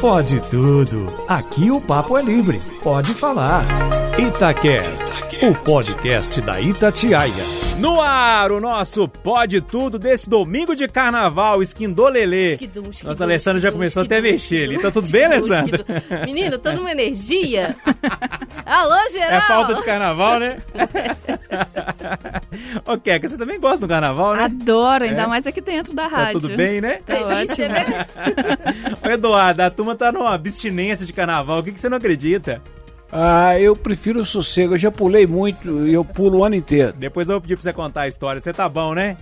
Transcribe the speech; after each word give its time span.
Pode 0.00 0.38
tudo. 0.50 1.06
Aqui 1.28 1.70
o 1.70 1.80
papo 1.80 2.18
é 2.18 2.22
livre. 2.22 2.60
Pode 2.82 3.14
falar. 3.14 3.64
Itacast, 4.18 5.22
o 5.42 5.54
podcast 5.54 6.40
da 6.40 6.60
Itatiaia. 6.60 7.53
No 7.78 8.00
ar, 8.00 8.50
o 8.52 8.60
nosso 8.60 9.06
Pode 9.08 9.60
Tudo 9.60 9.98
desse 9.98 10.30
domingo 10.30 10.74
de 10.76 10.86
carnaval, 10.88 11.60
esquindolelê. 11.60 12.52
Esquidum, 12.52 12.88
esquidum, 12.88 13.08
Nossa, 13.08 13.24
a 13.24 13.26
Alessandra 13.26 13.60
já 13.60 13.68
esquidum, 13.68 13.78
começou 13.78 14.02
até 14.04 14.14
a 14.14 14.18
esquidum, 14.18 14.32
mexer 14.32 14.56
ali. 14.56 14.64
esquidum, 14.76 14.82
Tá 14.82 14.90
tudo 14.92 15.10
bem, 15.10 15.22
esquidum, 15.22 15.34
Alessandra? 15.54 15.84
esquidum. 15.88 16.24
Menino, 16.24 16.58
tô 16.58 16.72
numa 16.72 16.90
energia. 16.92 17.76
Alô, 18.64 19.10
geral. 19.10 19.38
É 19.38 19.48
falta 19.48 19.74
de 19.74 19.82
carnaval, 19.82 20.38
né? 20.38 20.56
Ô, 22.86 22.96
Keca, 22.96 23.28
você 23.28 23.36
também 23.36 23.58
gosta 23.60 23.80
do 23.80 23.88
carnaval, 23.88 24.36
né? 24.36 24.44
Adoro, 24.44 25.04
ainda 25.04 25.22
É? 25.22 25.26
mais 25.26 25.46
aqui 25.46 25.60
dentro 25.60 25.92
da 25.92 26.08
Tá 26.08 26.16
rádio. 26.16 26.40
tudo 26.40 26.56
bem, 26.56 26.80
né? 26.80 27.00
Tá 27.04 27.14
ótimo. 27.16 27.68
né? 27.68 28.06
Eduardo, 29.12 29.62
a 29.62 29.70
turma 29.70 29.94
tá 29.96 30.12
numa 30.12 30.32
abstinência 30.32 31.04
de 31.04 31.12
carnaval. 31.12 31.58
O 31.58 31.62
que, 31.62 31.72
que 31.72 31.80
você 31.80 31.88
não 31.88 31.98
acredita? 31.98 32.62
Ah, 33.16 33.58
eu 33.60 33.76
prefiro 33.76 34.20
o 34.20 34.26
sossego. 34.26 34.74
Eu 34.74 34.78
já 34.78 34.90
pulei 34.90 35.24
muito 35.26 35.86
e 35.86 35.94
eu 35.94 36.04
pulo 36.04 36.38
o 36.38 36.44
ano 36.44 36.56
inteiro. 36.56 36.92
Depois 36.98 37.28
eu 37.28 37.34
vou 37.34 37.40
pedir 37.40 37.54
pra 37.54 37.62
você 37.62 37.72
contar 37.72 38.02
a 38.02 38.08
história. 38.08 38.40
Você 38.40 38.52
tá 38.52 38.68
bom, 38.68 38.92
né? 38.92 39.16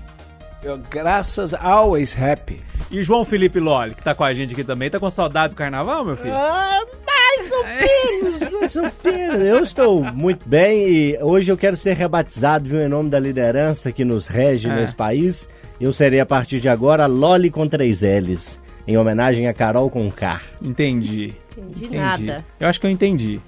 Eu, 0.63 0.79
graças 0.91 1.53
always 1.53 2.17
happy. 2.19 2.61
E 2.91 3.03
João 3.03 3.25
Felipe 3.25 3.59
Lolli, 3.61 3.95
que 3.95 4.03
tá 4.03 4.15
com 4.15 4.25
a 4.25 4.33
gente 4.33 4.53
aqui 4.55 4.65
também, 4.65 4.89
tá 4.89 4.99
com 5.01 5.11
saudade 5.11 5.55
do 5.55 5.57
carnaval, 5.57 6.05
meu 6.05 6.17
filho? 6.17 6.35
Ah, 6.35 6.81
mais 7.07 7.53
ou 7.53 7.65
menos, 7.65 8.53
mais 8.53 8.77
ou 8.77 8.83
menos. 9.05 9.43
Eu 9.47 9.63
estou 9.63 10.03
muito 10.15 10.49
bem 10.49 10.89
e 10.89 11.19
hoje 11.21 11.51
eu 11.51 11.57
quero 11.57 11.75
ser 11.77 11.95
rebatizado, 11.95 12.69
viu, 12.69 12.81
em 12.81 12.89
nome 12.89 13.11
da 13.11 13.19
liderança 13.19 13.91
que 13.93 14.05
nos 14.05 14.27
rege 14.27 14.69
É. 14.69 14.75
nesse 14.75 14.95
país. 14.95 15.49
Eu 15.81 15.93
serei, 15.93 16.21
a 16.21 16.27
partir 16.27 16.61
de 16.61 16.69
agora, 16.69 17.07
Loli 17.07 17.51
com 17.51 17.67
três 17.67 18.03
L's, 18.03 18.59
em 18.87 18.97
homenagem 18.97 19.49
a 19.49 19.53
Carol 19.55 19.91
com 19.91 20.11
K. 20.11 20.41
Entendi. 20.63 21.33
Entendi 21.59 21.87
Entendi. 21.87 21.97
nada. 21.99 22.45
Eu 22.61 22.69
acho 22.69 22.81
que 22.81 22.87
eu 22.87 22.91
entendi. 22.91 23.41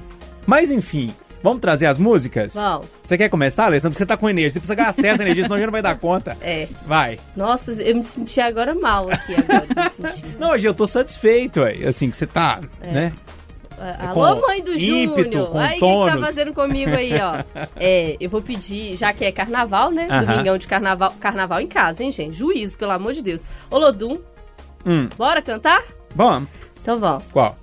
Mas 0.46 0.70
enfim, 0.70 1.12
vamos 1.42 1.60
trazer 1.60 1.87
as 1.87 1.98
músicas? 1.98 2.54
Vamos. 2.54 2.87
Você 3.02 3.16
quer 3.18 3.28
começar, 3.28 3.66
Alessandro? 3.66 3.90
Porque 3.95 3.98
você 3.98 4.06
tá 4.06 4.16
com 4.16 4.28
energia. 4.28 4.50
Você 4.50 4.60
precisa 4.60 4.74
gastar 4.74 5.06
essa 5.06 5.23
energia, 5.23 5.45
senão 5.45 5.56
a 5.56 5.59
gente 5.59 5.66
não 5.66 5.73
vai 5.73 5.82
dar 5.82 5.98
conta. 5.98 6.37
É. 6.42 6.68
Vai. 6.87 7.18
Nossa, 7.37 7.70
eu 7.82 7.95
me 7.96 8.02
senti 8.04 8.40
agora 8.40 8.74
mal 8.74 9.09
aqui 9.10 9.34
agora. 9.34 9.90
senti. 9.90 10.24
Não, 10.38 10.50
hoje 10.50 10.66
eu 10.66 10.74
tô 10.74 10.87
satisfeito. 10.87 11.60
Assim, 11.88 12.10
que 12.10 12.16
você 12.16 12.26
tá, 12.26 12.60
né? 12.82 13.12
Ah, 13.76 14.09
com 14.15 14.22
Alô, 14.22 14.40
mãe 14.40 14.62
do 14.62 14.72
ímpeto, 14.72 15.24
Júnior. 15.32 15.50
com 15.50 15.59
aí, 15.59 15.78
o 15.80 16.04
que 16.06 16.12
tá 16.12 16.18
fazendo 16.24 16.52
comigo 16.54 16.92
aí, 16.92 17.12
ó? 17.20 17.42
É, 17.76 18.16
eu 18.20 18.30
vou 18.30 18.40
pedir, 18.40 18.96
já 18.96 19.12
que 19.12 19.24
é 19.24 19.32
carnaval, 19.32 19.90
né? 19.90 20.06
Aham. 20.09 20.24
Domingão 20.26 20.56
de 20.56 20.68
carnaval, 20.68 21.12
carnaval 21.18 21.60
em 21.60 21.66
casa, 21.66 22.04
hein, 22.04 22.10
gente? 22.12 22.37
Juízo, 22.37 22.76
pelo 22.76 22.92
amor 22.92 23.12
de 23.12 23.20
Deus. 23.22 23.45
Olodum, 23.70 24.16
Hum, 24.87 25.09
bora 25.16 25.42
cantar? 25.42 25.82
vamos. 26.15 26.48
Então 26.80 27.00
vamos. 27.00 27.24
Qual? 27.32 27.59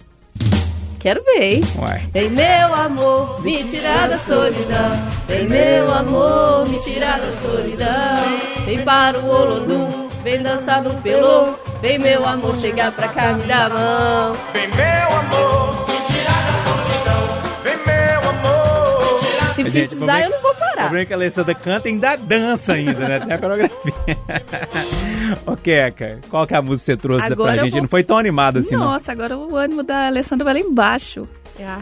Quero 1.01 1.23
ver, 1.23 1.41
hein? 1.55 1.61
Uai. 1.79 2.01
Vem 2.13 2.29
meu 2.29 2.75
amor, 2.75 3.41
me 3.41 3.63
tirar 3.63 4.07
da 4.07 4.19
solidão. 4.19 4.91
Vem 5.27 5.47
meu 5.47 5.91
amor, 5.91 6.67
me 6.69 6.77
tirar 6.77 7.19
da 7.19 7.31
solidão. 7.31 8.65
Vem 8.65 8.83
para 8.83 9.17
o 9.17 9.27
Olodum, 9.27 10.09
vem 10.23 10.41
dançar 10.43 10.83
no 10.83 10.93
pelô. 11.01 11.55
Vem 11.81 11.97
meu 11.97 12.23
amor, 12.23 12.55
chegar 12.55 12.91
pra 12.91 13.07
cá, 13.07 13.33
me 13.33 13.43
dar 13.43 13.71
a 13.71 13.73
mão. 13.73 14.33
Vem 14.53 14.67
meu 14.67 15.17
amor, 15.17 15.85
me 15.89 15.99
tirar 16.05 16.43
da 16.45 16.53
solidão. 16.69 17.41
Vem 17.63 17.77
meu 17.77 18.29
amor. 18.29 19.19
Se 19.53 19.63
Gente, 19.69 19.87
precisar, 19.89 20.21
eu 20.21 20.29
não 20.29 20.41
vou 20.41 20.51
O 20.51 20.55
parar. 20.55 20.75
problema 20.83 20.99
é 21.01 21.05
que 21.05 21.13
a 21.13 21.15
Alessandra 21.15 21.55
canta 21.55 21.89
e 21.89 21.91
ainda 21.93 22.15
dança 22.15 22.73
ainda, 22.73 23.07
né? 23.07 23.19
Tem 23.21 23.33
a 23.33 23.37
coreografia. 23.39 23.90
Ô, 25.45 25.55
Keca, 25.55 26.19
qual 26.29 26.45
que 26.47 26.53
é 26.53 26.57
a 26.57 26.61
música 26.61 26.77
que 26.79 26.85
você 26.85 26.97
trouxe 26.97 27.25
Agora 27.27 27.53
pra 27.53 27.57
eu 27.61 27.63
gente? 27.65 27.71
vou- 27.73 27.81
Não 27.81 27.89
foi 27.89 28.03
tão 28.03 28.17
animada 28.17 28.59
assim, 28.59 28.75
não. 28.75 28.85
Nossa, 28.85 29.11
agora 29.11 29.37
o 29.37 29.55
ânimo 29.55 29.83
da 29.83 30.07
Alessandra 30.07 30.45
vai 30.45 30.53
lá 30.55 30.59
embaixo. 30.59 31.27
Ah, 31.59 31.81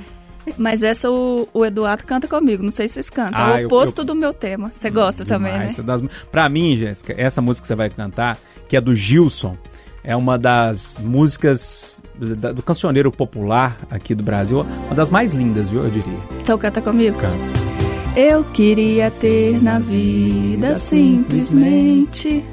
Mas 0.58 0.82
essa 0.84 1.10
o, 1.12 1.48
o 1.54 1.66
Eduardo 1.66 2.04
canta 2.06 2.28
comigo, 2.28 2.64
não 2.64 2.72
sei 2.72 2.88
se 2.88 2.96
vocês 2.96 3.10
cantam. 3.10 3.40
Ah, 3.40 3.60
é 3.60 3.60
eu- 3.60 3.64
o 3.64 3.66
oposto 3.68 4.02
eu- 4.02 4.06
do 4.06 4.16
meu 4.16 4.34
tema. 4.34 4.72
Você 4.74 4.90
gosta 4.90 5.24
também, 5.26 5.52
né? 5.58 5.70
Das- 5.84 6.02
Pra 6.32 6.50
mim, 6.50 6.78
Jéssica, 6.78 7.14
essa 7.18 7.42
música 7.42 7.64
que 7.64 7.68
você 7.68 7.76
vai 7.76 7.90
cantar, 7.90 8.38
que 8.68 8.76
é 8.76 8.82
do 8.82 8.94
Gilson, 8.96 9.56
é 10.04 10.16
uma 10.16 10.38
das 10.38 10.98
músicas 11.00 12.02
do, 12.16 12.54
do 12.54 12.64
cancioneiro 12.64 13.12
popular 13.12 13.78
aqui 13.92 14.16
do 14.16 14.24
Brasil, 14.24 14.66
uma 14.88 14.96
das 14.96 15.10
mais 15.10 15.34
lindas, 15.34 15.70
viu, 15.70 15.84
eu 15.84 15.90
diria. 15.90 16.18
Então 16.42 16.58
canta 16.58 16.82
comigo. 16.82 17.18
Canta. 17.18 17.79
Eu 18.16 18.44
queria 18.44 19.12
ter 19.12 19.62
na 19.62 19.80
vida 19.80 20.76
simplesmente 20.76 22.44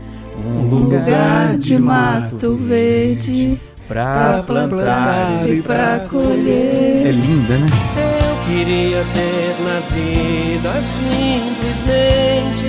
Um 0.44 0.68
lugar 0.68 1.56
de 1.58 1.78
mato 1.78 2.54
verde 2.54 3.58
pra 3.88 4.42
plantar. 4.46 5.48
e 5.48 5.60
pra 5.62 6.06
colher. 6.10 7.06
É 7.06 7.10
linda, 7.10 7.58
né? 7.58 7.66
Eu 7.96 8.36
queria 8.46 9.04
ter 9.14 9.56
na 9.64 9.80
vida 9.94 10.82
simplesmente. 10.82 12.66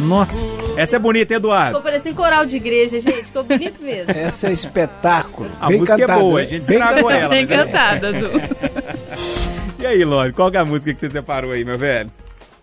Nossa, 0.00 0.36
essa 0.76 0.96
é 0.96 0.98
bonita, 0.98 1.34
Eduardo. 1.34 1.68
ficou 1.78 1.82
parecendo 1.82 2.14
coral 2.16 2.46
de 2.46 2.56
igreja, 2.56 2.98
gente. 3.00 3.24
Ficou 3.24 3.42
bonito 3.42 3.82
mesmo. 3.82 4.12
Essa 4.16 4.48
é 4.48 4.52
espetáculo. 4.52 5.48
A 5.60 5.68
Bem 5.68 5.78
música 5.78 5.96
é 5.96 6.00
cantado, 6.00 6.20
boa, 6.20 6.40
né? 6.40 6.44
a 6.44 6.48
gente 6.48 6.66
Bem 6.66 6.78
estragou 6.78 7.10
ela. 7.10 7.28
Bem 7.30 7.44
é- 7.44 7.46
cantada, 7.46 8.12
Du. 8.12 8.30
E 9.84 9.86
aí, 9.86 10.02
Lore, 10.02 10.32
qual 10.32 10.50
que 10.50 10.56
é 10.56 10.60
a 10.60 10.64
música 10.64 10.94
que 10.94 10.98
você 10.98 11.10
separou 11.10 11.52
aí, 11.52 11.62
meu 11.62 11.76
velho? 11.76 12.08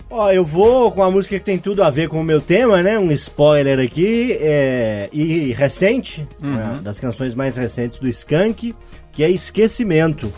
Ó, 0.09 0.31
eu 0.31 0.43
vou 0.43 0.91
com 0.91 1.03
a 1.03 1.11
música 1.11 1.37
que 1.37 1.45
tem 1.45 1.59
tudo 1.59 1.83
a 1.83 1.89
ver 1.91 2.09
com 2.09 2.19
o 2.19 2.23
meu 2.23 2.41
tema, 2.41 2.81
né? 2.81 2.97
Um 2.97 3.11
spoiler 3.11 3.77
aqui, 3.77 4.35
é, 4.41 5.07
e 5.13 5.51
recente, 5.51 6.27
uma 6.41 6.81
das 6.81 6.99
canções 6.99 7.35
mais 7.35 7.55
recentes 7.55 7.99
do 7.99 8.09
Skank, 8.09 8.73
que 9.11 9.23
é 9.23 9.29
Esquecimento. 9.29 10.33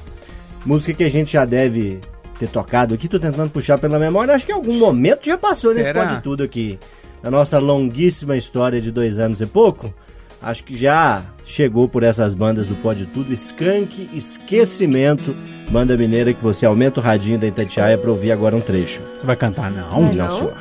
Música 0.65 0.93
que 0.93 1.05
a 1.05 1.09
gente 1.09 1.31
já 1.31 1.45
deve 1.45 2.01
ter 2.37 2.49
tocado 2.49 2.93
aqui, 2.93 3.07
tô 3.07 3.17
tentando 3.17 3.49
puxar 3.49 3.77
pela 3.77 3.97
memória, 3.97 4.35
acho 4.35 4.45
que 4.45 4.51
em 4.51 4.55
algum 4.55 4.77
momento 4.77 5.25
já 5.25 5.37
passou 5.37 5.73
nesse 5.73 5.85
Será? 5.85 6.05
Pode 6.05 6.21
Tudo 6.21 6.43
aqui. 6.43 6.77
Na 7.23 7.31
nossa 7.31 7.59
longuíssima 7.59 8.35
história 8.35 8.81
de 8.81 8.91
dois 8.91 9.17
anos 9.17 9.39
e 9.39 9.45
pouco, 9.45 9.93
acho 10.41 10.65
que 10.65 10.75
já 10.75 11.23
chegou 11.45 11.87
por 11.89 12.03
essas 12.03 12.33
bandas 12.33 12.67
do 12.67 12.75
Pode 12.75 13.05
Tudo, 13.05 13.33
Skank, 13.33 14.09
Esquecimento, 14.13 15.35
banda 15.69 15.95
mineira 15.97 16.33
que 16.33 16.43
você 16.43 16.65
aumenta 16.65 16.99
o 16.99 17.03
radinho 17.03 17.37
da 17.37 17.47
Itatiaia 17.47 17.97
pra 17.97 18.09
ouvir 18.11 18.31
agora 18.31 18.55
um 18.55 18.61
trecho. 18.61 19.01
Você 19.15 19.25
vai 19.25 19.35
cantar, 19.35 19.71
não? 19.71 20.01
Não. 20.03 20.13
Não, 20.13 20.37
senhor. 20.37 20.53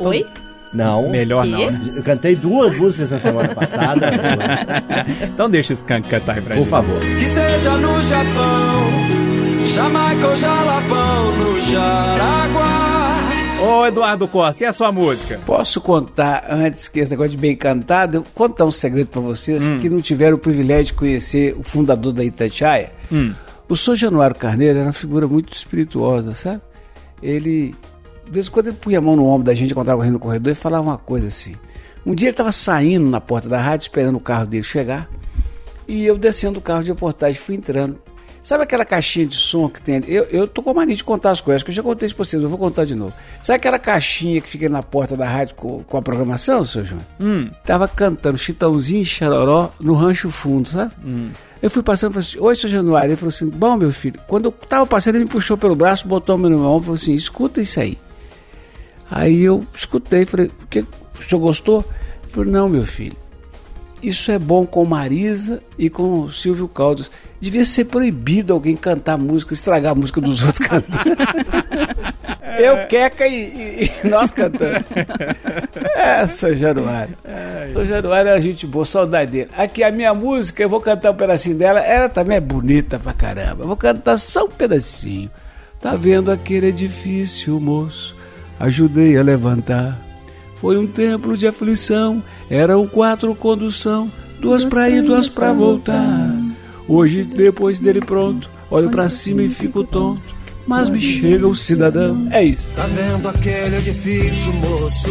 Oi? 0.00 0.26
Não. 0.72 1.08
Melhor 1.10 1.44
Quê? 1.44 1.50
não. 1.50 1.70
né? 1.70 1.92
Eu 1.96 2.02
cantei 2.02 2.36
duas 2.36 2.76
músicas 2.76 3.10
na 3.10 3.18
semana 3.18 3.54
passada. 3.54 4.10
Então 5.22 5.48
deixa 5.48 5.72
esse 5.72 5.82
Skank 5.82 6.08
cantar 6.08 6.34
aí 6.34 6.40
pra 6.42 6.54
Por 6.54 6.60
gente. 6.62 6.70
favor. 6.70 7.00
Que 7.00 7.28
seja 7.28 7.76
no 7.78 8.02
Japão, 8.02 8.84
Jamaica 9.74 10.26
ou 10.26 10.36
Jalapão, 10.36 11.32
no 11.36 11.60
Jaraguá. 11.60 12.87
Ô, 13.60 13.84
Eduardo 13.86 14.28
Costa, 14.28 14.62
e 14.62 14.66
a 14.66 14.72
sua 14.72 14.92
música? 14.92 15.40
Posso 15.44 15.80
contar, 15.80 16.46
antes 16.48 16.86
que 16.86 17.00
esse 17.00 17.10
negócio 17.10 17.32
de 17.32 17.36
bem 17.36 17.56
cantado, 17.56 18.18
eu 18.18 18.24
contar 18.34 18.64
um 18.64 18.70
segredo 18.70 19.08
pra 19.08 19.20
vocês 19.20 19.66
Hum. 19.66 19.80
que 19.80 19.90
não 19.90 20.00
tiveram 20.00 20.36
o 20.36 20.38
privilégio 20.38 20.86
de 20.86 20.94
conhecer 20.94 21.56
o 21.58 21.64
fundador 21.64 22.12
da 22.12 22.22
Itatiaia. 22.22 22.92
Hum. 23.10 23.34
O 23.68 23.76
Sr. 23.76 23.96
Januário 23.96 24.36
Carneiro 24.36 24.78
era 24.78 24.86
uma 24.86 24.92
figura 24.92 25.26
muito 25.26 25.52
espirituosa, 25.52 26.34
sabe? 26.34 26.60
Ele, 27.20 27.74
de 28.24 28.30
vez 28.30 28.46
em 28.46 28.50
quando, 28.50 28.68
ele 28.68 28.76
punha 28.76 28.98
a 28.98 29.00
mão 29.00 29.16
no 29.16 29.26
ombro 29.26 29.44
da 29.46 29.54
gente 29.54 29.74
quando 29.74 29.86
estava 29.86 29.98
correndo 29.98 30.14
no 30.14 30.20
corredor 30.20 30.52
e 30.52 30.54
falava 30.54 30.84
uma 30.84 30.98
coisa 30.98 31.26
assim. 31.26 31.56
Um 32.06 32.14
dia 32.14 32.28
ele 32.28 32.32
estava 32.34 32.52
saindo 32.52 33.10
na 33.10 33.20
porta 33.20 33.48
da 33.48 33.60
rádio, 33.60 33.82
esperando 33.84 34.16
o 34.16 34.20
carro 34.20 34.46
dele 34.46 34.62
chegar, 34.62 35.10
e 35.86 36.06
eu 36.06 36.16
descendo 36.16 36.54
do 36.54 36.60
carro 36.60 36.84
de 36.84 36.90
reportagem, 36.90 37.34
fui 37.36 37.56
entrando. 37.56 37.98
Sabe 38.48 38.62
aquela 38.62 38.86
caixinha 38.86 39.26
de 39.26 39.34
som 39.34 39.68
que 39.68 39.82
tem 39.82 39.96
ali? 39.96 40.06
Eu, 40.08 40.24
eu 40.30 40.48
tô 40.48 40.62
com 40.62 40.70
a 40.70 40.72
mania 40.72 40.96
de 40.96 41.04
contar 41.04 41.32
as 41.32 41.40
coisas, 41.42 41.62
que 41.62 41.68
eu 41.68 41.74
já 41.74 41.82
contei 41.82 42.06
isso 42.06 42.16
pra 42.16 42.24
vocês, 42.24 42.42
eu 42.42 42.48
vou 42.48 42.56
contar 42.56 42.86
de 42.86 42.94
novo. 42.94 43.12
Sabe 43.42 43.56
aquela 43.56 43.78
caixinha 43.78 44.40
que 44.40 44.48
fica 44.48 44.70
na 44.70 44.82
porta 44.82 45.18
da 45.18 45.28
rádio 45.28 45.54
com, 45.54 45.82
com 45.82 45.96
a 45.98 46.00
programação, 46.00 46.64
seu 46.64 46.82
João? 46.82 47.02
Hum. 47.20 47.50
Tava 47.66 47.86
cantando 47.86 48.38
Chitãozinho 48.38 49.02
e 49.02 49.04
Chororó 49.04 49.70
no 49.78 49.92
Rancho 49.92 50.30
Fundo, 50.30 50.66
sabe? 50.66 50.92
Eu 51.60 51.68
fui 51.68 51.82
passando 51.82 52.12
e 52.12 52.14
falei 52.14 52.26
assim, 52.26 52.38
oi, 52.40 52.56
seu 52.56 52.70
Januário. 52.70 53.10
Ele 53.10 53.16
falou 53.16 53.28
assim, 53.28 53.50
bom, 53.50 53.76
meu 53.76 53.92
filho, 53.92 54.18
quando 54.26 54.46
eu 54.46 54.52
tava 54.52 54.86
passando, 54.86 55.16
ele 55.16 55.24
me 55.24 55.30
puxou 55.30 55.58
pelo 55.58 55.76
braço, 55.76 56.08
botou 56.08 56.34
a 56.34 56.38
mão 56.38 56.48
no 56.48 56.58
meu 56.58 56.68
ombro 56.68 56.84
e 56.84 56.86
falou 56.86 56.94
assim, 56.94 57.12
escuta 57.12 57.60
isso 57.60 57.78
aí. 57.78 57.98
Aí 59.10 59.42
eu 59.42 59.62
escutei, 59.74 60.24
falei, 60.24 60.46
o, 60.46 60.66
que, 60.68 60.86
o 61.18 61.22
senhor 61.22 61.42
gostou? 61.42 61.84
Ele 62.22 62.32
falou, 62.32 62.50
não, 62.50 62.66
meu 62.66 62.86
filho, 62.86 63.14
isso 64.02 64.30
é 64.30 64.38
bom 64.38 64.64
com 64.66 64.84
Marisa 64.84 65.62
e 65.78 65.88
com 65.90 66.20
o 66.22 66.32
Silvio 66.32 66.68
Caldas. 66.68 67.10
Devia 67.40 67.64
ser 67.64 67.84
proibido 67.84 68.52
alguém 68.52 68.74
cantar 68.76 69.16
música, 69.16 69.54
estragar 69.54 69.92
a 69.92 69.94
música 69.94 70.20
dos 70.20 70.42
outros 70.44 70.66
cantando. 70.66 71.04
Eu, 72.58 72.86
Queca 72.88 73.26
e, 73.26 73.90
e- 74.04 74.08
nós 74.08 74.30
cantando. 74.30 74.84
É, 75.94 76.26
seu 76.26 76.56
Januário. 76.56 77.14
O 77.76 77.84
Januário 77.84 78.30
era 78.30 78.40
gente 78.40 78.66
boa, 78.66 78.84
saudade 78.84 79.30
dele. 79.30 79.50
Aqui 79.56 79.82
a 79.84 79.92
minha 79.92 80.12
música, 80.14 80.62
eu 80.62 80.68
vou 80.68 80.80
cantar 80.80 81.12
um 81.12 81.14
pedacinho 81.16 81.56
dela. 81.56 81.80
Ela 81.80 82.08
também 82.08 82.36
é 82.36 82.40
bonita 82.40 82.98
pra 82.98 83.12
caramba. 83.12 83.62
Eu 83.62 83.68
vou 83.68 83.76
cantar 83.76 84.16
só 84.18 84.46
um 84.46 84.50
pedacinho. 84.50 85.30
Tá 85.80 85.94
vendo 85.94 86.32
aquele 86.32 86.68
edifício, 86.68 87.60
moço? 87.60 88.16
Ajudei 88.58 89.16
a 89.16 89.22
levantar. 89.22 89.96
Foi 90.56 90.76
um 90.76 90.86
templo 90.88 91.36
de 91.36 91.46
aflição. 91.46 92.20
Eram 92.50 92.86
quatro 92.86 93.34
condução, 93.34 94.10
duas 94.40 94.64
pra 94.64 94.88
ir, 94.88 95.02
duas 95.02 95.28
pra 95.28 95.52
voltar. 95.52 96.34
Hoje, 96.86 97.22
depois 97.22 97.78
dele 97.78 98.00
pronto, 98.00 98.48
olho 98.70 98.88
pra 98.88 99.08
cima 99.08 99.42
e 99.42 99.48
fico 99.48 99.84
tonto. 99.84 100.22
Mas 100.66 100.90
me 100.90 101.00
chega 101.00 101.46
o 101.46 101.54
cidadão. 101.54 102.28
É 102.30 102.44
isso. 102.44 102.70
Tá 102.74 102.86
vendo 102.86 103.26
aquele 103.28 103.76
edifício, 103.76 104.52
moço? 104.52 105.08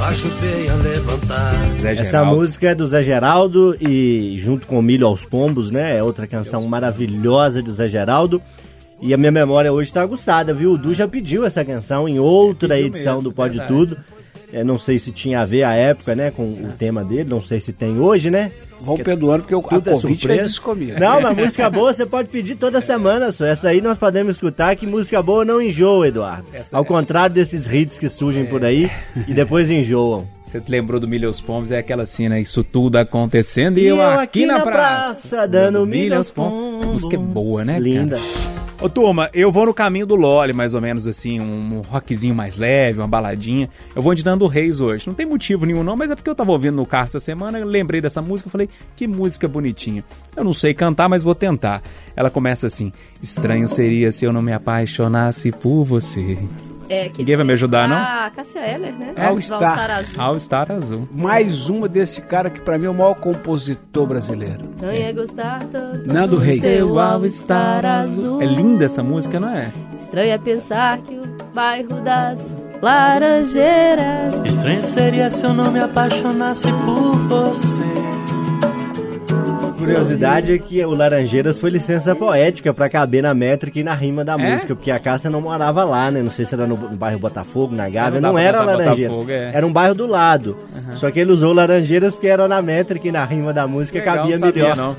Ajudei 0.00 0.68
a 0.68 0.74
levantar. 0.74 1.54
Essa 1.84 2.24
música 2.24 2.70
é 2.70 2.74
do 2.74 2.86
Zé 2.86 3.02
Geraldo 3.02 3.76
e 3.80 4.38
junto 4.40 4.66
com 4.66 4.82
Milho 4.82 5.06
aos 5.06 5.24
Pombos, 5.24 5.70
né? 5.70 5.96
É 5.96 6.02
outra 6.02 6.26
canção 6.26 6.66
maravilhosa 6.66 7.62
do 7.62 7.72
Zé 7.72 7.88
Geraldo. 7.88 8.42
E 9.00 9.12
a 9.12 9.16
minha 9.16 9.32
memória 9.32 9.72
hoje 9.72 9.92
tá 9.92 10.02
aguçada, 10.02 10.54
viu? 10.54 10.72
O 10.72 10.78
Du 10.78 10.92
já 10.94 11.06
pediu 11.06 11.44
essa 11.44 11.64
canção 11.64 12.08
em 12.08 12.18
outra 12.18 12.80
edição 12.80 13.16
mesmo, 13.16 13.30
do 13.30 13.32
Pode 13.32 13.58
verdade. 13.58 13.74
Tudo. 13.74 13.96
É, 14.52 14.62
não 14.62 14.78
sei 14.78 14.98
se 14.98 15.10
tinha 15.12 15.40
a 15.40 15.44
ver 15.44 15.64
a 15.64 15.74
época, 15.74 16.14
né, 16.14 16.30
com 16.30 16.44
o 16.44 16.72
tema 16.78 17.04
dele, 17.04 17.28
não 17.28 17.42
sei 17.42 17.60
se 17.60 17.72
tem 17.72 17.98
hoje, 17.98 18.30
né? 18.30 18.50
Vão 18.80 18.96
perdoando 18.98 19.44
porque 19.44 19.54
a 19.54 19.60
Tudo 19.60 19.90
é 19.90 19.92
Covid 19.94 20.20
surpresa. 20.20 20.44
fez 20.44 20.58
comigo. 20.58 21.00
Não, 21.00 21.20
mas 21.20 21.34
música 21.36 21.70
boa 21.70 21.92
você 21.92 22.04
pode 22.06 22.28
pedir 22.28 22.56
toda 22.56 22.80
semana, 22.80 23.32
só. 23.32 23.44
Essa 23.46 23.70
aí 23.70 23.80
nós 23.80 23.98
podemos 23.98 24.36
escutar 24.36 24.76
que 24.76 24.86
música 24.86 25.22
boa 25.22 25.44
não 25.44 25.60
enjoa, 25.60 26.06
Eduardo. 26.08 26.46
Essa 26.52 26.76
Ao 26.76 26.84
é. 26.84 26.86
contrário 26.86 27.34
desses 27.34 27.66
hits 27.66 27.98
que 27.98 28.08
surgem 28.08 28.44
por 28.46 28.64
aí 28.64 28.90
e 29.26 29.34
depois 29.34 29.70
enjoam. 29.70 30.28
Você 30.56 30.62
lembrou 30.68 30.98
do 30.98 31.06
Milho 31.06 31.28
aos 31.28 31.40
Pombos? 31.40 31.70
É 31.70 31.78
aquela 31.78 32.06
cena, 32.06 32.40
isso 32.40 32.64
tudo 32.64 32.96
acontecendo 32.96 33.78
e 33.78 33.84
eu 33.84 34.00
aqui, 34.00 34.46
na, 34.46 34.60
praça, 34.60 35.46
dando 35.46 35.84
milho 35.86 36.16
aos 36.16 36.30
pombos. 36.30 36.86
Música 36.86 37.16
é 37.16 37.18
boa, 37.18 37.64
né, 37.64 37.74
cara? 37.74 37.84
Linda. 37.84 38.18
Ô 38.80 38.88
turma, 38.88 39.30
eu 39.32 39.50
vou 39.50 39.66
no 39.66 39.74
caminho 39.74 40.06
do 40.06 40.14
Loli, 40.14 40.52
mais 40.52 40.74
ou 40.74 40.80
menos 40.80 41.06
assim, 41.06 41.40
um, 41.40 41.80
rockzinho 41.80 42.34
mais 42.34 42.56
leve, 42.56 43.00
uma 43.00 43.08
baladinha. 43.08 43.68
Eu 43.94 44.02
vou 44.02 44.14
de 44.14 44.24
Nando 44.24 44.46
Reis 44.46 44.80
hoje. 44.80 45.06
Não 45.06 45.14
tem 45.14 45.26
motivo 45.26 45.66
nenhum 45.66 45.82
não, 45.82 45.96
mas 45.96 46.10
é 46.10 46.14
porque 46.14 46.28
eu 46.28 46.34
tava 46.34 46.52
ouvindo 46.52 46.76
no 46.76 46.86
carro 46.86 47.06
essa 47.06 47.20
semana, 47.20 47.58
eu 47.58 47.66
lembrei 47.66 48.00
dessa 48.00 48.22
música, 48.22 48.48
eu 48.48 48.52
falei, 48.52 48.68
que 48.94 49.06
música 49.06 49.48
bonitinha. 49.48 50.04
Eu 50.34 50.44
não 50.44 50.52
sei 50.52 50.72
cantar, 50.74 51.08
mas 51.08 51.22
vou 51.22 51.34
tentar. 51.34 51.82
Ela 52.14 52.30
começa 52.30 52.66
assim: 52.66 52.92
Estranho 53.22 53.66
seria 53.66 54.12
se 54.12 54.24
eu 54.24 54.32
não 54.32 54.42
me 54.42 54.52
apaixonasse 54.52 55.52
por 55.52 55.84
você. 55.84 56.38
É, 56.88 57.08
que 57.08 57.18
Ninguém 57.18 57.36
vai 57.36 57.44
me 57.44 57.52
ajudar, 57.52 57.88
não? 57.88 57.96
Ah, 57.96 58.30
Cássia 58.34 58.60
Eller, 58.60 58.92
né? 58.92 59.12
É 59.16 59.26
o 59.26 59.28
All 59.30 59.40
Star. 59.40 59.90
Azul. 59.90 60.22
All 60.22 60.38
Star 60.38 60.72
Azul. 60.72 61.08
Mais 61.12 61.68
uma 61.68 61.88
desse 61.88 62.22
cara 62.22 62.48
que 62.50 62.60
pra 62.60 62.78
mim 62.78 62.86
é 62.86 62.90
o 62.90 62.94
maior 62.94 63.14
compositor 63.14 64.06
brasileiro. 64.06 64.70
Não 64.80 64.92
ia 64.92 65.12
gostar 65.12 65.62
tanto. 65.64 66.06
Nando 66.12 66.36
do 66.36 66.38
Reis. 66.38 66.60
Seu 66.60 66.98
All 66.98 67.28
Star 67.28 67.84
Azul. 67.84 68.40
É 68.42 68.46
linda 68.46 68.84
essa 68.84 69.02
música, 69.02 69.40
não 69.40 69.48
é? 69.48 69.72
Estranho 69.98 70.32
é 70.32 70.38
pensar 70.38 70.98
que 70.98 71.14
o 71.14 71.22
bairro 71.54 72.00
das 72.02 72.54
Laranjeiras. 72.82 74.44
Estranho 74.44 74.82
seria 74.82 75.30
se 75.30 75.44
eu 75.44 75.54
não 75.54 75.70
me 75.72 75.80
apaixonasse 75.80 76.66
por 76.84 77.16
você. 77.28 78.05
Curiosidade 79.78 80.52
é 80.52 80.58
que 80.58 80.84
o 80.84 80.94
Laranjeiras 80.94 81.58
foi 81.58 81.70
licença 81.70 82.14
poética 82.14 82.72
pra 82.72 82.88
caber 82.88 83.22
na 83.22 83.34
métrica 83.34 83.78
e 83.78 83.84
na 83.84 83.94
rima 83.94 84.24
da 84.24 84.34
É? 84.34 84.52
música, 84.52 84.74
porque 84.74 84.90
a 84.90 84.98
Cássia 84.98 85.30
não 85.30 85.40
morava 85.40 85.84
lá, 85.84 86.10
né? 86.10 86.22
Não 86.22 86.30
sei 86.30 86.44
se 86.44 86.54
era 86.54 86.66
no, 86.66 86.76
no 86.76 86.96
bairro 86.96 87.18
Botafogo, 87.18 87.74
na 87.74 87.88
Gávea, 87.88 88.20
Não 88.20 88.32
não, 88.32 88.38
era 88.38 88.62
Laranjeiras. 88.62 89.16
Botafogo, 89.16 89.30
é. 89.30 89.50
Era 89.54 89.66
um 89.66 89.72
bairro 89.72 89.94
do 89.94 90.06
lado. 90.06 90.56
Só 90.94 91.10
que 91.10 91.20
ele 91.20 91.32
usou 91.32 91.52
Laranjeiras 91.52 92.14
porque 92.14 92.28
era 92.28 92.46
na 92.48 92.60
métrica 92.62 93.08
e 93.08 93.12
na 93.12 93.24
rima 93.24 93.52
da 93.52 93.66
música 93.66 93.98
Legal, 93.98 94.16
cabia 94.16 94.38
não 94.38 94.46
sabia, 94.46 94.62
melhor. 94.62 94.76
não. 94.76 94.96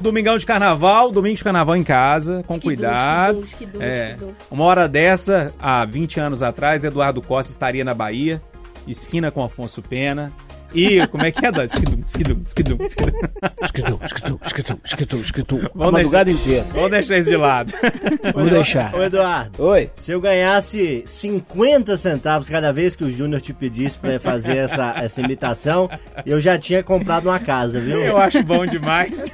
Domingão 0.00 0.36
de 0.36 0.44
carnaval, 0.44 1.12
domingo 1.12 1.36
de 1.36 1.44
carnaval 1.44 1.76
em 1.76 1.84
casa, 1.84 2.42
com 2.46 2.54
Que 2.54 2.62
cuidado. 2.66 3.42
que 3.58 3.66
que 3.66 3.82
É, 3.82 4.16
uma 4.50 4.64
hora 4.64 4.88
dessa, 4.88 5.52
há 5.60 5.84
20 5.84 6.18
anos 6.18 6.42
atrás, 6.42 6.82
Eduardo 6.82 7.22
Costa 7.22 7.52
estaria 7.52 7.84
na 7.84 7.94
Bahia, 7.94 8.42
esquina 8.86 9.30
com 9.30 9.44
Afonso 9.44 9.80
Pena. 9.80 10.32
E 10.74 11.06
como 11.08 11.24
é 11.24 11.30
que 11.30 11.44
é, 11.44 11.52
Dan? 11.52 11.64
Esquidum, 11.64 12.02
esquidum, 12.04 12.42
esquidum, 12.46 12.84
esquidum. 12.84 13.18
Esquitu, 13.62 14.00
esquitu, 14.04 14.40
esquitu, 14.44 14.80
esquitu, 14.84 15.16
esquitu. 15.20 15.56
A 15.56 15.70
Vamos 15.74 15.92
madrugada 15.92 16.30
inteira. 16.30 16.64
Vamos 16.72 16.90
deixar 16.90 17.18
isso 17.18 17.30
de 17.30 17.36
lado. 17.36 17.72
Vamos 18.34 18.50
deixar. 18.50 18.94
Ô 18.94 19.02
Eduardo, 19.02 19.62
Oi. 19.62 19.90
se 19.96 20.12
eu 20.12 20.20
ganhasse 20.20 21.02
50 21.06 21.96
centavos 21.96 22.48
cada 22.48 22.72
vez 22.72 22.96
que 22.96 23.04
o 23.04 23.10
Júnior 23.10 23.40
te 23.40 23.52
pedisse 23.52 23.98
pra 23.98 24.18
fazer 24.18 24.56
essa, 24.56 24.94
essa 24.96 25.20
imitação, 25.20 25.88
eu 26.24 26.40
já 26.40 26.58
tinha 26.58 26.82
comprado 26.82 27.26
uma 27.28 27.38
casa, 27.38 27.80
viu? 27.80 27.96
Eu 28.02 28.16
acho 28.16 28.42
bom 28.42 28.66
demais. 28.66 29.30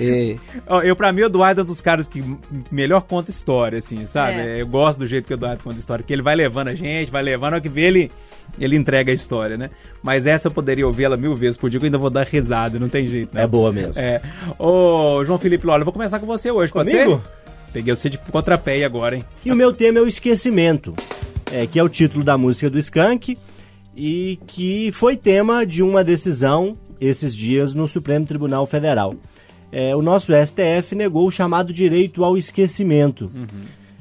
E, 0.00 0.36
Ó, 0.66 0.82
Eu, 0.82 0.96
pra 0.96 1.12
mim, 1.12 1.22
o 1.22 1.26
Eduardo 1.26 1.60
é 1.60 1.62
um 1.62 1.66
dos 1.66 1.80
caras 1.80 2.08
que 2.08 2.22
melhor 2.70 3.02
conta 3.02 3.30
história, 3.30 3.78
assim, 3.78 4.04
sabe? 4.06 4.38
É. 4.38 4.60
Eu 4.60 4.66
gosto 4.66 4.98
do 5.00 5.06
jeito 5.06 5.26
que 5.26 5.32
o 5.32 5.36
Eduardo 5.36 5.62
conta 5.62 5.78
história, 5.78 6.02
porque 6.02 6.12
ele 6.12 6.22
vai 6.22 6.34
levando 6.34 6.68
a 6.68 6.74
gente, 6.74 7.10
vai 7.10 7.22
levando, 7.22 7.54
ao 7.54 7.60
que 7.60 7.68
vê 7.68 7.82
ele, 7.82 8.10
ele 8.58 8.76
entrega 8.76 9.10
a 9.10 9.14
história, 9.14 9.56
né? 9.56 9.70
Mas 10.02 10.26
essa 10.26 10.48
eu 10.48 10.52
poderia 10.52 10.86
ouvir 10.86 11.04
ela 11.04 11.16
mil 11.16 11.34
vezes 11.34 11.56
por 11.56 11.68
dia, 11.70 11.78
que 11.78 11.84
eu 11.84 11.88
ainda 11.88 11.98
vou 11.98 12.10
dar 12.10 12.26
risada, 12.26 12.78
não 12.78 12.88
tem 12.88 13.06
jeito, 13.06 13.34
né? 13.34 13.42
É 13.42 13.46
boa 13.46 13.72
mesmo. 13.72 14.00
É. 14.00 14.20
Ô, 14.58 15.24
João 15.24 15.38
Felipe 15.38 15.66
Lola, 15.66 15.80
eu 15.80 15.84
vou 15.84 15.92
começar 15.92 16.18
com 16.18 16.26
você 16.26 16.50
hoje, 16.50 16.72
pode 16.72 16.90
Comigo? 16.90 17.22
ser? 17.24 17.44
Peguei 17.72 17.94
você 17.94 18.08
de 18.08 18.18
contrapé 18.18 18.84
agora, 18.84 19.16
hein? 19.16 19.24
E 19.44 19.50
o 19.50 19.56
meu 19.56 19.72
tema 19.72 19.98
é 19.98 20.02
o 20.02 20.06
esquecimento, 20.06 20.94
é, 21.52 21.66
que 21.66 21.78
é 21.78 21.82
o 21.82 21.88
título 21.88 22.22
da 22.22 22.38
música 22.38 22.70
do 22.70 22.78
Skank 22.78 23.36
e 23.96 24.38
que 24.46 24.90
foi 24.92 25.16
tema 25.16 25.66
de 25.66 25.82
uma 25.82 26.04
decisão 26.04 26.76
esses 27.00 27.34
dias 27.34 27.74
no 27.74 27.86
Supremo 27.88 28.24
Tribunal 28.26 28.64
Federal. 28.66 29.14
É, 29.72 29.94
o 29.96 30.00
nosso 30.00 30.32
STF 30.32 30.94
negou 30.94 31.26
o 31.26 31.30
chamado 31.32 31.72
direito 31.72 32.22
ao 32.24 32.36
esquecimento. 32.36 33.28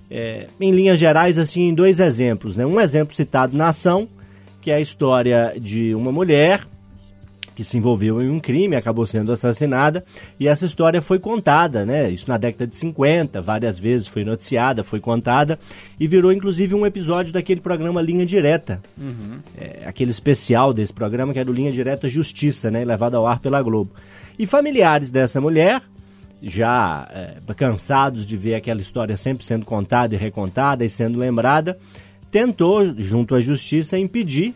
É, 0.10 0.46
em 0.62 0.70
linhas 0.72 1.00
gerais, 1.00 1.40
assim, 1.40 1.70
em 1.70 1.74
dois 1.74 2.00
exemplos. 2.00 2.56
Né? 2.56 2.64
Um 2.64 2.80
exemplo 2.80 3.16
citado 3.16 3.58
na 3.58 3.70
ação, 3.70 4.08
que 4.64 4.72
é 4.72 4.76
a 4.76 4.80
história 4.80 5.54
de 5.60 5.94
uma 5.94 6.12
mulher 6.12 6.66
que 7.54 7.64
se 7.64 7.78
envolveu 7.78 8.22
em 8.22 8.30
um 8.30 8.40
crime, 8.40 8.76
acabou 8.76 9.06
sendo 9.06 9.32
assassinada, 9.32 10.04
e 10.40 10.48
essa 10.48 10.66
história 10.66 11.02
foi 11.02 11.20
contada, 11.20 11.86
né? 11.86 12.10
Isso 12.10 12.28
na 12.28 12.38
década 12.38 12.66
de 12.66 12.76
50, 12.76 13.42
várias 13.42 13.78
vezes 13.78 14.08
foi 14.08 14.24
noticiada, 14.24 14.84
foi 14.84 15.00
contada, 15.00 15.60
e 16.00 16.08
virou 16.08 16.32
inclusive 16.32 16.74
um 16.74 16.86
episódio 16.86 17.32
daquele 17.32 17.62
programa 17.62 18.02
Linha 18.02 18.26
Direta. 18.26 18.82
É, 19.56 19.84
aquele 19.86 20.12
especial 20.12 20.74
desse 20.74 20.94
programa 20.94 21.34
que 21.34 21.40
era 21.40 21.52
o 21.52 21.54
Linha 21.54 21.72
Direta 21.72 22.10
Justiça, 22.10 22.72
né? 22.72 22.84
Levado 22.84 23.16
ao 23.16 23.28
ar 23.28 23.40
pela 23.40 23.62
Globo. 23.62 23.92
E 24.40 24.48
familiares 24.48 25.12
dessa 25.12 25.40
mulher, 25.40 25.84
já 26.42 27.08
é, 27.12 27.54
cansados 27.54 28.26
de 28.26 28.36
ver 28.36 28.56
aquela 28.56 28.82
história 28.82 29.16
sempre 29.16 29.46
sendo 29.46 29.66
contada 29.66 30.16
e 30.16 30.18
recontada 30.18 30.84
e 30.84 30.90
sendo 30.90 31.20
lembrada, 31.20 31.78
tentou, 32.34 32.96
junto 32.98 33.36
à 33.36 33.40
justiça, 33.42 33.96
impedir 33.96 34.56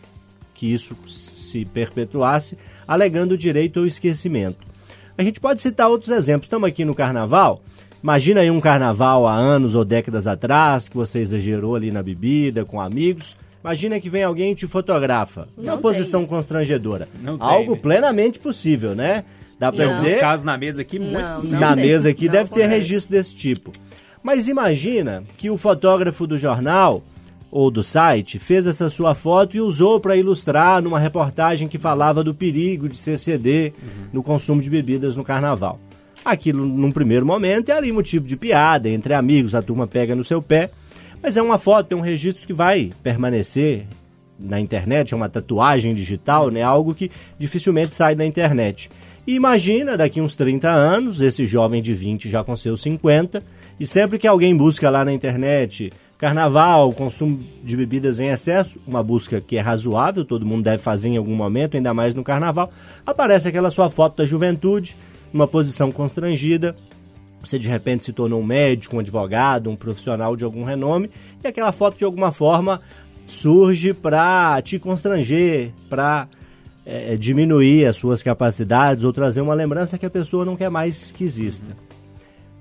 que 0.55 0.73
isso 0.73 0.95
se 1.07 1.63
perpetuasse, 1.63 2.57
alegando 2.87 3.35
o 3.35 3.37
direito 3.37 3.79
ao 3.79 3.85
esquecimento. 3.85 4.57
A 5.15 5.21
gente 5.21 5.39
pode 5.39 5.61
citar 5.61 5.87
outros 5.87 6.09
exemplos. 6.09 6.47
Estamos 6.47 6.67
aqui 6.67 6.83
no 6.83 6.95
carnaval. 6.95 7.61
Imagina 8.01 8.41
aí 8.41 8.49
um 8.49 8.59
carnaval 8.59 9.27
há 9.27 9.35
anos 9.35 9.75
ou 9.75 9.85
décadas 9.85 10.25
atrás, 10.25 10.87
que 10.87 10.95
você 10.95 11.19
exagerou 11.19 11.75
ali 11.75 11.91
na 11.91 12.01
bebida, 12.01 12.65
com 12.65 12.81
amigos. 12.81 13.37
Imagina 13.63 13.99
que 13.99 14.09
vem 14.09 14.23
alguém 14.23 14.53
e 14.53 14.55
te 14.55 14.65
fotografa. 14.65 15.47
Não 15.55 15.63
Uma 15.65 15.73
tem 15.73 15.81
posição 15.83 16.21
isso. 16.23 16.29
constrangedora. 16.31 17.07
Não 17.21 17.37
tem, 17.37 17.47
Algo 17.47 17.73
né? 17.73 17.79
plenamente 17.79 18.39
possível, 18.39 18.95
né? 18.95 19.23
Dá 19.59 19.71
pra 19.71 19.85
Não. 19.85 19.93
Os 19.93 20.01
dizer 20.01 20.19
casos 20.19 20.43
na 20.45 20.57
mesa 20.57 20.81
aqui, 20.81 20.97
muito 20.97 21.19
Não, 21.19 21.35
possível. 21.35 21.59
na 21.59 21.75
tem. 21.75 21.85
mesa 21.85 22.09
aqui 22.09 22.25
Não 22.25 22.31
deve 22.31 22.49
ter 22.49 22.65
registro 22.67 23.11
desse 23.15 23.35
tipo. 23.35 23.71
Mas 24.23 24.47
imagina 24.47 25.23
que 25.37 25.51
o 25.51 25.57
fotógrafo 25.57 26.25
do 26.25 26.37
jornal 26.37 27.03
ou 27.51 27.71
do 27.71 27.83
site 27.83 28.39
fez 28.39 28.67
essa 28.67 28.89
sua 28.89 29.15
foto 29.15 29.55
e 29.55 29.61
usou 29.61 29.99
para 29.99 30.15
ilustrar 30.15 30.81
numa 30.81 30.99
reportagem 30.99 31.67
que 31.67 31.77
falava 31.77 32.23
do 32.23 32.33
perigo 32.33 32.89
de 32.89 32.97
se 32.97 33.11
exceder 33.11 33.73
no 34.11 34.21
consumo 34.21 34.61
de 34.61 34.69
bebidas 34.69 35.15
no 35.15 35.23
carnaval. 35.23 35.79
Aquilo, 36.25 36.65
num 36.65 36.91
primeiro 36.91 37.25
momento, 37.25 37.69
é 37.69 37.73
ali 37.73 37.91
motivo 37.91 38.27
de 38.27 38.35
piada, 38.35 38.89
entre 38.89 39.13
amigos, 39.13 39.55
a 39.55 39.61
turma 39.61 39.87
pega 39.87 40.15
no 40.15 40.23
seu 40.23 40.41
pé. 40.41 40.69
Mas 41.23 41.37
é 41.37 41.41
uma 41.41 41.57
foto, 41.57 41.93
é 41.93 41.95
um 41.95 42.01
registro 42.01 42.45
que 42.45 42.53
vai 42.53 42.91
permanecer 43.01 43.85
na 44.39 44.59
internet, 44.59 45.13
é 45.13 45.17
uma 45.17 45.29
tatuagem 45.29 45.95
digital, 45.95 46.51
né? 46.51 46.61
Algo 46.61 46.93
que 46.93 47.09
dificilmente 47.39 47.95
sai 47.95 48.13
da 48.13 48.25
internet. 48.25 48.89
E 49.25 49.33
imagina, 49.33 49.97
daqui 49.97 50.21
uns 50.21 50.35
30 50.35 50.69
anos, 50.69 51.21
esse 51.21 51.45
jovem 51.45 51.81
de 51.81 51.93
20 51.93 52.29
já 52.29 52.43
com 52.43 52.55
seus 52.55 52.81
50, 52.81 53.41
e 53.79 53.87
sempre 53.87 54.19
que 54.19 54.27
alguém 54.27 54.55
busca 54.55 54.89
lá 54.89 55.03
na 55.03 55.11
internet 55.11 55.91
carnaval, 56.17 56.91
consumo 56.93 57.39
de 57.63 57.77
bebidas 57.77 58.19
em 58.19 58.27
excesso, 58.27 58.79
uma 58.87 59.03
busca 59.03 59.39
que 59.39 59.55
é 59.55 59.61
razoável, 59.61 60.25
todo 60.25 60.45
mundo 60.45 60.63
deve 60.63 60.81
fazer 60.81 61.09
em 61.09 61.17
algum 61.17 61.35
momento, 61.35 61.77
ainda 61.77 61.93
mais 61.93 62.15
no 62.15 62.23
carnaval, 62.23 62.71
aparece 63.05 63.47
aquela 63.47 63.69
sua 63.69 63.89
foto 63.89 64.17
da 64.17 64.25
juventude, 64.25 64.95
numa 65.31 65.47
posição 65.47 65.91
constrangida, 65.91 66.75
você 67.43 67.59
de 67.59 67.67
repente 67.67 68.03
se 68.03 68.11
tornou 68.11 68.41
um 68.41 68.45
médico, 68.45 68.95
um 68.95 68.99
advogado, 68.99 69.69
um 69.69 69.75
profissional 69.75 70.35
de 70.35 70.43
algum 70.43 70.63
renome, 70.63 71.09
e 71.43 71.47
aquela 71.47 71.71
foto 71.71 71.97
de 71.97 72.03
alguma 72.03 72.31
forma 72.31 72.81
surge 73.27 73.93
para 73.93 74.59
te 74.63 74.79
constranger, 74.79 75.71
para 75.89 76.27
diminuir 77.19 77.85
as 77.85 77.97
suas 77.97 78.23
capacidades 78.23 79.03
ou 79.03 79.11
trazer 79.11 79.41
uma 79.41 79.53
lembrança 79.53 79.97
que 79.97 80.05
a 80.05 80.09
pessoa 80.09 80.45
não 80.45 80.55
quer 80.55 80.69
mais 80.69 81.11
que 81.11 81.25
exista. 81.25 81.75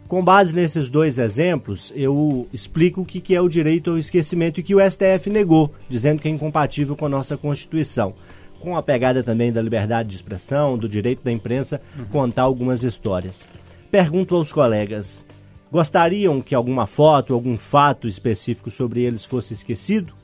Com 0.09 0.23
base 0.23 0.55
nesses 0.55 0.89
dois 0.89 1.19
exemplos, 1.19 1.93
eu 1.97 2.47
explico 2.53 3.01
o 3.01 3.05
que 3.05 3.35
é 3.35 3.41
o 3.41 3.49
direito 3.49 3.91
ao 3.91 3.99
esquecimento 3.99 4.61
e 4.61 4.63
que 4.63 4.75
o 4.75 4.79
STF 4.81 5.29
negou, 5.29 5.75
dizendo 5.89 6.23
que 6.23 6.29
é 6.29 6.31
incompatível 6.31 6.95
com 6.95 7.07
a 7.07 7.09
nossa 7.09 7.37
Constituição. 7.37 8.15
com 8.61 8.77
a 8.77 8.83
pegada 8.83 9.23
também 9.23 9.53
da 9.53 9.61
liberdade 9.61 10.09
de 10.09 10.17
expressão, 10.17 10.79
do 10.79 10.89
direito 10.89 11.23
da 11.23 11.31
imprensa, 11.31 11.81
contar 12.11 12.43
algumas 12.43 12.83
histórias. 12.83 13.47
Pergunto 13.91 14.35
aos 14.35 14.53
colegas: 14.53 15.25
gostariam 15.71 16.41
que 16.41 16.55
alguma 16.55 16.87
foto, 16.87 17.35
algum 17.35 17.57
fato 17.59 18.09
específico 18.09 18.71
sobre 18.71 19.03
eles 19.03 19.25
fosse 19.25 19.55
esquecido? 19.55 20.15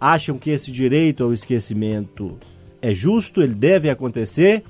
Acham 0.00 0.38
que 0.38 0.50
esse 0.50 0.72
direito 0.72 1.22
ao 1.22 1.32
esquecimento 1.32 2.38
é 2.80 2.94
justo, 2.94 3.42
ele 3.42 3.54
deve 3.54 3.90
acontecer? 3.90 4.64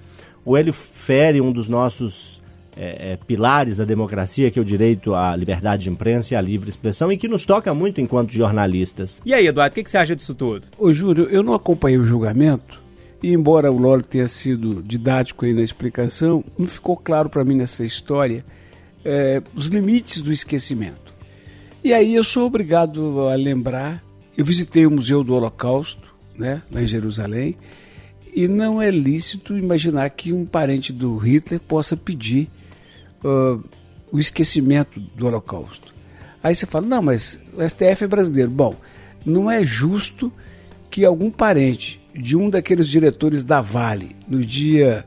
Ou 0.44 0.58
ele 0.58 0.72
fere 0.72 1.40
um 1.40 1.52
dos 1.52 1.68
nossos 1.68 2.37
é, 2.78 3.12
é, 3.12 3.16
pilares 3.16 3.76
da 3.76 3.84
democracia, 3.84 4.52
que 4.52 4.58
é 4.58 4.62
o 4.62 4.64
direito 4.64 5.12
à 5.12 5.34
liberdade 5.34 5.82
de 5.82 5.90
imprensa 5.90 6.32
e 6.32 6.36
à 6.36 6.40
livre 6.40 6.70
expressão, 6.70 7.10
e 7.10 7.18
que 7.18 7.26
nos 7.26 7.44
toca 7.44 7.74
muito 7.74 8.00
enquanto 8.00 8.32
jornalistas? 8.32 9.20
E 9.26 9.34
aí, 9.34 9.48
Eduardo, 9.48 9.72
o 9.72 9.74
que, 9.74 9.82
que 9.82 9.90
você 9.90 9.98
acha 9.98 10.14
disso 10.14 10.32
tudo? 10.32 10.68
Ô 10.78 10.92
Júlio, 10.92 11.24
eu 11.24 11.42
não 11.42 11.54
acompanhei 11.54 11.98
o 11.98 12.04
julgamento, 12.04 12.80
e 13.20 13.32
embora 13.32 13.72
o 13.72 13.76
Lolo 13.76 14.02
tenha 14.02 14.28
sido 14.28 14.80
didático 14.80 15.44
aí 15.44 15.52
na 15.52 15.62
explicação, 15.62 16.44
não 16.56 16.68
ficou 16.68 16.96
claro 16.96 17.28
para 17.28 17.44
mim 17.44 17.56
nessa 17.56 17.84
história 17.84 18.44
é, 19.04 19.42
os 19.56 19.66
limites 19.66 20.22
do 20.22 20.30
esquecimento. 20.30 21.12
E 21.82 21.92
aí 21.92 22.14
eu 22.14 22.22
sou 22.22 22.46
obrigado 22.46 23.28
a 23.28 23.34
lembrar, 23.34 24.04
eu 24.36 24.44
visitei 24.44 24.86
o 24.86 24.90
Museu 24.90 25.24
do 25.24 25.34
Holocausto, 25.34 26.14
né, 26.36 26.62
lá 26.70 26.80
em 26.80 26.86
Jerusalém, 26.86 27.56
e 28.32 28.46
não 28.46 28.80
é 28.80 28.88
lícito 28.88 29.58
imaginar 29.58 30.08
que 30.10 30.32
um 30.32 30.44
parente 30.44 30.92
do 30.92 31.16
Hitler 31.16 31.58
possa 31.58 31.96
pedir 31.96 32.48
uh, 33.24 33.62
o 34.10 34.18
esquecimento 34.18 34.98
do 35.00 35.26
Holocausto. 35.26 35.94
Aí 36.42 36.54
você 36.54 36.64
fala, 36.66 36.86
não, 36.86 37.02
mas 37.02 37.38
o 37.52 37.62
STF 37.68 38.04
é 38.04 38.06
brasileiro. 38.06 38.50
Bom, 38.50 38.74
não 39.24 39.50
é 39.50 39.64
justo 39.64 40.30
que 40.90 41.04
algum 41.04 41.30
parente 41.30 42.00
de 42.14 42.34
um 42.36 42.48
daqueles 42.48 42.88
diretores 42.88 43.44
da 43.44 43.60
Vale, 43.60 44.16
no 44.26 44.42
dia 44.44 45.04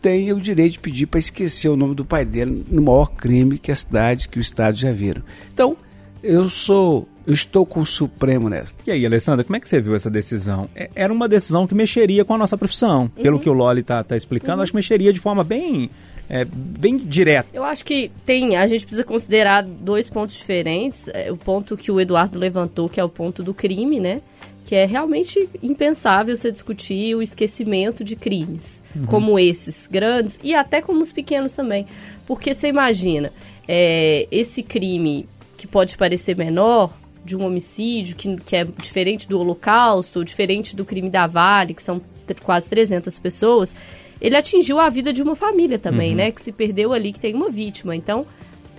tenha 0.00 0.34
o 0.34 0.40
direito 0.40 0.72
de 0.72 0.78
pedir 0.78 1.06
para 1.06 1.20
esquecer 1.20 1.68
o 1.68 1.76
nome 1.76 1.94
do 1.94 2.04
pai 2.04 2.24
dele 2.24 2.64
no 2.68 2.82
maior 2.82 3.12
crime 3.12 3.58
que 3.58 3.72
a 3.72 3.76
cidade, 3.76 4.28
que 4.28 4.38
o 4.38 4.40
Estado 4.40 4.76
já 4.76 4.92
viram. 4.92 5.22
Então, 5.52 5.76
eu 6.22 6.48
sou. 6.48 7.08
Eu 7.28 7.34
estou 7.34 7.66
com 7.66 7.80
o 7.80 7.84
Supremo 7.86 8.48
nesta. 8.48 8.82
E 8.86 8.90
aí, 8.90 9.04
Alessandra, 9.04 9.44
como 9.44 9.54
é 9.54 9.60
que 9.60 9.68
você 9.68 9.82
viu 9.82 9.94
essa 9.94 10.08
decisão? 10.08 10.66
É- 10.74 10.88
Era 10.94 11.12
uma 11.12 11.28
decisão 11.28 11.66
que 11.66 11.74
mexeria 11.74 12.24
com 12.24 12.32
a 12.32 12.38
nossa 12.38 12.56
profissão. 12.56 13.06
Pelo 13.22 13.38
que 13.38 13.50
o 13.50 13.52
Loli 13.52 13.82
tá, 13.82 14.02
tá 14.02 14.16
explicando, 14.16 14.62
acho 14.62 14.72
que 14.72 14.76
mexeria 14.76 15.12
de 15.12 15.20
forma 15.20 15.44
bem, 15.44 15.90
é, 16.26 16.46
bem 16.46 16.96
direta. 16.96 17.46
Eu 17.52 17.64
acho 17.64 17.84
que 17.84 18.10
tem, 18.24 18.56
a 18.56 18.66
gente 18.66 18.86
precisa 18.86 19.04
considerar 19.04 19.62
dois 19.62 20.08
pontos 20.08 20.36
diferentes. 20.36 21.06
É, 21.12 21.30
o 21.30 21.36
ponto 21.36 21.76
que 21.76 21.92
o 21.92 22.00
Eduardo 22.00 22.38
levantou, 22.38 22.88
que 22.88 22.98
é 22.98 23.04
o 23.04 23.10
ponto 23.10 23.42
do 23.42 23.52
crime, 23.52 24.00
né? 24.00 24.22
Que 24.64 24.74
é 24.74 24.86
realmente 24.86 25.50
impensável 25.62 26.34
você 26.34 26.50
discutir 26.50 27.14
o 27.14 27.20
esquecimento 27.20 28.02
de 28.02 28.16
crimes, 28.16 28.82
como 29.06 29.38
esses 29.38 29.86
grandes 29.86 30.40
e 30.42 30.54
até 30.54 30.80
como 30.80 31.02
os 31.02 31.12
pequenos 31.12 31.54
também. 31.54 31.86
Porque 32.26 32.54
você 32.54 32.68
imagina, 32.68 33.30
é, 33.68 34.26
esse 34.30 34.62
crime 34.62 35.28
que 35.58 35.66
pode 35.66 35.94
parecer 35.98 36.34
menor, 36.34 36.90
de 37.24 37.36
um 37.36 37.44
homicídio, 37.44 38.16
que, 38.16 38.36
que 38.38 38.56
é 38.56 38.64
diferente 38.64 39.28
do 39.28 39.38
Holocausto, 39.38 40.24
diferente 40.24 40.74
do 40.74 40.84
crime 40.84 41.10
da 41.10 41.26
Vale, 41.26 41.74
que 41.74 41.82
são 41.82 42.00
quase 42.42 42.68
300 42.68 43.18
pessoas, 43.18 43.74
ele 44.20 44.36
atingiu 44.36 44.78
a 44.78 44.88
vida 44.88 45.12
de 45.12 45.22
uma 45.22 45.36
família 45.36 45.78
também, 45.78 46.14
né? 46.14 46.30
Que 46.30 46.40
se 46.40 46.52
perdeu 46.52 46.92
ali, 46.92 47.12
que 47.12 47.20
tem 47.20 47.34
uma 47.34 47.50
vítima. 47.50 47.94
Então, 47.94 48.26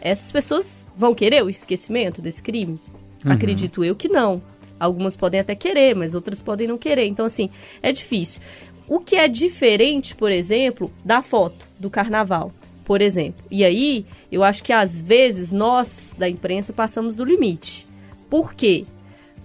essas 0.02 0.32
pessoas 0.32 0.88
vão 0.96 1.16
querer 1.16 1.44
o 1.44 1.50
esquecimento 1.50 2.22
desse 2.22 2.44
crime? 2.44 2.80
Acredito 3.26 3.84
eu 3.84 3.96
que 3.96 4.08
não. 4.08 4.42
Algumas 4.80 5.16
podem 5.16 5.40
até 5.40 5.56
querer, 5.56 5.96
mas 5.96 6.16
outras 6.16 6.42
podem 6.42 6.68
não 6.68 6.78
querer. 6.78 7.06
Então, 7.06 7.26
assim, 7.26 7.50
é 7.82 7.92
difícil. 7.92 8.42
O 8.88 9.00
que 9.00 9.16
é 9.16 9.28
diferente, 9.28 10.16
por 10.16 10.32
exemplo, 10.32 10.92
da 11.04 11.22
foto 11.22 11.68
do 11.78 11.90
carnaval, 11.90 12.52
por 12.86 13.02
exemplo. 13.02 13.46
E 13.52 13.64
aí, 13.64 14.06
eu 14.32 14.44
acho 14.44 14.64
que 14.64 14.74
às 14.74 15.02
vezes 15.02 15.52
nós, 15.52 16.16
da 16.18 16.30
imprensa, 16.30 16.74
passamos 16.74 17.16
do 17.16 17.26
limite. 17.26 17.86
Por 18.30 18.54
quê? 18.54 18.86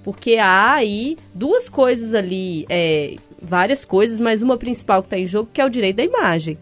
Porque 0.03 0.37
há 0.37 0.75
aí 0.75 1.17
duas 1.35 1.69
coisas 1.69 2.15
ali, 2.15 2.67
é, 2.69 3.17
várias 3.41 3.85
coisas, 3.85 4.21
mas 4.21 4.43
uma 4.43 4.57
principal 4.57 5.03
que 5.03 5.07
está 5.07 5.19
em 5.19 5.27
jogo, 5.27 5.49
que 5.53 5.61
é 5.61 5.65
o 5.65 5.71
direito 5.71 5.97
da 5.97 6.05
imagem. 6.05 6.59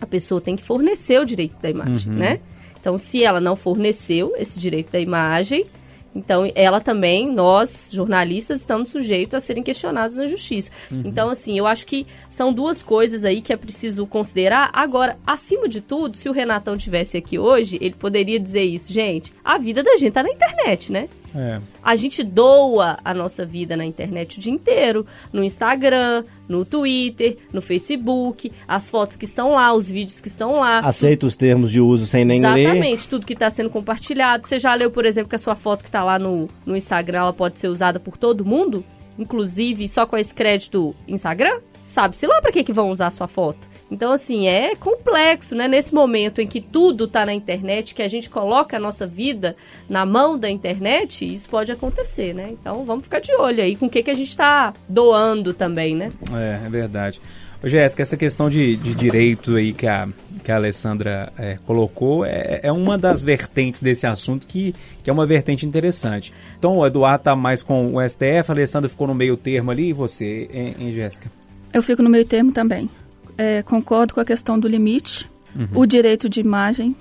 A 0.00 0.06
pessoa 0.06 0.40
tem 0.40 0.56
que 0.56 0.62
fornecer 0.62 1.20
o 1.20 1.24
direito 1.24 1.60
da 1.60 1.70
imagem, 1.70 2.12
né? 2.12 2.40
Então, 2.80 2.98
se 2.98 3.22
ela 3.22 3.40
não 3.40 3.54
forneceu 3.54 4.34
esse 4.36 4.58
direito 4.58 4.90
da 4.90 4.98
imagem, 4.98 5.66
então 6.14 6.50
ela 6.54 6.80
também, 6.80 7.32
nós, 7.32 7.90
jornalistas, 7.92 8.60
estamos 8.60 8.90
sujeitos 8.90 9.34
a 9.34 9.40
serem 9.40 9.62
questionados 9.62 10.16
na 10.16 10.26
justiça. 10.26 10.70
Então, 11.06 11.30
assim, 11.30 11.56
eu 11.56 11.66
acho 11.66 11.86
que 11.86 12.06
são 12.28 12.52
duas 12.52 12.82
coisas 12.82 13.24
aí 13.24 13.40
que 13.40 13.52
é 13.52 13.56
preciso 13.56 14.06
considerar. 14.06 14.70
Agora, 14.72 15.16
acima 15.26 15.68
de 15.68 15.80
tudo, 15.80 16.16
se 16.16 16.28
o 16.28 16.32
Renatão 16.32 16.76
tivesse 16.76 17.16
aqui 17.16 17.38
hoje, 17.38 17.78
ele 17.80 17.94
poderia 17.94 18.38
dizer 18.38 18.62
isso, 18.62 18.92
gente, 18.92 19.32
a 19.44 19.58
vida 19.58 19.82
da 19.82 19.96
gente 19.96 20.12
tá 20.12 20.22
na 20.22 20.30
internet, 20.30 20.92
né? 20.92 21.08
É. 21.34 21.60
A 21.82 21.96
gente 21.96 22.22
doa 22.22 22.98
a 23.04 23.14
nossa 23.14 23.44
vida 23.44 23.76
na 23.76 23.84
internet 23.84 24.38
o 24.38 24.40
dia 24.40 24.52
inteiro, 24.52 25.06
no 25.32 25.42
Instagram, 25.42 26.24
no 26.48 26.64
Twitter, 26.64 27.38
no 27.52 27.62
Facebook, 27.62 28.52
as 28.68 28.90
fotos 28.90 29.16
que 29.16 29.24
estão 29.24 29.52
lá, 29.52 29.72
os 29.72 29.88
vídeos 29.88 30.20
que 30.20 30.28
estão 30.28 30.60
lá. 30.60 30.80
Aceita 30.80 31.26
os 31.26 31.34
termos 31.34 31.70
de 31.70 31.80
uso 31.80 32.06
sem 32.06 32.24
nem 32.24 32.42
ler. 32.42 32.60
Exatamente, 32.60 33.08
tudo 33.08 33.26
que 33.26 33.32
está 33.32 33.50
sendo 33.50 33.70
compartilhado. 33.70 34.46
Você 34.46 34.58
já 34.58 34.74
leu, 34.74 34.90
por 34.90 35.06
exemplo, 35.06 35.30
que 35.30 35.36
a 35.36 35.38
sua 35.38 35.54
foto 35.54 35.82
que 35.82 35.88
está 35.88 36.04
lá 36.04 36.18
no, 36.18 36.48
no 36.66 36.76
Instagram 36.76 37.18
ela 37.20 37.32
pode 37.32 37.58
ser 37.58 37.68
usada 37.68 37.98
por 37.98 38.16
todo 38.16 38.44
mundo? 38.44 38.84
Inclusive 39.18 39.88
só 39.88 40.06
com 40.06 40.16
esse 40.16 40.34
crédito 40.34 40.94
Instagram? 41.06 41.60
Sabe-se 41.82 42.28
lá 42.28 42.40
para 42.40 42.52
que, 42.52 42.62
que 42.62 42.72
vão 42.72 42.90
usar 42.90 43.08
a 43.08 43.10
sua 43.10 43.26
foto. 43.26 43.68
Então, 43.90 44.12
assim, 44.12 44.46
é 44.46 44.74
complexo, 44.76 45.54
né? 45.54 45.66
Nesse 45.66 45.92
momento 45.92 46.40
em 46.40 46.46
que 46.46 46.60
tudo 46.60 47.04
está 47.04 47.26
na 47.26 47.34
internet, 47.34 47.94
que 47.94 48.00
a 48.00 48.08
gente 48.08 48.30
coloca 48.30 48.76
a 48.76 48.80
nossa 48.80 49.04
vida 49.06 49.56
na 49.88 50.06
mão 50.06 50.38
da 50.38 50.48
internet, 50.48 51.30
isso 51.30 51.48
pode 51.48 51.72
acontecer, 51.72 52.32
né? 52.32 52.50
Então, 52.52 52.84
vamos 52.84 53.04
ficar 53.04 53.18
de 53.18 53.34
olho 53.34 53.62
aí 53.62 53.74
com 53.74 53.86
o 53.86 53.90
que, 53.90 54.02
que 54.02 54.10
a 54.10 54.14
gente 54.14 54.28
está 54.28 54.72
doando 54.88 55.52
também, 55.52 55.94
né? 55.96 56.12
É, 56.32 56.66
é 56.66 56.70
verdade. 56.70 57.20
Jéssica, 57.64 58.02
essa 58.02 58.16
questão 58.16 58.48
de, 58.48 58.76
de 58.76 58.94
direito 58.94 59.56
aí 59.56 59.72
que 59.72 59.86
a, 59.86 60.08
que 60.42 60.50
a 60.50 60.56
Alessandra 60.56 61.32
é, 61.38 61.58
colocou 61.66 62.24
é, 62.24 62.60
é 62.62 62.72
uma 62.72 62.96
das 62.96 63.22
vertentes 63.22 63.82
desse 63.82 64.06
assunto 64.06 64.46
que, 64.46 64.74
que 65.02 65.10
é 65.10 65.12
uma 65.12 65.26
vertente 65.26 65.66
interessante. 65.66 66.32
Então, 66.58 66.78
o 66.78 66.86
Eduardo 66.86 67.24
tá 67.24 67.36
mais 67.36 67.62
com 67.62 67.96
o 67.96 68.08
STF, 68.08 68.48
a 68.48 68.52
Alessandra 68.52 68.88
ficou 68.88 69.06
no 69.06 69.14
meio 69.14 69.36
termo 69.36 69.70
ali, 69.70 69.90
e 69.90 69.92
você, 69.92 70.48
hein, 70.52 70.74
hein, 70.78 70.92
Jéssica? 70.92 71.41
Eu 71.72 71.82
fico 71.82 72.02
no 72.02 72.10
meio 72.10 72.24
termo 72.24 72.52
também. 72.52 72.88
É, 73.36 73.62
concordo 73.62 74.14
com 74.14 74.20
a 74.20 74.24
questão 74.24 74.58
do 74.58 74.68
limite, 74.68 75.30
o 75.74 75.86
direito 75.86 76.28
de 76.28 76.40
imagem. 76.40 76.94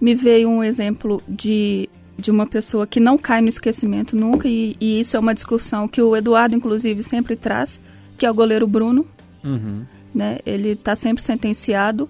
Me 0.00 0.14
veio 0.14 0.48
um 0.48 0.62
exemplo 0.62 1.22
de, 1.28 1.88
de 2.18 2.30
uma 2.30 2.46
pessoa 2.46 2.86
que 2.86 3.00
não 3.00 3.16
cai 3.16 3.40
no 3.40 3.48
esquecimento 3.48 4.16
nunca, 4.16 4.48
e, 4.48 4.76
e 4.80 5.00
isso 5.00 5.16
é 5.16 5.20
uma 5.20 5.34
discussão 5.34 5.86
que 5.88 6.00
o 6.00 6.16
Eduardo, 6.16 6.54
inclusive, 6.54 7.02
sempre 7.02 7.36
traz, 7.36 7.80
que 8.16 8.26
é 8.26 8.30
o 8.30 8.34
goleiro 8.34 8.66
Bruno. 8.66 9.06
Uhum. 9.44 9.84
né? 10.12 10.38
Ele 10.44 10.70
está 10.70 10.96
sempre 10.96 11.22
sentenciado 11.22 12.08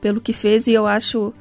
pelo 0.00 0.20
que 0.20 0.32
fez 0.32 0.66
e 0.66 0.72
eu 0.72 0.86
acho 0.86 1.34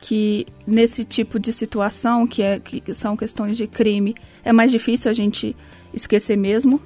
que 0.00 0.46
nesse 0.66 1.04
tipo 1.04 1.38
de 1.38 1.52
situação, 1.52 2.26
que, 2.26 2.42
é, 2.42 2.58
que 2.58 2.92
são 2.92 3.16
questões 3.16 3.56
de 3.56 3.66
crime, 3.66 4.14
é 4.44 4.52
mais 4.52 4.70
difícil 4.70 5.10
a 5.10 5.14
gente 5.14 5.56
esquecer 5.92 6.36
mesmo. 6.36 6.80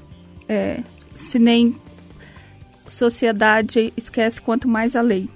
É, 0.48 0.80
se 1.14 1.38
nem 1.38 1.74
sociedade 2.86 3.92
esquece, 3.96 4.40
quanto 4.40 4.68
mais 4.68 4.96
a 4.96 5.00
lei. 5.00 5.28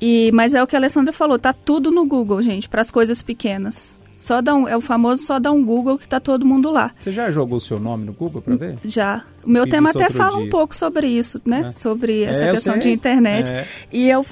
E, 0.00 0.30
mas 0.32 0.54
é 0.54 0.62
o 0.62 0.66
que 0.66 0.76
a 0.76 0.78
Alessandra 0.78 1.12
falou, 1.12 1.38
tá 1.38 1.52
tudo 1.52 1.90
no 1.90 2.04
Google, 2.04 2.42
gente, 2.42 2.68
para 2.68 2.80
as 2.80 2.90
coisas 2.90 3.22
pequenas. 3.22 3.96
Só 4.16 4.40
dá 4.40 4.54
um, 4.54 4.66
é 4.66 4.76
o 4.76 4.80
famoso 4.80 5.22
só 5.24 5.38
dá 5.38 5.50
um 5.52 5.62
Google 5.64 5.98
que 5.98 6.08
tá 6.08 6.18
todo 6.20 6.46
mundo 6.46 6.70
lá. 6.70 6.90
Você 6.98 7.12
já 7.12 7.30
jogou 7.30 7.58
o 7.58 7.60
seu 7.60 7.78
nome 7.78 8.04
no 8.06 8.12
Google 8.12 8.40
pra 8.40 8.56
ver? 8.56 8.76
Já. 8.84 9.22
O 9.44 9.50
meu 9.50 9.68
tema 9.68 9.90
até 9.90 10.08
fala 10.08 10.36
dia. 10.36 10.46
um 10.46 10.48
pouco 10.50 10.74
sobre 10.74 11.06
isso, 11.06 11.40
né? 11.44 11.64
É. 11.66 11.70
Sobre 11.70 12.22
essa 12.22 12.46
É, 12.46 12.50
questão 12.52 12.78
de 12.78 12.90
internet. 12.90 13.52
É. 13.52 13.66
E 13.92 14.08
eu, 14.08 14.24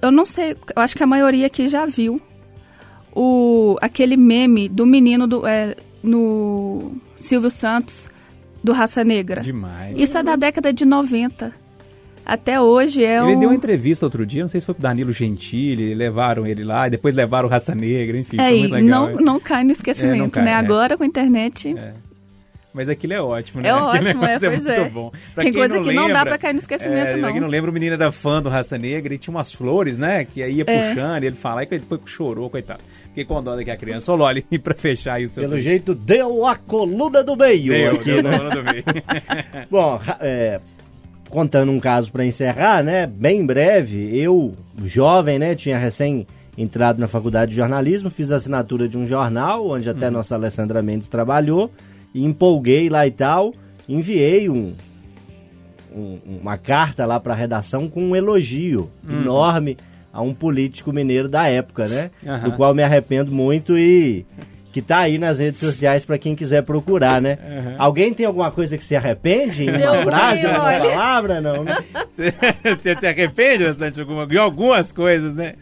eu 0.00 0.10
não 0.10 0.24
sei, 0.24 0.52
eu 0.74 0.82
acho 0.82 0.96
que 0.96 1.02
a 1.02 1.06
maioria 1.06 1.46
aqui 1.46 1.66
já 1.66 1.84
viu 1.84 2.20
o, 3.14 3.76
aquele 3.82 4.16
meme 4.16 4.68
do 4.68 4.86
menino 4.86 5.26
do, 5.26 5.46
é, 5.46 5.76
no 6.02 6.92
Silvio 7.16 7.50
Santos, 7.50 8.08
do 8.62 8.72
Raça 8.72 9.02
Negra. 9.04 9.40
Demais. 9.42 9.98
Isso 9.98 10.16
é 10.16 10.22
da 10.22 10.36
década 10.36 10.72
de 10.72 10.84
90. 10.84 11.52
Até 12.28 12.60
hoje 12.60 13.02
é 13.02 13.16
Ele 13.16 13.36
um... 13.36 13.40
deu 13.40 13.48
uma 13.48 13.54
entrevista 13.56 14.04
outro 14.04 14.26
dia, 14.26 14.42
não 14.42 14.48
sei 14.48 14.60
se 14.60 14.66
foi 14.66 14.74
pro 14.74 14.82
Danilo 14.82 15.10
Gentili, 15.12 15.94
levaram 15.94 16.46
ele 16.46 16.62
lá, 16.62 16.86
e 16.86 16.90
depois 16.90 17.14
levaram 17.14 17.48
o 17.48 17.50
Raça 17.50 17.74
Negra, 17.74 18.18
enfim, 18.18 18.36
É, 18.38 18.48
foi 18.50 18.56
e 18.56 18.60
muito 18.60 18.72
legal. 18.74 19.08
não, 19.12 19.16
não 19.16 19.40
cai 19.40 19.64
no 19.64 19.72
esquecimento, 19.72 20.14
É, 20.14 20.18
não 20.18 20.28
cai, 20.30 20.44
né? 20.44 20.50
é. 20.50 20.54
Agora 20.54 20.96
com 20.96 21.02
a 21.02 21.06
internet... 21.06 21.74
É. 21.78 21.94
Mas 22.70 22.88
aquilo 22.88 23.14
é 23.14 23.20
ótimo, 23.20 23.62
né? 23.62 23.70
É 23.70 23.74
ótimo, 23.74 24.22
é, 24.24 24.26
negócio 24.28 24.50
pois 24.50 24.66
muito 24.66 24.80
é. 24.80 24.88
bom. 24.90 25.10
Pra 25.34 25.42
Tem 25.42 25.52
quem 25.52 25.60
coisa 25.60 25.80
que 25.82 25.92
não 25.92 26.02
dá 26.02 26.08
lembra, 26.18 26.26
pra 26.26 26.38
cair 26.38 26.52
no 26.52 26.58
esquecimento, 26.60 26.98
é, 27.08 27.12
Pra 27.12 27.16
não. 27.22 27.32
quem 27.32 27.40
não 27.40 27.48
lembra, 27.48 27.70
o 27.70 27.74
menino 27.74 27.94
era 27.94 28.12
fã 28.12 28.42
do 28.42 28.48
Raça 28.50 28.76
Negra 28.78 29.14
e 29.14 29.18
tinha 29.18 29.34
umas 29.34 29.50
flores, 29.50 29.98
né? 29.98 30.24
Que 30.26 30.42
aí 30.42 30.56
ia 30.58 30.64
É. 30.66 30.88
puxando, 30.90 31.24
e 31.24 31.26
ele 31.26 31.34
falava 31.34 31.64
e 31.64 31.78
depois 31.78 32.00
chorou, 32.04 32.48
coitado. 32.50 32.80
Fiquei 33.08 33.24
com 33.24 33.42
dó 33.42 33.56
daqui 33.56 33.70
a 33.70 33.76
criança. 33.76 34.12
Ô, 34.12 34.16
Loli, 34.16 34.44
e 34.52 34.58
pra 34.58 34.74
fechar 34.74 35.14
aí 35.14 35.24
o 35.24 35.28
seu... 35.28 35.42
Pelo 35.42 35.58
jeito, 35.58 35.92
deu 35.94 36.46
a 36.46 36.54
coluna 36.56 37.24
do 37.24 37.34
meio 37.36 37.72
Deu, 37.72 37.92
aqui, 37.94 38.04
deu, 38.04 38.22
né? 38.22 38.38
deu, 38.38 38.50
deu, 38.50 38.62
deu. 38.64 38.82
Bom, 39.70 39.96
ra- 39.96 40.18
é, 40.20 40.60
contando 41.30 41.70
um 41.72 41.78
caso 41.78 42.10
para 42.10 42.24
encerrar, 42.24 42.82
né? 42.82 43.06
Bem 43.06 43.44
breve, 43.44 44.16
eu, 44.18 44.54
jovem, 44.84 45.38
né? 45.38 45.54
Tinha 45.54 45.76
recém 45.78 46.26
entrado 46.56 46.98
na 46.98 47.06
faculdade 47.06 47.50
de 47.50 47.56
jornalismo, 47.56 48.10
fiz 48.10 48.32
a 48.32 48.36
assinatura 48.36 48.88
de 48.88 48.96
um 48.98 49.06
jornal, 49.06 49.68
onde 49.68 49.88
até 49.88 50.10
nossa 50.10 50.34
Alessandra 50.34 50.82
Mendes 50.82 51.08
trabalhou, 51.08 51.70
e 52.14 52.24
empolguei 52.24 52.88
lá 52.88 53.06
e 53.06 53.10
tal, 53.12 53.54
enviei 53.88 54.48
um, 54.48 54.72
um- 55.94 56.18
uma 56.40 56.56
carta 56.58 57.06
lá 57.06 57.20
para 57.20 57.32
a 57.32 57.36
redação 57.36 57.88
com 57.88 58.02
um 58.02 58.16
elogio 58.16 58.90
enorme 59.08 59.76
a 60.12 60.20
um 60.22 60.34
político 60.34 60.92
mineiro 60.92 61.28
da 61.28 61.46
época, 61.48 61.86
né? 61.86 62.10
Aham. 62.26 62.48
Do 62.50 62.56
qual 62.56 62.74
me 62.74 62.82
arrependo 62.82 63.30
muito 63.30 63.78
e 63.78 64.24
que 64.72 64.82
tá 64.82 64.98
aí 64.98 65.18
nas 65.18 65.38
redes 65.38 65.60
sociais 65.60 66.04
para 66.04 66.18
quem 66.18 66.34
quiser 66.36 66.62
procurar, 66.62 67.20
né? 67.22 67.38
Alguém 67.78 68.12
tem 68.12 68.26
alguma 68.26 68.50
coisa 68.50 68.76
que 68.76 68.84
se 68.84 68.94
arrepende 68.94 69.64
em 69.64 69.70
uma 69.82 70.02
frase, 70.02 70.42
ruim, 70.46 70.54
uma 70.54 70.78
palavra, 70.90 71.40
não, 71.40 71.64
né? 71.64 71.76
Você 72.08 72.34
você 72.64 72.96
se 72.96 73.06
arrepende 73.06 73.64
bastante 73.64 73.94
de 73.94 74.00
alguma- 74.00 74.26
de 74.26 74.36
algumas 74.38 74.92
coisas, 74.92 75.36
né? 75.36 75.54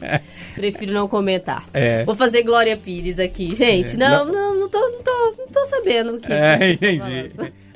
Prefiro 0.54 0.92
não 0.92 1.08
comentar. 1.08 1.64
É. 1.72 2.04
Vou 2.04 2.14
fazer 2.14 2.42
Glória 2.42 2.76
Pires 2.76 3.18
aqui. 3.18 3.54
Gente, 3.54 3.96
não, 3.96 4.24
não, 4.24 4.54
não 4.60 4.68
tô, 4.68 4.78
não 4.80 5.02
tô, 5.02 5.34
não 5.38 5.46
tô 5.48 5.64
sabendo 5.66 6.14
o 6.14 6.20
que. 6.20 6.32
É, 6.32 6.72
entendi. 6.72 7.30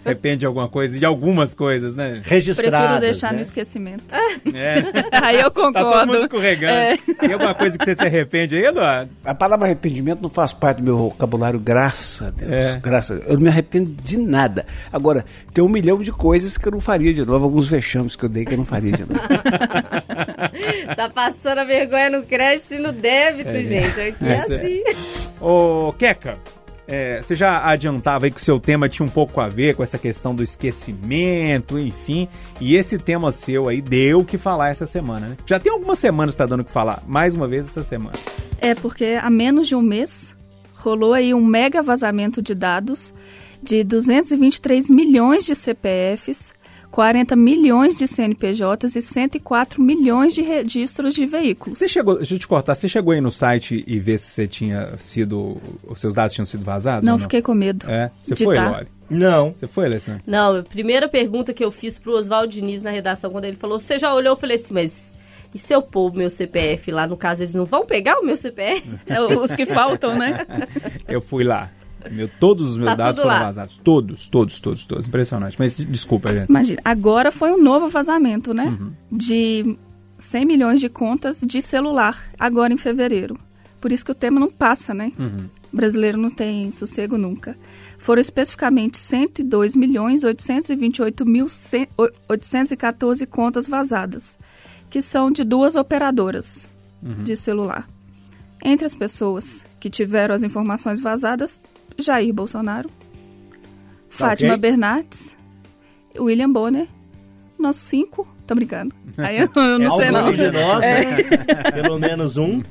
Arrepende 0.09 0.39
de 0.39 0.47
alguma 0.47 0.69
coisa, 0.69 0.99
de 0.99 1.05
algumas 1.05 1.55
coisas, 1.55 1.95
né? 1.95 2.15
Registradas, 2.23 2.81
Prefiro 2.81 3.01
deixar 3.01 3.31
né? 3.31 3.37
no 3.37 3.43
esquecimento. 3.43 4.05
É. 4.15 5.09
Aí 5.23 5.41
eu 5.41 5.51
concordo. 5.51 5.91
Tá 5.91 6.01
todo 6.01 6.07
mundo 6.07 6.19
escorregando. 6.21 6.73
É. 6.73 6.97
Tem 7.19 7.33
alguma 7.33 7.55
coisa 7.55 7.79
que 7.79 7.85
você 7.85 7.95
se 7.95 8.03
arrepende 8.03 8.57
aí, 8.57 8.65
Eduardo? 8.65 9.11
A 9.25 9.35
palavra 9.35 9.67
arrependimento 9.67 10.21
não 10.21 10.31
faz 10.31 10.53
parte 10.53 10.79
do 10.79 10.85
meu 10.85 10.97
vocabulário, 10.97 11.59
graças 11.59 12.27
a 12.27 12.31
Deus. 12.31 12.51
É. 12.51 12.81
Graças 12.81 13.11
a 13.11 13.21
Deus. 13.21 13.31
Eu 13.31 13.35
não 13.37 13.43
me 13.43 13.49
arrependo 13.49 13.91
de 14.03 14.17
nada. 14.17 14.67
Agora, 14.93 15.25
tem 15.53 15.63
um 15.63 15.69
milhão 15.69 15.99
de 15.99 16.13
coisas 16.13 16.57
que 16.57 16.67
eu 16.67 16.73
não 16.73 16.81
faria 16.81 17.13
de 17.13 17.25
novo, 17.25 17.45
alguns 17.45 17.69
vexames 17.69 18.17
que 18.17 18.25
eu 18.25 18.29
dei 18.29 18.45
que 18.45 18.55
eu 18.55 18.59
não 18.59 18.65
faria 18.65 18.93
de 18.93 19.03
novo. 19.03 19.21
Tá 20.97 21.09
passando 21.09 21.59
a 21.59 21.65
vergonha 21.65 22.11
no 22.11 22.23
crédito 22.23 22.75
e 22.75 22.79
no 22.79 22.93
débito, 22.93 23.53
gente. 23.63 24.01
Aqui 24.01 24.25
é, 24.25 24.33
é. 24.33 24.39
assim. 24.39 24.83
Ô, 25.41 25.93
Queca, 25.93 26.39
é, 26.89 27.23
você 27.23 27.35
já 27.35 27.69
adiantava 27.69 28.25
aí 28.25 28.31
que 28.31 28.41
o 28.41 28.43
seu 28.43 28.59
tema 28.59 28.89
tinha 28.89 29.05
um 29.05 29.11
pouco 29.11 29.41
a 29.43 29.49
ver 29.49 29.77
com 29.77 29.83
essa 29.83 29.99
questão 29.99 30.35
do 30.35 30.43
esquecimento, 30.43 31.79
enfim. 31.79 32.27
E 32.59 32.75
esse 32.75 32.99
tema 32.99 33.31
seu 33.31 33.69
aí 33.69 33.83
deu 33.83 34.21
o 34.21 34.25
que 34.25 34.39
falar 34.39 34.71
essa 34.71 34.87
semana, 34.87 35.29
né? 35.29 35.37
Já 35.45 35.61
tem 35.61 35.71
algumas 35.71 35.99
semanas 35.99 36.35
que 36.35 36.39
tá 36.39 36.47
dando 36.47 36.61
o 36.61 36.65
que 36.65 36.73
falar. 36.73 37.03
Mais 37.07 37.35
uma 37.35 37.47
vez 37.47 37.67
essa 37.69 37.83
semana. 37.83 38.17
É 38.59 38.75
porque 38.75 39.19
há 39.21 39.29
menos 39.29 39.69
de 39.69 39.75
um 39.75 39.83
mês 39.83 40.35
rolou 40.77 41.13
aí 41.13 41.35
um 41.35 41.45
mega 41.45 41.83
vazamento 41.83 42.41
de 42.41 42.55
dados 42.55 43.13
de 43.63 43.85
223 43.85 44.89
milhões 44.89 45.45
de 45.45 45.55
CPFs, 45.55 46.55
40 46.91 47.37
milhões 47.37 47.97
de 47.97 48.07
CNPJs 48.07 48.97
e 48.97 49.03
104 49.03 49.81
milhões 49.81 50.35
de 50.35 50.43
registros 50.43 51.15
de 51.15 51.27
veículos. 51.27 51.79
Você 51.79 51.89
chegou, 51.89 52.17
deixa 52.17 52.35
eu 52.35 52.39
te 52.39 52.49
cortar, 52.49 52.75
você 52.75 52.89
chegou 52.89 53.13
aí 53.13 53.21
no 53.21 53.31
site 53.31 53.85
e 53.87 54.01
ver 54.01 54.19
se 54.19 54.27
você 54.27 54.49
tinha 54.49 54.95
sido, 54.99 55.59
os 55.87 56.01
seus 56.01 56.15
dados 56.15 56.35
tinham 56.35 56.47
sido 56.47 56.65
vazados? 56.65 57.05
Não, 57.05 57.15
ou 57.15 57.19
fiquei 57.19 57.43
com 57.43 57.55
medo. 57.55 57.89
É, 57.89 58.11
você 58.23 58.35
de 58.35 58.45
foi, 58.45 58.57
tá. 58.57 58.71
Lore? 58.71 58.87
Não. 59.11 59.55
Você 59.57 59.67
foi, 59.67 59.87
Alessandro? 59.87 60.23
Não, 60.27 60.57
a 60.57 60.63
primeira 60.63 61.09
pergunta 61.09 61.55
que 61.55 61.65
eu 61.65 61.71
fiz 61.71 61.99
pro 61.99 62.13
Oswaldo 62.13 62.49
Diniz 62.49 62.83
na 62.83 62.91
redação, 62.91 63.31
quando 63.31 63.45
ele 63.45 63.57
falou, 63.57 63.81
você 63.81 63.99
já 63.99 64.13
olhou? 64.13 64.33
Eu 64.33 64.37
falei 64.37 64.57
assim, 64.57 64.75
mas 64.75 65.15
e 65.55 65.59
se 65.59 65.75
eu 65.75 65.81
pôr 65.81 66.11
o 66.11 66.15
meu 66.15 66.29
CPF 66.29 66.91
lá? 66.91 67.07
No 67.07 67.17
caso, 67.17 67.43
eles 67.43 67.55
não 67.55 67.65
vão 67.65 67.87
pegar 67.87 68.19
o 68.19 68.25
meu 68.25 68.37
CPF? 68.37 68.89
É 69.07 69.21
os 69.21 69.55
que 69.55 69.65
faltam, 69.65 70.17
né? 70.17 70.47
Eu 71.09 71.21
fui 71.21 71.45
lá. 71.45 71.71
Meu, 72.11 72.29
todos 72.41 72.71
os 72.71 72.77
meus 72.77 72.91
Tá 72.91 72.97
dados 72.97 73.19
foram 73.19 73.31
lá. 73.35 73.43
vazados. 73.45 73.77
Todos, 73.83 74.29
todos, 74.29 74.61
todos, 74.61 74.85
todos. 74.85 75.07
Impressionante. 75.07 75.57
Mas 75.59 75.77
de- 75.77 75.85
desculpa, 75.85 76.35
gente. 76.35 76.49
Imagina, 76.49 76.81
agora 76.85 77.31
foi 77.33 77.51
um 77.53 77.63
novo 77.63 77.89
vazamento, 77.89 78.53
né? 78.55 78.77
Uhum. 78.81 78.93
De 79.11 79.77
100 80.19 80.45
milhões 80.45 80.81
de 80.81 80.89
contas 80.89 81.41
de 81.41 81.61
celular, 81.63 82.23
agora 82.39 82.73
em 82.73 82.77
fevereiro. 82.77 83.39
Por 83.81 83.93
isso 83.93 84.05
que 84.05 84.11
o 84.11 84.15
tema 84.15 84.41
não 84.41 84.51
passa, 84.51 84.93
né? 84.93 85.13
Uhum. 85.19 85.47
O 85.73 85.77
brasileiro 85.77 86.19
não 86.19 86.31
tem 86.31 86.71
sossego 86.71 87.17
nunca. 87.19 87.57
Foram 87.99 88.21
especificamente 88.21 88.97
102 88.97 89.77
milhões 89.77 90.25
828 90.25 91.25
mil 91.27 91.49
cem- 91.49 91.87
o- 91.97 92.09
814 92.29 93.27
contas 93.27 93.69
vazadas, 93.69 94.39
que 94.91 95.01
são 95.03 95.31
de 95.31 95.45
duas 95.45 95.77
operadoras 95.77 96.71
Uhum. 97.03 97.23
de 97.23 97.37
celular. 97.37 97.89
Entre 98.65 98.85
as 98.85 98.97
pessoas 98.97 99.65
que 99.79 99.89
tiveram 99.89 100.35
as 100.35 100.43
informações 100.43 100.99
vazadas, 100.99 101.61
Jair 101.99 102.33
Bolsonaro, 102.33 102.89
Fátima 104.09 104.55
ok. 104.55 104.61
Bernardes, 104.61 105.37
William 106.17 106.51
Bonner, 106.51 106.87
nós 107.59 107.77
cinco. 107.77 108.27
Tô 108.47 108.55
brincando. 108.55 108.95
Aí 109.19 109.41
eu, 109.41 109.51
eu 109.55 109.79
não 109.79 109.97
sei 109.97 110.11
não. 110.11 110.33
De 110.33 110.51
nós, 110.51 110.81
né? 110.81 111.23
Pelo 111.75 111.99
menos 111.99 112.39
um. 112.39 112.63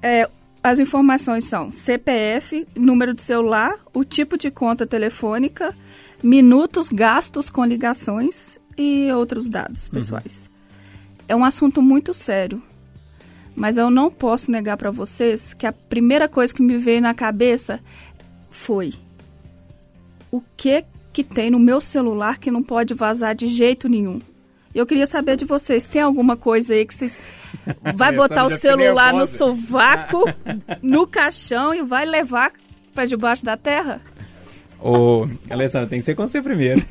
É, 0.00 0.28
as 0.62 0.80
informações 0.80 1.44
são 1.44 1.70
CPF, 1.70 2.66
número 2.74 3.12
de 3.12 3.20
celular, 3.20 3.74
o 3.92 4.02
tipo 4.02 4.38
de 4.38 4.50
conta 4.50 4.86
telefônica, 4.86 5.76
minutos 6.22 6.88
gastos 6.88 7.50
com 7.50 7.62
ligações 7.66 8.58
e 8.78 9.12
outros 9.12 9.50
dados 9.50 9.88
pessoais. 9.88 10.48
É 11.28 11.36
um 11.36 11.44
assunto 11.44 11.82
muito 11.82 12.14
sério. 12.14 12.62
Mas 13.54 13.76
eu 13.76 13.88
não 13.88 14.10
posso 14.10 14.50
negar 14.50 14.76
para 14.76 14.90
vocês 14.90 15.54
que 15.54 15.66
a 15.66 15.72
primeira 15.72 16.28
coisa 16.28 16.52
que 16.52 16.62
me 16.62 16.76
veio 16.76 17.00
na 17.00 17.14
cabeça 17.14 17.78
foi 18.54 18.94
o 20.30 20.40
que 20.56 20.84
que 21.12 21.22
tem 21.22 21.50
no 21.50 21.58
meu 21.58 21.80
celular 21.80 22.38
que 22.38 22.50
não 22.50 22.62
pode 22.62 22.94
vazar 22.94 23.34
de 23.34 23.46
jeito 23.46 23.88
nenhum. 23.88 24.20
Eu 24.74 24.86
queria 24.86 25.06
saber 25.06 25.36
de 25.36 25.44
vocês, 25.44 25.86
tem 25.86 26.02
alguma 26.02 26.36
coisa 26.36 26.74
aí 26.74 26.84
que 26.86 26.94
vocês 26.94 27.20
vai 27.94 28.12
botar 28.12 28.44
o 28.44 28.50
celular 28.50 29.12
no 29.12 29.26
sovaco, 29.26 30.24
no 30.82 31.06
caixão 31.06 31.74
e 31.74 31.82
vai 31.82 32.06
levar 32.06 32.52
para 32.92 33.04
debaixo 33.04 33.44
da 33.44 33.56
terra? 33.56 34.00
Ô, 34.80 35.26
Alessandra, 35.48 35.88
tem 35.88 35.98
que 35.98 36.04
ser 36.04 36.14
com 36.14 36.26
você 36.26 36.40
primeiro. 36.40 36.80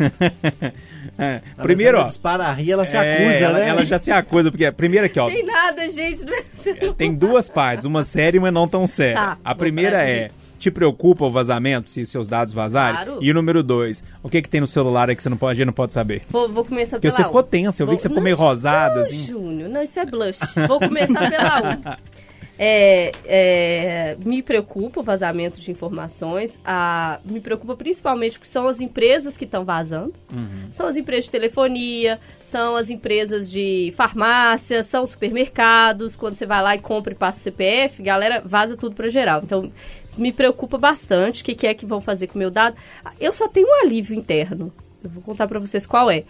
É, 1.16 1.42
primeiro, 1.62 2.00
ó. 2.00 2.08
Dispara 2.08 2.46
a 2.46 2.52
rir, 2.52 2.72
ela 2.72 2.88
se 2.88 2.98
é, 2.98 3.00
acusa, 3.00 3.38
ela, 3.38 3.60
né? 3.60 3.70
ela 3.70 3.86
já 3.86 4.00
se 4.00 4.12
acusa, 4.12 4.50
porque 4.50 4.72
primeiro 4.72 5.06
aqui, 5.06 5.20
ó. 5.20 5.30
Tem 5.30 5.46
nada, 5.46 5.88
gente. 5.88 6.26
Não 6.26 6.34
é 6.34 6.42
celular. 6.42 6.96
Tem 6.96 7.14
duas 7.14 7.48
partes, 7.48 7.86
uma 7.86 8.02
séria 8.02 8.38
e 8.38 8.40
uma 8.40 8.50
não 8.50 8.68
tão 8.68 8.88
séria. 8.88 9.14
Tá, 9.14 9.38
a 9.46 9.54
primeira 9.54 10.02
é. 10.02 10.32
Te 10.64 10.72
preocupa 10.72 11.26
o 11.26 11.30
vazamento, 11.30 11.90
se 11.90 12.06
seus 12.06 12.28
dados 12.28 12.54
vazarem? 12.54 13.06
Claro. 13.06 13.20
E 13.22 13.30
o 13.30 13.34
número 13.34 13.62
dois, 13.62 14.04
o 14.22 14.30
que 14.30 14.42
que 14.42 14.50
tem 14.50 14.62
no 14.62 14.68
celular 14.68 15.10
aí 15.10 15.16
que 15.16 15.22
você 15.22 15.30
não 15.30 15.38
pode, 15.38 15.64
não 15.66 15.74
pode 15.74 15.94
saber? 15.94 16.22
Vou, 16.30 16.50
vou 16.50 16.64
começar 16.64 16.98
Porque 16.98 17.08
pela 17.08 17.16
você 17.16 17.22
um. 17.22 17.26
ficou 17.26 17.44
tensa, 17.44 17.84
eu 17.84 17.88
vi 17.88 17.96
que 17.96 18.02
você 18.02 18.08
ficou 18.10 18.24
meio 18.24 18.36
rosada, 18.36 18.96
não, 18.96 19.02
assim. 19.02 19.26
Júnior, 19.26 19.70
não, 19.70 19.84
isso 19.84 20.00
é 20.00 20.06
blush. 20.06 20.40
Vou 20.68 20.80
começar 20.80 21.30
pela 21.30 21.60
um. 21.60 22.04
É, 22.58 23.12
é, 23.26 24.18
me 24.24 24.44
preocupa 24.44 25.00
o 25.00 25.04
vazamento 25.04 25.60
de 25.60 25.72
informações. 25.72 26.60
A, 26.64 27.20
me 27.26 27.40
preocupa 27.40 27.76
principalmente 27.76 28.38
porque 28.38 28.50
são 28.50 28.68
as 28.68 28.80
empresas 28.80 29.36
que 29.36 29.46
estão 29.46 29.66
vazando. 29.66 30.14
Uhum. 30.32 30.68
São 30.70 30.86
as 30.86 30.96
empresas 30.96 31.26
de 31.26 31.32
telefonia, 31.32 32.20
são 32.42 32.76
as 32.76 32.90
empresas 32.90 33.50
de 33.50 33.92
farmácia, 33.96 34.84
são 34.84 35.06
supermercados. 35.06 36.16
Quando 36.16 36.36
você 36.36 36.46
vai 36.46 36.62
lá 36.62 36.76
e 36.76 36.80
compra 36.80 37.14
e 37.14 37.16
passa 37.16 37.40
o 37.40 37.44
CPF, 37.44 38.04
galera, 38.04 38.42
vaza 38.46 38.78
tudo 38.78 38.96
para 38.96 39.08
geral. 39.08 39.42
Então, 39.44 39.72
isso 40.08 40.22
me 40.22 40.32
preocupa 40.32 40.78
bastante. 40.78 41.42
O 41.42 41.46
que, 41.46 41.56
que 41.56 41.68
é 41.68 41.74
que 41.74 41.86
vão 41.86 42.00
fazer 42.00 42.28
com 42.28 42.36
o 42.36 42.40
meu 42.40 42.52
dado? 42.52 42.76
Eu 43.20 43.34
só 43.34 43.48
tenho 43.48 43.68
um 43.68 43.84
alívio 43.84 44.16
interno. 44.16 44.72
Eu 45.04 45.10
vou 45.10 45.24
contar 45.24 45.48
para 45.48 45.60
vocês 45.60 45.86
qual 45.86 46.10
é. 46.10 46.24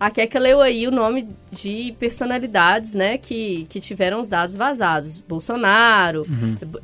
A 0.00 0.10
Keka 0.10 0.38
leu 0.38 0.62
aí 0.62 0.88
o 0.88 0.90
nome 0.90 1.28
de 1.52 1.94
personalidades, 2.00 2.94
né, 2.94 3.18
que, 3.18 3.66
que 3.68 3.78
tiveram 3.78 4.18
os 4.18 4.30
dados 4.30 4.56
vazados. 4.56 5.18
Bolsonaro, 5.18 6.26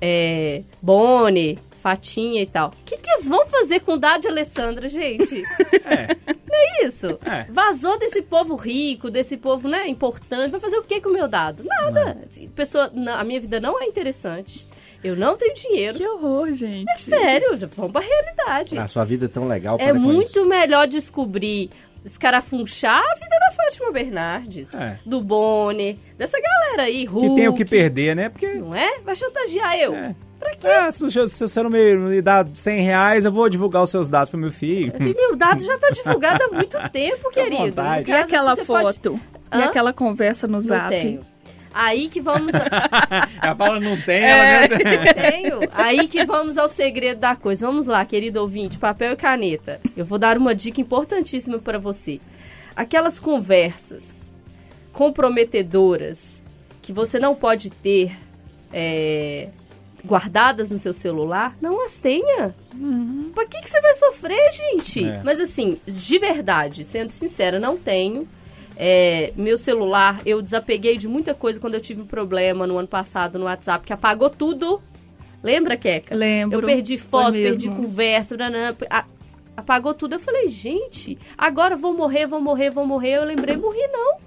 é, 0.02 0.62
Boni, 0.82 1.58
Fatinha 1.80 2.42
e 2.42 2.46
tal. 2.46 2.68
O 2.68 2.84
que, 2.84 2.98
que 2.98 3.08
eles 3.08 3.26
vão 3.26 3.46
fazer 3.46 3.80
com 3.80 3.92
o 3.92 3.96
dado 3.96 4.20
de 4.20 4.28
Alessandra, 4.28 4.86
gente? 4.86 5.40
Não 6.46 6.54
é 6.54 6.84
isso? 6.84 7.18
É. 7.24 7.44
Vazou 7.50 7.98
desse 7.98 8.20
povo 8.20 8.54
rico, 8.54 9.10
desse 9.10 9.36
povo, 9.36 9.66
né, 9.66 9.88
importante. 9.88 10.50
Vai 10.50 10.60
fazer 10.60 10.76
o 10.76 10.82
que 10.82 11.00
com 11.00 11.08
o 11.08 11.12
meu 11.12 11.26
dado? 11.26 11.64
Nada. 11.64 12.18
Pessoa, 12.54 12.90
não, 12.92 13.14
a 13.14 13.24
minha 13.24 13.40
vida 13.40 13.58
não 13.60 13.80
é 13.80 13.86
interessante. 13.86 14.66
Eu 15.04 15.14
não 15.14 15.36
tenho 15.36 15.54
dinheiro. 15.54 15.96
Que 15.96 16.06
horror, 16.06 16.52
gente. 16.52 16.90
É 16.90 16.96
sério, 16.96 17.56
vamos 17.74 17.92
pra 17.92 18.00
realidade. 18.00 18.78
A 18.78 18.88
sua 18.88 19.04
vida 19.04 19.26
é 19.26 19.28
tão 19.28 19.46
legal. 19.46 19.76
É 19.78 19.92
muito 19.92 20.40
isso. 20.40 20.46
melhor 20.46 20.88
descobrir, 20.88 21.70
escarafunchar 22.06 22.98
a 23.02 23.14
vida 23.14 23.36
da 23.38 23.52
Fátima 23.52 23.92
Bernardes, 23.92 24.74
É. 24.74 24.98
do 25.04 25.20
Boni, 25.20 26.00
dessa 26.16 26.38
galera 26.40 26.84
aí, 26.84 27.04
Hulk. 27.04 27.28
Que 27.28 27.34
tem 27.34 27.48
o 27.48 27.54
que 27.54 27.64
perder, 27.64 28.16
né? 28.16 28.28
Porque 28.28 28.46
Não 28.54 28.74
é? 28.74 29.00
Vai 29.04 29.14
chantagear 29.14 29.76
eu. 29.76 29.94
É. 29.94 30.14
Pra 30.38 30.50
quê? 30.54 30.66
É, 30.66 30.90
se, 30.90 31.10
se 31.10 31.48
você 31.48 31.62
não 31.62 31.70
me, 31.70 31.96
me 31.96 32.22
dá 32.22 32.46
100 32.52 32.80
reais, 32.82 33.24
eu 33.24 33.32
vou 33.32 33.48
divulgar 33.48 33.82
os 33.82 33.90
seus 33.90 34.08
dados 34.08 34.28
pro 34.30 34.38
meu 34.38 34.52
filho. 34.52 34.92
Meu 35.00 35.34
dado 35.34 35.62
já 35.64 35.78
tá 35.78 35.88
divulgado 35.92 36.44
há 36.44 36.48
muito 36.48 36.76
tempo, 36.90 37.30
querido. 37.30 37.56
vontade. 37.66 38.10
E 38.10 38.14
aquela 38.14 38.54
foto? 38.56 39.18
E 39.52 39.56
Hã? 39.56 39.64
aquela 39.66 39.92
conversa 39.92 40.46
no 40.46 40.54
Não 40.54 40.60
zap? 40.60 40.90
tenho. 40.90 41.20
Aí 41.76 42.08
que 42.08 42.22
vamos. 42.22 42.54
Ela 43.42 43.54
fala, 43.54 43.78
não 43.78 44.00
tem, 44.00 44.24
É, 44.24 44.64
ela 44.64 44.78
mesmo... 44.78 45.14
tenho. 45.14 45.60
Aí 45.72 46.08
que 46.08 46.24
vamos 46.24 46.56
ao 46.56 46.68
segredo 46.68 47.20
da 47.20 47.36
coisa. 47.36 47.66
Vamos 47.66 47.86
lá, 47.86 48.02
querido 48.06 48.40
ouvinte, 48.40 48.78
papel 48.78 49.12
e 49.12 49.16
caneta. 49.16 49.78
Eu 49.94 50.06
vou 50.06 50.18
dar 50.18 50.38
uma 50.38 50.54
dica 50.54 50.80
importantíssima 50.80 51.58
para 51.58 51.78
você. 51.78 52.18
Aquelas 52.74 53.20
conversas 53.20 54.34
comprometedoras 54.90 56.46
que 56.80 56.94
você 56.94 57.18
não 57.18 57.34
pode 57.34 57.68
ter 57.68 58.16
é, 58.72 59.48
guardadas 60.02 60.70
no 60.70 60.78
seu 60.78 60.94
celular, 60.94 61.54
não 61.60 61.84
as 61.84 61.98
tenha. 61.98 62.54
Pra 63.34 63.44
que, 63.44 63.60
que 63.60 63.68
você 63.68 63.80
vai 63.82 63.92
sofrer, 63.92 64.52
gente? 64.52 65.04
É. 65.04 65.20
Mas 65.22 65.38
assim, 65.40 65.78
de 65.86 66.18
verdade, 66.18 66.86
sendo 66.86 67.10
sincera, 67.10 67.60
não 67.60 67.76
tenho. 67.76 68.26
É, 68.76 69.32
meu 69.34 69.56
celular, 69.56 70.20
eu 70.26 70.42
desapeguei 70.42 70.96
de 70.98 71.08
muita 71.08 71.34
coisa 71.34 71.58
quando 71.58 71.74
eu 71.74 71.80
tive 71.80 72.02
um 72.02 72.06
problema 72.06 72.66
no 72.66 72.78
ano 72.78 72.88
passado 72.88 73.38
no 73.38 73.46
WhatsApp, 73.46 73.86
que 73.86 73.92
apagou 73.92 74.28
tudo. 74.28 74.82
Lembra, 75.42 75.76
Keca? 75.76 76.14
Lembro. 76.14 76.60
Eu 76.60 76.66
perdi 76.66 76.98
foto, 76.98 77.32
perdi 77.32 77.68
conversa, 77.68 78.36
nanã, 78.36 78.74
apagou 79.56 79.94
tudo. 79.94 80.14
Eu 80.14 80.20
falei, 80.20 80.48
gente, 80.48 81.18
agora 81.38 81.74
vou 81.74 81.94
morrer, 81.94 82.26
vou 82.26 82.40
morrer, 82.40 82.70
vou 82.70 82.86
morrer. 82.86 83.16
Eu 83.18 83.24
lembrei, 83.24 83.56
morri 83.56 83.86
não. 83.88 84.18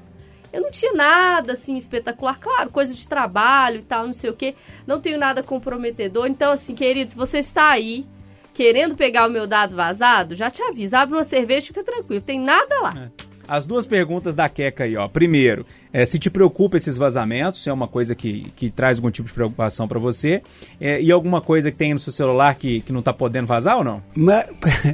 Eu 0.51 0.61
não 0.61 0.71
tinha 0.71 0.93
nada 0.93 1.53
assim 1.53 1.75
espetacular, 1.77 2.39
claro, 2.39 2.71
coisa 2.71 2.95
de 2.95 3.07
trabalho 3.07 3.79
e 3.79 3.83
tal, 3.83 4.07
não 4.07 4.13
sei 4.13 4.31
o 4.31 4.33
quê. 4.33 4.55
Não 4.87 4.99
tenho 4.99 5.19
nada 5.19 5.43
comprometedor. 5.43 6.25
Então, 6.25 6.51
assim, 6.51 6.73
querido, 6.73 7.11
se 7.11 7.17
você 7.17 7.37
está 7.37 7.69
aí 7.69 8.05
querendo 8.51 8.95
pegar 8.95 9.27
o 9.27 9.29
meu 9.29 9.45
dado 9.45 9.75
vazado, 9.75 10.35
já 10.35 10.49
te 10.49 10.63
aviso, 10.63 10.97
abre 10.97 11.15
uma 11.15 11.23
cerveja, 11.23 11.67
fica 11.67 11.83
tranquilo, 11.83 12.21
tem 12.21 12.39
nada 12.39 12.79
lá. 12.81 13.11
As 13.49 13.65
duas 13.65 13.85
perguntas 13.85 14.35
da 14.35 14.47
Queca 14.47 14.83
aí, 14.83 14.95
ó. 14.95 15.07
Primeiro, 15.07 15.65
é, 15.91 16.05
se 16.05 16.19
te 16.19 16.29
preocupa 16.29 16.77
esses 16.77 16.97
vazamentos, 16.97 17.63
se 17.63 17.69
é 17.69 17.73
uma 17.73 17.87
coisa 17.87 18.13
que, 18.13 18.51
que 18.55 18.69
traz 18.69 18.97
algum 18.99 19.09
tipo 19.09 19.27
de 19.27 19.33
preocupação 19.33 19.87
pra 19.87 19.97
você, 19.97 20.41
é, 20.79 21.01
e 21.01 21.11
alguma 21.11 21.41
coisa 21.41 21.71
que 21.71 21.77
tem 21.77 21.93
no 21.93 21.99
seu 21.99 22.13
celular 22.13 22.53
que, 22.55 22.81
que 22.81 22.93
não 22.93 23.01
tá 23.01 23.11
podendo 23.11 23.47
vazar 23.47 23.77
ou 23.77 23.83
não? 23.83 24.03
Mas, 24.15 24.47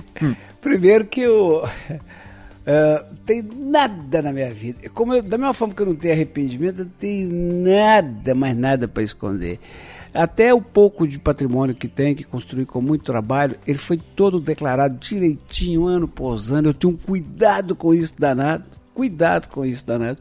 primeiro 0.61 1.05
que 1.05 1.21
eu. 1.21 1.63
ah, 2.65 3.05
tem 3.25 3.41
nada 3.43 4.21
na 4.21 4.31
minha 4.31 4.53
vida. 4.53 4.89
Como 4.89 5.13
eu- 5.13 5.21
da 5.21 5.37
mesma 5.37 5.53
forma 5.53 5.73
que 5.73 5.81
eu 5.81 5.87
não 5.87 5.95
tenho 5.95 6.13
arrependimento, 6.13 6.79
eu 6.79 6.85
não 6.85 6.91
tenho 6.97 7.29
nada, 7.31 8.33
mais 8.33 8.55
nada 8.55 8.87
para 8.87 9.03
esconder. 9.03 9.59
Até 10.15 10.54
o 10.54 10.62
pouco 10.62 11.06
de 11.06 11.19
patrimônio 11.19 11.75
que 11.75 11.89
tem, 11.89 12.15
que 12.15 12.23
construí 12.23 12.65
com 12.65 12.82
muito 12.82 13.04
trabalho, 13.04 13.58
ele 13.67 13.78
foi 13.78 13.97
todo 13.97 14.39
declarado 14.39 14.97
direitinho, 14.97 15.86
ano 15.88 16.08
por 16.08 16.38
ano. 16.54 16.69
Eu 16.69 16.73
tenho 16.73 16.93
um 16.93 16.97
cuidado 16.97 17.75
com 17.75 17.93
isso 17.93 18.13
danado. 18.17 18.63
Cuidado 18.93 19.49
com 19.49 19.65
isso 19.65 19.86
danado. 19.86 20.17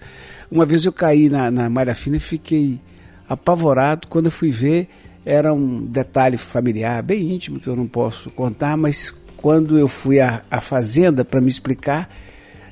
Uma 0.51 0.67
vez 0.67 0.85
eu 0.85 0.93
caí 0.93 1.29
na, 1.29 1.49
na 1.49 1.71
malha 1.71 1.95
fina 1.95 2.17
e 2.17 2.21
fiquei 2.21 2.81
apavorado. 3.29 4.09
Quando 4.09 4.27
eu 4.27 4.33
fui 4.33 4.51
ver, 4.51 4.89
era 5.25 5.55
um 5.55 5.87
detalhe 5.87 6.37
familiar, 6.37 7.01
bem 7.01 7.33
íntimo, 7.33 7.61
que 7.61 7.69
eu 7.69 7.77
não 7.77 7.87
posso 7.87 8.31
contar, 8.31 8.77
mas 8.77 9.15
quando 9.37 9.79
eu 9.79 9.87
fui 9.87 10.21
à, 10.21 10.43
à 10.51 10.61
fazenda 10.61 11.25
para 11.25 11.41
me 11.41 11.49
explicar, 11.49 12.11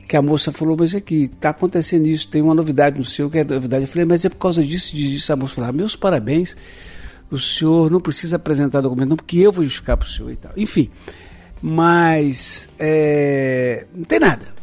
que 0.09 0.17
a 0.17 0.23
moça 0.23 0.51
falou, 0.51 0.77
mas 0.77 0.93
aqui, 0.95 1.31
está 1.33 1.51
acontecendo 1.51 2.07
isso, 2.07 2.27
tem 2.27 2.43
uma 2.43 2.55
novidade 2.55 2.99
no 2.99 3.05
seu, 3.05 3.31
que 3.31 3.39
é 3.39 3.45
novidade. 3.45 3.85
Eu 3.85 3.89
falei, 3.89 4.05
mas 4.05 4.25
é 4.25 4.29
por 4.29 4.39
causa 4.39 4.63
disso, 4.63 4.95
disso, 4.95 5.11
disso. 5.11 5.33
A 5.33 5.37
moça 5.37 5.55
falou, 5.55 5.71
ah, 5.71 5.73
meus 5.73 5.95
parabéns, 5.95 6.57
o 7.33 7.40
senhor 7.40 7.90
não 7.90 8.01
precisa 8.01 8.37
apresentar 8.37 8.83
documento, 8.83 9.09
não, 9.09 9.16
porque 9.16 9.38
eu 9.38 9.51
vou 9.51 9.64
justificar 9.64 9.97
para 9.97 10.07
o 10.07 10.09
senhor 10.09 10.31
e 10.31 10.37
tal. 10.37 10.53
Enfim, 10.57 10.90
mas 11.61 12.68
é, 12.79 13.87
não 13.95 14.05
tem 14.05 14.21
nada 14.21 14.62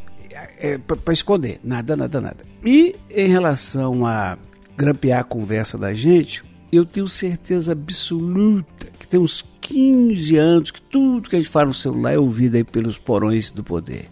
é, 0.59 0.77
para 0.77 1.13
esconder, 1.13 1.59
nada, 1.63 1.97
nada, 1.97 2.21
nada. 2.21 2.45
E 2.63 2.95
em 3.09 3.27
relação 3.27 4.05
a 4.05 4.37
grampear 4.77 5.21
a 5.21 5.23
conversa 5.23 5.77
da 5.77 5.93
gente, 5.93 6.43
eu 6.71 6.85
tenho 6.85 7.07
certeza 7.07 7.71
absoluta 7.71 8.87
que 8.99 9.07
tem 9.07 9.19
uns 9.19 9.43
15 9.61 10.37
anos 10.37 10.71
que 10.71 10.81
tudo 10.81 11.29
que 11.29 11.35
a 11.35 11.39
gente 11.39 11.49
fala 11.49 11.67
no 11.67 11.73
celular 11.73 12.13
é 12.13 12.19
ouvido 12.19 12.55
aí 12.55 12.63
pelos 12.63 12.97
porões 12.97 13.49
do 13.49 13.63
poder. 13.63 14.09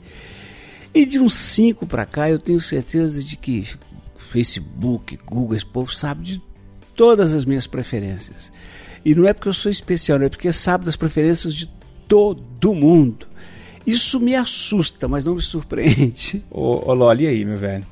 E 0.93 1.05
de 1.05 1.19
uns 1.19 1.35
5 1.35 1.85
para 1.85 2.05
cá, 2.05 2.29
eu 2.29 2.39
tenho 2.39 2.59
certeza 2.59 3.23
de 3.23 3.37
que 3.37 3.67
Facebook, 4.17 5.17
Google, 5.25 5.55
esse 5.55 5.65
povo 5.65 5.93
sabe 5.93 6.23
de 6.23 6.41
todas 6.97 7.33
as 7.33 7.45
minhas 7.45 7.65
preferências. 7.65 8.51
E 9.05 9.15
não 9.15 9.25
é 9.25 9.31
porque 9.31 9.47
eu 9.47 9.53
sou 9.53 9.71
especial, 9.71 10.19
não 10.19 10.25
é 10.25 10.29
porque 10.29 10.51
sabe 10.51 10.83
das 10.83 10.97
preferências 10.97 11.53
de 11.53 11.71
todo 12.07 12.75
mundo. 12.75 13.25
Isso 13.85 14.19
me 14.19 14.35
assusta, 14.35 15.07
mas 15.07 15.25
não 15.25 15.35
me 15.35 15.41
surpreende. 15.41 16.43
Ô, 16.51 16.89
ô 16.89 16.93
Loli, 16.93 17.23
e 17.23 17.27
aí, 17.27 17.45
meu 17.45 17.57
velho? 17.57 17.85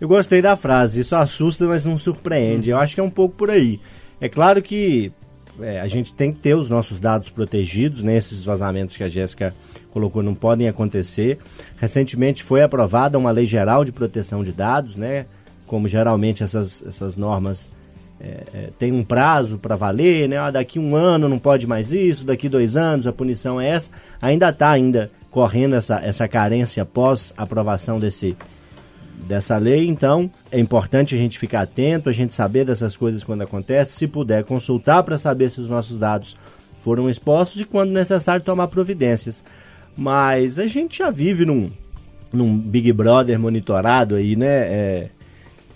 Eu 0.00 0.08
gostei 0.08 0.40
da 0.40 0.56
frase, 0.56 1.00
isso 1.00 1.14
assusta, 1.14 1.66
mas 1.66 1.84
não 1.84 1.98
surpreende. 1.98 2.70
Eu 2.70 2.78
acho 2.78 2.94
que 2.94 3.00
é 3.00 3.04
um 3.04 3.10
pouco 3.10 3.36
por 3.36 3.50
aí. 3.50 3.78
É 4.20 4.28
claro 4.28 4.62
que 4.62 5.12
é, 5.60 5.80
a 5.80 5.86
gente 5.86 6.14
tem 6.14 6.32
que 6.32 6.38
ter 6.38 6.54
os 6.54 6.68
nossos 6.68 7.00
dados 7.00 7.28
protegidos, 7.28 8.02
né? 8.02 8.16
Esses 8.16 8.42
vazamentos 8.42 8.96
que 8.96 9.04
a 9.04 9.08
Jéssica 9.08 9.54
colocou 9.90 10.22
não 10.22 10.34
podem 10.34 10.68
acontecer. 10.68 11.38
Recentemente 11.76 12.42
foi 12.42 12.62
aprovada 12.62 13.18
uma 13.18 13.30
lei 13.30 13.44
geral 13.44 13.84
de 13.84 13.92
proteção 13.92 14.42
de 14.42 14.52
dados, 14.52 14.96
né? 14.96 15.26
Como 15.66 15.86
geralmente 15.86 16.42
essas, 16.42 16.82
essas 16.86 17.16
normas 17.16 17.70
é, 18.22 18.42
é, 18.54 18.68
têm 18.78 18.92
um 18.92 19.02
prazo 19.02 19.58
para 19.58 19.74
valer, 19.74 20.28
né? 20.28 20.38
Ah, 20.38 20.50
daqui 20.52 20.78
um 20.78 20.94
ano 20.94 21.28
não 21.28 21.40
pode 21.40 21.66
mais 21.66 21.90
isso, 21.90 22.24
daqui 22.24 22.48
dois 22.48 22.76
anos 22.76 23.04
a 23.04 23.12
punição 23.12 23.60
é 23.60 23.68
essa. 23.68 23.90
Ainda 24.20 24.50
está 24.50 24.70
ainda 24.70 25.10
correndo 25.28 25.74
essa, 25.74 25.98
essa 26.00 26.28
carência 26.28 26.84
pós 26.84 27.34
aprovação 27.36 27.98
desse, 27.98 28.36
dessa 29.26 29.56
lei, 29.56 29.88
então 29.88 30.30
é 30.52 30.60
importante 30.60 31.16
a 31.16 31.18
gente 31.18 31.36
ficar 31.36 31.62
atento, 31.62 32.08
a 32.08 32.12
gente 32.12 32.32
saber 32.32 32.64
dessas 32.64 32.94
coisas 32.94 33.24
quando 33.24 33.42
acontece, 33.42 33.94
se 33.94 34.06
puder 34.06 34.44
consultar 34.44 35.02
para 35.02 35.18
saber 35.18 35.50
se 35.50 35.60
os 35.60 35.68
nossos 35.68 35.98
dados 35.98 36.36
foram 36.78 37.10
expostos 37.10 37.60
e 37.60 37.64
quando 37.64 37.90
necessário 37.90 38.44
tomar 38.44 38.68
providências. 38.68 39.42
Mas 39.96 40.60
a 40.60 40.66
gente 40.68 40.98
já 40.98 41.10
vive 41.10 41.44
num, 41.44 41.70
num 42.32 42.56
Big 42.56 42.92
Brother 42.92 43.38
monitorado 43.38 44.14
aí, 44.14 44.36
né? 44.36 44.46
É, 44.46 45.08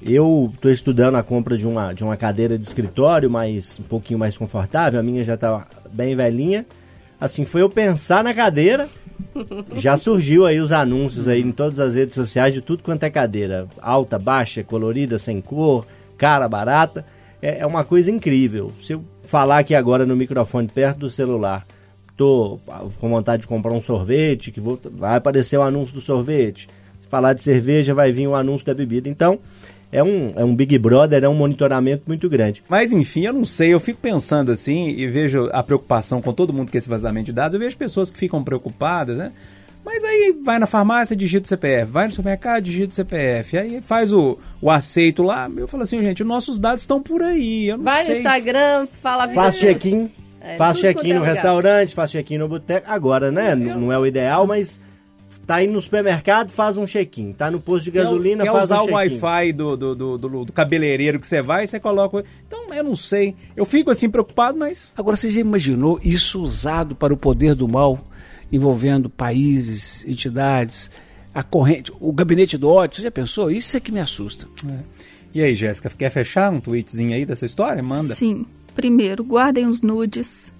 eu 0.03 0.51
estou 0.55 0.71
estudando 0.71 1.17
a 1.17 1.23
compra 1.23 1.57
de 1.57 1.67
uma, 1.67 1.93
de 1.93 2.05
uma 2.05 2.17
cadeira 2.17 2.59
de 2.59 2.65
escritório 2.65 3.31
mais 3.31 3.79
um 3.81 3.85
pouquinho 3.85 4.19
mais 4.19 4.37
confortável, 4.37 5.01
a 5.01 5.03
minha 5.03 5.25
já 5.25 5.35
está 5.35 5.67
bem 5.93 6.15
velhinha. 6.15 6.67
Assim, 7.19 7.47
foi 7.47 7.63
eu 7.63 7.71
pensar 7.71 8.23
na 8.23 8.35
cadeira, 8.35 8.89
já 9.77 9.97
surgiu 9.97 10.45
aí 10.45 10.61
os 10.61 10.71
anúncios 10.71 11.27
aí 11.27 11.41
em 11.41 11.51
todas 11.51 11.81
as 11.81 11.95
redes 11.95 12.15
sociais 12.15 12.53
de 12.53 12.61
tudo 12.61 12.83
quanto 12.83 13.05
é 13.05 13.11
cadeira. 13.11 13.67
Alta, 13.81 14.19
baixa, 14.19 14.63
colorida, 14.63 15.19
sem 15.19 15.41
cor, 15.41 15.87
cara, 16.19 16.49
barata. 16.49 17.07
É, 17.41 17.61
é 17.61 17.67
uma 17.67 17.85
coisa 17.85 18.11
incrível. 18.11 18.71
Se 18.81 18.93
eu 18.93 19.05
falar 19.25 19.61
aqui 19.61 19.75
agora 19.75 20.05
no 20.05 20.15
microfone 20.15 20.69
perto 20.69 20.99
do 20.99 21.11
celular, 21.11 21.65
tô 22.17 22.59
com 22.99 23.09
vontade 23.09 23.43
de 23.43 23.49
comprar 23.49 23.73
um 23.73 23.81
sorvete, 23.81 24.51
que 24.51 24.61
vou, 24.61 24.79
vai 24.93 25.17
aparecer 25.17 25.57
o 25.57 25.63
anúncio 25.63 25.95
do 25.95 26.01
sorvete. 26.01 26.69
Se 27.01 27.09
falar 27.09 27.33
de 27.33 27.43
cerveja, 27.43 27.95
vai 27.95 28.13
vir 28.13 28.27
o 28.27 28.35
anúncio 28.35 28.67
da 28.67 28.75
bebida. 28.75 29.09
Então, 29.09 29.39
é 29.99 30.03
um, 30.05 30.33
é 30.37 30.45
um 30.45 30.55
Big 30.55 30.79
Brother, 30.79 31.25
é 31.25 31.29
um 31.29 31.35
monitoramento 31.35 32.05
muito 32.07 32.29
grande. 32.29 32.63
Mas 32.69 32.93
enfim, 32.93 33.25
eu 33.27 33.33
não 33.33 33.45
sei, 33.45 33.73
eu 33.75 33.81
fico 33.81 33.99
pensando 34.01 34.53
assim 34.53 34.89
e 34.91 35.07
vejo 35.09 35.49
a 35.53 35.63
preocupação 35.63 36.21
com 36.23 36.33
todo 36.33 36.53
mundo 36.53 36.71
com 36.71 36.77
esse 36.79 36.89
vazamento 36.89 37.27
de 37.27 37.33
dados. 37.33 37.55
Eu 37.55 37.61
vejo 37.61 37.77
pessoas 37.77 38.11
que 38.11 38.19
ficam 38.19 38.43
preocupadas, 38.45 39.17
né? 39.17 39.33
Mas 39.85 40.03
aí 40.03 40.35
vai 40.45 40.59
na 40.59 40.67
farmácia, 40.67 41.15
digita 41.15 41.45
o 41.45 41.49
CPF, 41.49 41.93
vai 41.93 42.07
no 42.07 42.13
supermercado, 42.13 42.63
digita 42.65 42.91
o 42.91 42.95
CPF, 42.95 43.57
aí 43.57 43.81
faz 43.81 44.13
o, 44.13 44.37
o 44.61 44.69
aceito 44.69 45.23
lá. 45.23 45.49
Eu 45.57 45.69
falo 45.69 45.85
assim, 45.85 45.99
gente, 46.01 46.23
os 46.23 46.29
nossos 46.29 46.59
dados 46.59 46.83
estão 46.83 47.01
por 47.01 47.23
aí. 47.23 47.69
Eu 47.69 47.77
não 47.77 47.85
Vai 47.85 48.01
no 48.01 48.07
sei. 48.07 48.17
Instagram, 48.19 48.87
fala 49.01 49.23
a 49.23 49.27
vida 49.27 49.41
Faço 49.41 49.61
toda. 49.61 49.73
check-in, 49.73 50.11
É, 50.41 50.57
faço 50.57 50.81
check-in 50.81 51.11
é 51.11 51.15
no 51.15 51.21
lugar. 51.21 51.33
restaurante, 51.35 51.95
faço 51.95 52.13
check-in 52.15 52.39
no 52.39 52.49
boteco. 52.49 52.85
Agora, 52.91 53.31
né? 53.31 53.53
N- 53.55 53.75
Não 53.77 53.93
é 53.93 53.99
o 53.99 54.05
ideal, 54.05 54.45
mas 54.45 54.81
tá 55.47 55.63
indo 55.63 55.73
no 55.75 55.81
supermercado, 55.81 56.51
faz 56.51 56.77
um 56.77 56.85
check-in. 56.87 57.33
Tá 57.33 57.51
no 57.51 57.61
posto 57.61 57.85
de 57.85 57.93
Quer- 57.93 58.03
gasolina, 58.05 58.45
quer 58.45 58.51
faz 58.53 58.65
usar 58.65 58.81
um 58.81 58.85
o 58.85 58.87
check-in. 58.87 59.21
Wi-Fi 59.21 59.53
do, 59.53 59.77
do, 59.77 59.95
do, 59.95 60.19
do- 60.19 60.45
do 60.47 60.53
cabeleireiro 60.53 61.21
que 61.21 61.27
você 61.27 61.41
vai, 61.41 61.67
você 61.67 61.79
coloca. 61.79 62.17
o- 62.19 62.25
Então, 62.47 62.73
eu 62.75 62.83
não 62.85 62.97
sei. 62.97 63.35
Eu 63.57 63.65
fico 63.65 63.91
assim 63.91 64.11
preocupado, 64.11 64.59
mas. 64.59 64.93
Agora, 64.97 65.17
você 65.17 65.31
já 65.31 65.41
imaginou 65.41 66.01
isso 66.03 66.43
usado 66.43 66.97
para 66.97 67.15
o 67.15 67.17
poder 67.17 67.55
do 67.55 67.69
mal, 67.69 67.99
envolvendo 68.51 69.09
países, 69.11 70.05
entidades, 70.07 70.91
a 71.35 71.43
corrente, 71.43 71.93
o 72.01 72.13
gabinete 72.13 72.57
do 72.59 72.69
ódio? 72.69 72.97
Você 72.97 73.03
já 73.03 73.11
pensou? 73.11 73.51
Isso 73.51 73.77
é 73.77 73.81
que 73.81 73.93
me 73.93 74.01
assusta. 74.01 74.47
E 75.35 75.43
aí, 75.43 75.55
Jéssica, 75.55 75.91
quer 75.91 76.11
fechar 76.11 76.51
um 76.51 76.61
tweetzinho 76.61 77.13
aí 77.15 77.25
dessa 77.27 77.45
história? 77.45 77.83
Manda. 77.83 78.15
Sim. 78.15 78.47
Primeiro, 78.75 79.23
guardem 79.25 79.67
os 79.67 79.81
nudes. 79.81 80.53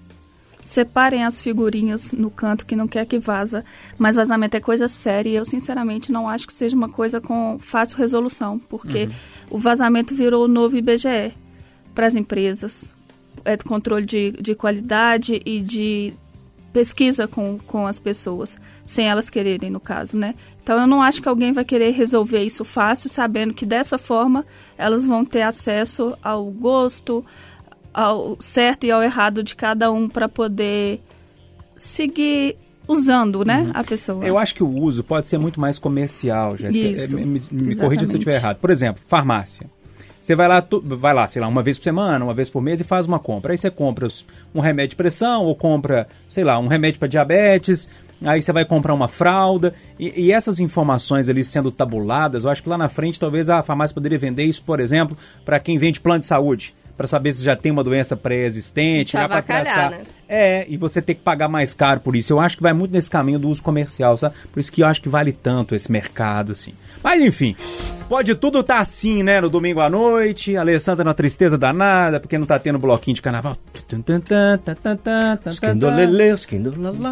Separem 0.61 1.23
as 1.23 1.39
figurinhas 1.39 2.11
no 2.11 2.29
canto 2.29 2.65
que 2.65 2.75
não 2.75 2.87
quer 2.87 3.05
que 3.05 3.19
vaza. 3.19 3.63
Mas 3.97 4.15
vazamento 4.15 4.57
é 4.57 4.59
coisa 4.59 4.87
séria 4.87 5.29
e 5.29 5.35
eu, 5.35 5.45
sinceramente, 5.45 6.11
não 6.11 6.27
acho 6.27 6.47
que 6.47 6.53
seja 6.53 6.75
uma 6.75 6.89
coisa 6.89 7.21
com 7.21 7.57
fácil 7.59 7.97
resolução. 7.97 8.59
Porque 8.59 9.09
o 9.49 9.57
vazamento 9.57 10.13
virou 10.13 10.45
o 10.45 10.47
novo 10.47 10.77
IBGE 10.77 11.33
para 11.93 12.07
as 12.07 12.15
empresas, 12.15 12.93
é, 13.43 13.57
controle 13.57 14.05
de, 14.05 14.31
de 14.31 14.53
qualidade 14.53 15.41
e 15.45 15.61
de 15.61 16.13
pesquisa 16.77 17.27
com, 17.27 17.57
com 17.57 17.87
as 17.87 17.97
pessoas, 17.97 18.55
sem 18.85 19.09
elas 19.09 19.31
quererem, 19.31 19.71
no 19.71 19.79
caso, 19.79 20.15
né? 20.15 20.35
Então 20.61 20.79
eu 20.79 20.85
não 20.85 21.01
acho 21.01 21.21
que 21.21 21.27
alguém 21.27 21.51
vai 21.51 21.65
querer 21.65 21.89
resolver 21.89 22.43
isso 22.43 22.63
fácil, 22.63 23.09
sabendo 23.09 23.51
que 23.51 23.65
dessa 23.65 23.97
forma 23.97 24.45
elas 24.77 25.03
vão 25.03 25.25
ter 25.25 25.41
acesso 25.41 26.15
ao 26.21 26.45
gosto, 26.45 27.25
ao 27.97 28.37
certo 28.39 28.85
e 28.85 28.91
ao 28.91 29.01
errado 29.01 29.41
de 29.43 29.55
cada 29.55 29.91
um 29.91 30.07
para 30.07 30.29
poder 30.29 31.01
seguir 31.75 32.55
usando, 32.87 33.43
né, 33.43 33.71
a 33.73 33.83
pessoa. 33.83 34.23
Eu 34.25 34.37
acho 34.37 34.53
que 34.55 34.63
o 34.63 34.69
uso 34.69 35.03
pode 35.03 35.27
ser 35.27 35.37
muito 35.39 35.59
mais 35.59 35.79
comercial, 35.79 36.55
Jéssica. 36.55 36.87
Isso, 36.87 37.17
É, 37.17 37.25
Me, 37.25 37.41
me 37.51 37.75
corrija 37.75 38.05
se 38.05 38.13
eu 38.13 38.19
estiver 38.19 38.35
errado. 38.35 38.57
Por 38.57 38.69
exemplo, 38.69 39.01
farmácia. 39.07 39.67
Você 40.21 40.35
vai 40.35 40.47
lá, 40.47 40.61
tu- 40.61 40.81
vai 40.85 41.13
lá, 41.13 41.27
sei 41.27 41.41
lá, 41.41 41.47
uma 41.47 41.63
vez 41.63 41.77
por 41.77 41.83
semana, 41.85 42.23
uma 42.23 42.33
vez 42.33 42.49
por 42.49 42.61
mês 42.61 42.79
e 42.79 42.83
faz 42.83 43.05
uma 43.05 43.19
compra. 43.19 43.51
Aí 43.53 43.57
você 43.57 43.69
compra 43.71 44.07
um 44.53 44.59
remédio 44.59 44.91
de 44.91 44.95
pressão 44.95 45.43
ou 45.45 45.55
compra, 45.55 46.07
sei 46.29 46.43
lá, 46.43 46.57
um 46.59 46.67
remédio 46.67 46.99
para 46.99 47.07
diabetes. 47.07 47.89
Aí 48.23 48.41
você 48.41 48.51
vai 48.53 48.63
comprar 48.65 48.93
uma 48.93 49.07
fralda. 49.07 49.73
E, 49.99 50.25
e 50.27 50.31
essas 50.31 50.59
informações 50.59 51.27
ali 51.29 51.43
sendo 51.43 51.71
tabuladas, 51.71 52.43
eu 52.43 52.49
acho 52.49 52.63
que 52.63 52.69
lá 52.69 52.77
na 52.77 52.89
frente 52.89 53.19
talvez 53.19 53.49
a 53.49 53.61
farmácia 53.63 53.93
poderia 53.93 54.17
vender 54.19 54.43
isso, 54.43 54.61
por 54.63 54.79
exemplo, 54.79 55.17
para 55.45 55.59
quem 55.59 55.77
vende 55.77 55.99
plano 55.99 56.19
de 56.21 56.25
saúde. 56.27 56.73
Para 56.97 57.07
saber 57.07 57.31
se 57.31 57.45
já 57.45 57.55
tem 57.55 57.71
uma 57.71 57.83
doença 57.83 58.17
pré-existente, 58.17 59.15
avacalhar, 59.15 59.63
traçar. 59.63 59.91
né? 59.91 60.01
É, 60.29 60.65
e 60.67 60.75
você 60.77 61.01
ter 61.01 61.13
que 61.15 61.21
pagar 61.21 61.47
mais 61.47 61.73
caro 61.73 61.99
por 62.01 62.15
isso. 62.15 62.33
Eu 62.33 62.39
acho 62.39 62.57
que 62.57 62.63
vai 62.63 62.73
muito 62.73 62.91
nesse 62.91 63.09
caminho 63.09 63.39
do 63.39 63.47
uso 63.49 63.61
comercial, 63.63 64.17
sabe? 64.17 64.35
Por 64.51 64.59
isso 64.59 64.71
que 64.71 64.81
eu 64.83 64.87
acho 64.87 65.01
que 65.01 65.07
vale 65.09 65.31
tanto 65.31 65.73
esse 65.73 65.91
mercado, 65.91 66.51
assim. 66.51 66.73
Mas 67.01 67.21
enfim, 67.21 67.55
pode 68.09 68.35
tudo 68.35 68.61
tá 68.61 68.79
assim, 68.79 69.23
né? 69.23 69.39
No 69.39 69.49
domingo 69.49 69.79
à 69.79 69.89
noite, 69.89 70.57
a 70.57 70.61
Alessandra 70.61 71.03
na 71.05 71.13
tristeza 71.13 71.57
danada, 71.57 72.19
porque 72.19 72.37
não 72.37 72.45
tá 72.45 72.59
tendo 72.59 72.77
bloquinho 72.77 73.15
de 73.15 73.21
carnaval. 73.21 73.55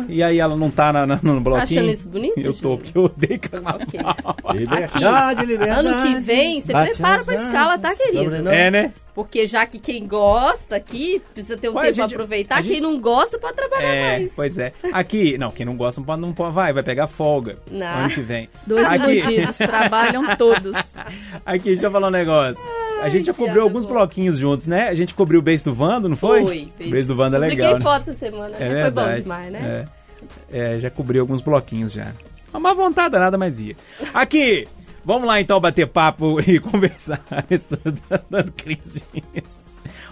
E 0.10 0.21
aí 0.21 0.39
ela 0.39 0.56
não 0.58 0.69
tá 0.69 0.91
na, 0.91 1.08
na- 1.08 1.19
no 1.23 1.39
bloquinho. 1.39 1.63
achando 1.63 1.91
isso 1.91 2.10
bonito, 2.10 2.38
Eu 2.39 2.54
tô, 2.54 2.78
porque 2.78 2.97
eu 2.97 3.06
odeio 3.06 3.39
carnaval. 3.39 3.80
Liberdade, 4.54 5.45
liberdade. 5.45 5.88
Ano 5.88 6.01
que 6.04 6.15
vem, 6.21 6.60
você 6.62 6.73
Bate 6.73 6.91
prepara 6.91 7.23
pra 7.23 7.34
escala, 7.34 7.78
tá, 7.78 7.95
querido? 7.95 8.49
É, 8.49 8.69
né? 8.71 8.93
Porque 9.13 9.47
já 9.47 9.65
que 9.65 9.80
quem 9.80 10.06
gosta 10.06 10.75
aqui 10.75 11.21
precisa 11.34 11.56
ter 11.56 11.69
um 11.69 11.75
Ué, 11.75 11.84
tempo 11.84 11.93
gente- 11.95 12.08
pra 12.10 12.15
aproveitar, 12.17 12.62
gente- 12.62 12.73
quem 12.73 12.82
não 12.82 12.99
gosta 13.05 13.37
pode 13.37 13.55
trabalhar 13.55 13.87
É, 13.93 14.17
mais. 14.19 14.33
pois 14.35 14.57
é. 14.57 14.73
Aqui, 14.91 15.37
não, 15.37 15.51
quem 15.51 15.65
não 15.65 15.77
gosta 15.77 16.01
não 16.01 16.05
pode, 16.05 16.21
não 16.21 16.33
pode 16.33 16.53
vai, 16.55 16.73
vai 16.73 16.81
pegar 16.83 17.07
folga. 17.07 17.57
Não. 17.71 17.85
Ano 17.85 18.09
que 18.09 18.19
vem. 18.21 18.49
Dois 18.65 18.91
Aqui, 18.91 19.11
iludidos, 19.19 19.57
trabalham 19.57 20.35
todos. 20.35 20.97
aqui, 21.45 21.65
deixa 21.69 21.85
eu 21.85 21.91
falar 21.91 22.07
um 22.07 22.11
negócio. 22.11 22.63
A 23.03 23.09
gente 23.09 23.27
já 23.27 23.33
cobriu 23.33 23.61
alguns 23.61 23.85
boa. 23.85 23.99
bloquinhos 23.99 24.37
juntos, 24.37 24.65
né? 24.67 24.87
A 24.89 24.95
gente 24.95 25.13
cobriu 25.13 25.39
o 25.39 25.43
beijo 25.43 25.65
do 25.65 25.73
Vando, 25.73 26.09
não 26.09 26.17
foi? 26.17 26.41
Foi. 26.43 26.71
O 26.87 26.89
beijo 26.89 27.09
do 27.09 27.15
Vando 27.15 27.35
é 27.35 27.39
Publiquei 27.39 27.63
legal. 27.65 27.77
né? 27.79 27.83
foto 27.83 28.09
essa 28.09 28.13
semana, 28.13 28.55
É 28.57 28.69
né? 28.69 28.81
foi 28.81 28.91
bom 28.91 29.13
demais, 29.21 29.51
né? 29.51 29.87
É. 30.51 30.75
É, 30.75 30.79
já 30.79 30.89
cobri 30.89 31.19
alguns 31.19 31.41
bloquinhos 31.41 31.93
já. 31.93 32.07
Uma 32.51 32.59
má 32.59 32.73
vontade 32.73 33.15
nada 33.19 33.37
mais 33.37 33.59
ia. 33.59 33.75
Aqui, 34.13 34.67
vamos 35.05 35.27
lá 35.27 35.39
então 35.39 35.59
bater 35.59 35.87
papo 35.87 36.39
e 36.45 36.59
conversar. 36.59 37.21
Estou 37.49 37.77
dando 38.29 38.51
crise. 38.51 39.01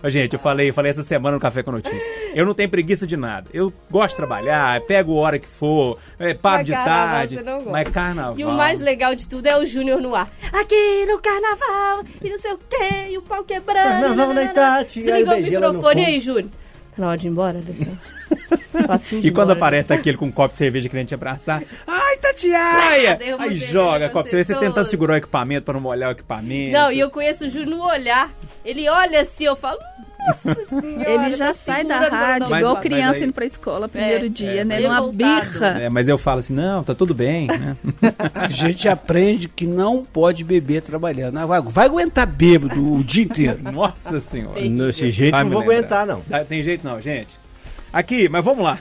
Ô, 0.04 0.10
gente, 0.10 0.34
eu 0.34 0.40
falei, 0.40 0.70
eu 0.70 0.74
falei 0.74 0.92
essa 0.92 1.04
semana 1.04 1.36
no 1.36 1.42
Café 1.42 1.64
com 1.64 1.72
Notícia. 1.72 2.14
Eu 2.36 2.46
não 2.46 2.54
tenho 2.54 2.70
preguiça 2.70 3.08
de 3.08 3.18
nada. 3.18 3.50
Eu 3.54 3.74
gosto 3.90 4.12
de 4.12 4.18
trabalhar, 4.18 4.80
pego 4.82 5.18
a 5.18 5.22
hora 5.22 5.40
que 5.40 5.48
for, 5.48 5.98
é, 6.20 6.34
paro 6.34 6.58
Mas 6.58 6.66
de 6.66 6.72
carnaval 6.74 7.08
tarde. 7.08 7.36
você 7.36 7.44
não 7.44 7.56
gosta. 7.56 7.72
Mas 7.72 7.90
carnaval. 7.90 8.40
E 8.40 8.46
o 8.46 8.52
mais 8.52 8.80
legal 8.80 9.16
de 9.16 9.28
tudo 9.28 9.48
é 9.48 9.58
o 9.58 9.66
Júnior 9.66 10.02
no 10.02 10.16
ar. 10.16 10.30
Aqui 10.52 11.06
no 11.08 11.20
carnaval, 11.20 12.04
e 12.22 12.30
não 12.30 12.38
sei 12.38 12.54
o 12.54 12.58
quê, 12.70 13.10
e 13.12 13.18
o 13.18 13.22
pau 13.22 13.44
quebrando. 13.44 14.02
Carnaval 14.02 14.34
na 14.34 14.44
Itati, 14.44 15.04
Você 15.04 15.12
ligou 15.12 15.36
o 15.36 15.42
microfone 15.42 16.06
aí, 16.06 16.20
Júnior. 16.20 16.50
Tá 16.96 17.02
na 17.02 17.08
hora 17.10 17.18
de 17.18 17.28
ir 17.28 17.30
embora, 17.32 17.58
Alessandro? 17.60 17.98
A 18.90 18.96
E 19.18 19.32
quando 19.32 19.52
embora. 19.52 19.54
aparece 19.54 19.94
aquele 19.94 20.18
com 20.18 20.26
um 20.26 20.32
copo 20.32 20.52
de 20.52 20.58
cerveja 20.58 20.90
querendo 20.90 21.08
te 21.08 21.14
abraçar, 21.14 21.62
ai, 21.88 22.18
Tatiaia! 22.18 23.20
Ah, 23.40 23.44
Aí 23.44 23.56
joga 23.56 24.10
copo 24.10 24.26
de 24.26 24.32
cerveja, 24.32 24.54
você 24.54 24.60
tentando 24.66 24.88
segurar 24.88 25.14
o 25.14 25.18
equipamento 25.18 25.64
pra 25.66 25.74
não 25.76 25.82
molhar 25.82 26.10
o 26.10 26.12
equipamento. 26.14 26.72
Não, 26.74 26.92
e 26.92 27.00
eu 27.00 27.10
conheço 27.12 27.46
o 27.46 27.48
Júnior 27.50 27.78
no 27.78 27.86
olhar. 27.86 28.32
Ele 28.66 28.88
olha 28.90 29.22
assim, 29.22 29.46
eu 29.46 29.56
falo, 29.56 29.78
nossa 30.28 30.66
senhora. 30.66 31.10
Ele 31.10 31.32
já 31.32 31.48
tá 31.48 31.54
sai 31.54 31.84
da 31.84 32.00
rádio 32.08 32.48
Mas- 32.50 32.60
igual 32.60 32.74
mas 32.76 32.84
criança 32.84 33.20
aí- 33.20 33.24
indo 33.26 33.34
pra 33.34 33.46
escola, 33.46 33.88
primeiro 33.90 34.26
É, 34.26 34.30
dia, 34.30 34.62
é, 34.62 34.64
né? 34.64 34.80
Numa 34.80 35.12
birra. 35.12 35.68
É, 35.82 35.90
mas 35.90 36.08
eu 36.10 36.18
falo 36.18 36.40
assim, 36.40 36.54
não, 36.54 36.84
tá 36.84 36.94
tudo 36.96 37.14
bem, 37.14 37.48
né? 37.48 37.76
A 38.34 38.48
gente 38.50 38.88
aprende 38.90 39.48
que 39.48 39.66
não 39.66 40.04
pode 40.04 40.44
beber 40.44 40.82
trabalhando. 40.82 41.46
Vai, 41.48 41.62
vai 41.62 41.86
aguentar 41.86 42.26
bêbado 42.28 42.94
o 42.96 43.04
dia 43.04 43.24
inteiro. 43.24 43.60
Nossa 43.72 44.20
senhora. 44.20 44.60
Desse 44.62 45.10
jeito 45.12 45.32
Vai 45.32 45.44
não 45.44 45.52
vou 45.52 45.60
lembrar. 45.62 45.76
aguentar, 45.78 46.08
não. 46.08 46.22
Tá, 46.22 46.44
Tem 46.44 46.62
jeito 46.64 46.86
não, 46.88 47.00
gente. 47.02 47.38
Aqui, 47.92 48.28
mas 48.30 48.44
vamos 48.44 48.64
lá. 48.64 48.80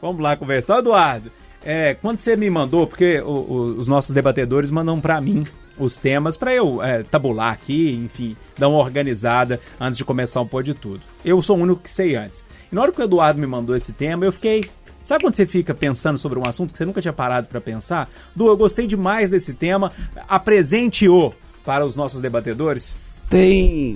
vamos 0.00 0.20
lá 0.22 0.34
conversar. 0.36 0.78
Eduardo, 0.78 1.30
é, 1.64 1.94
quando 2.00 2.18
você 2.18 2.36
me 2.36 2.48
mandou, 2.48 2.86
porque 2.86 3.20
o- 3.20 3.26
o- 3.28 3.62
os 3.78 3.86
nossos 3.86 4.14
debatedores 4.14 4.70
mandam 4.70 4.98
pra 4.98 5.20
mim 5.20 5.44
os 5.80 5.98
temas 5.98 6.36
pra 6.36 6.54
eu 6.54 6.82
é, 6.82 7.02
tabular 7.02 7.52
aqui, 7.52 7.92
enfim, 7.92 8.36
dar 8.56 8.68
uma 8.68 8.78
organizada 8.78 9.58
antes 9.80 9.96
de 9.96 10.04
começar 10.04 10.40
o 10.40 10.46
pôr 10.46 10.62
de 10.62 10.74
tudo. 10.74 11.00
Eu 11.24 11.40
sou 11.42 11.56
o 11.56 11.60
único 11.60 11.82
que 11.82 11.90
sei 11.90 12.14
antes. 12.14 12.44
E 12.70 12.74
na 12.74 12.82
hora 12.82 12.92
que 12.92 13.00
o 13.00 13.04
Eduardo 13.04 13.40
me 13.40 13.46
mandou 13.46 13.74
esse 13.74 13.92
tema, 13.92 14.24
eu 14.24 14.32
fiquei. 14.32 14.68
Sabe 15.02 15.24
quando 15.24 15.34
você 15.34 15.46
fica 15.46 15.74
pensando 15.74 16.18
sobre 16.18 16.38
um 16.38 16.46
assunto 16.46 16.72
que 16.72 16.78
você 16.78 16.84
nunca 16.84 17.00
tinha 17.00 17.12
parado 17.12 17.48
pra 17.48 17.60
pensar? 17.60 18.08
Du, 18.36 18.46
eu 18.46 18.56
gostei 18.56 18.86
demais 18.86 19.30
desse 19.30 19.54
tema. 19.54 19.90
Apresente-o 20.28 21.32
para 21.64 21.84
os 21.84 21.96
nossos 21.96 22.20
debatedores. 22.20 22.94
Tem 23.28 23.94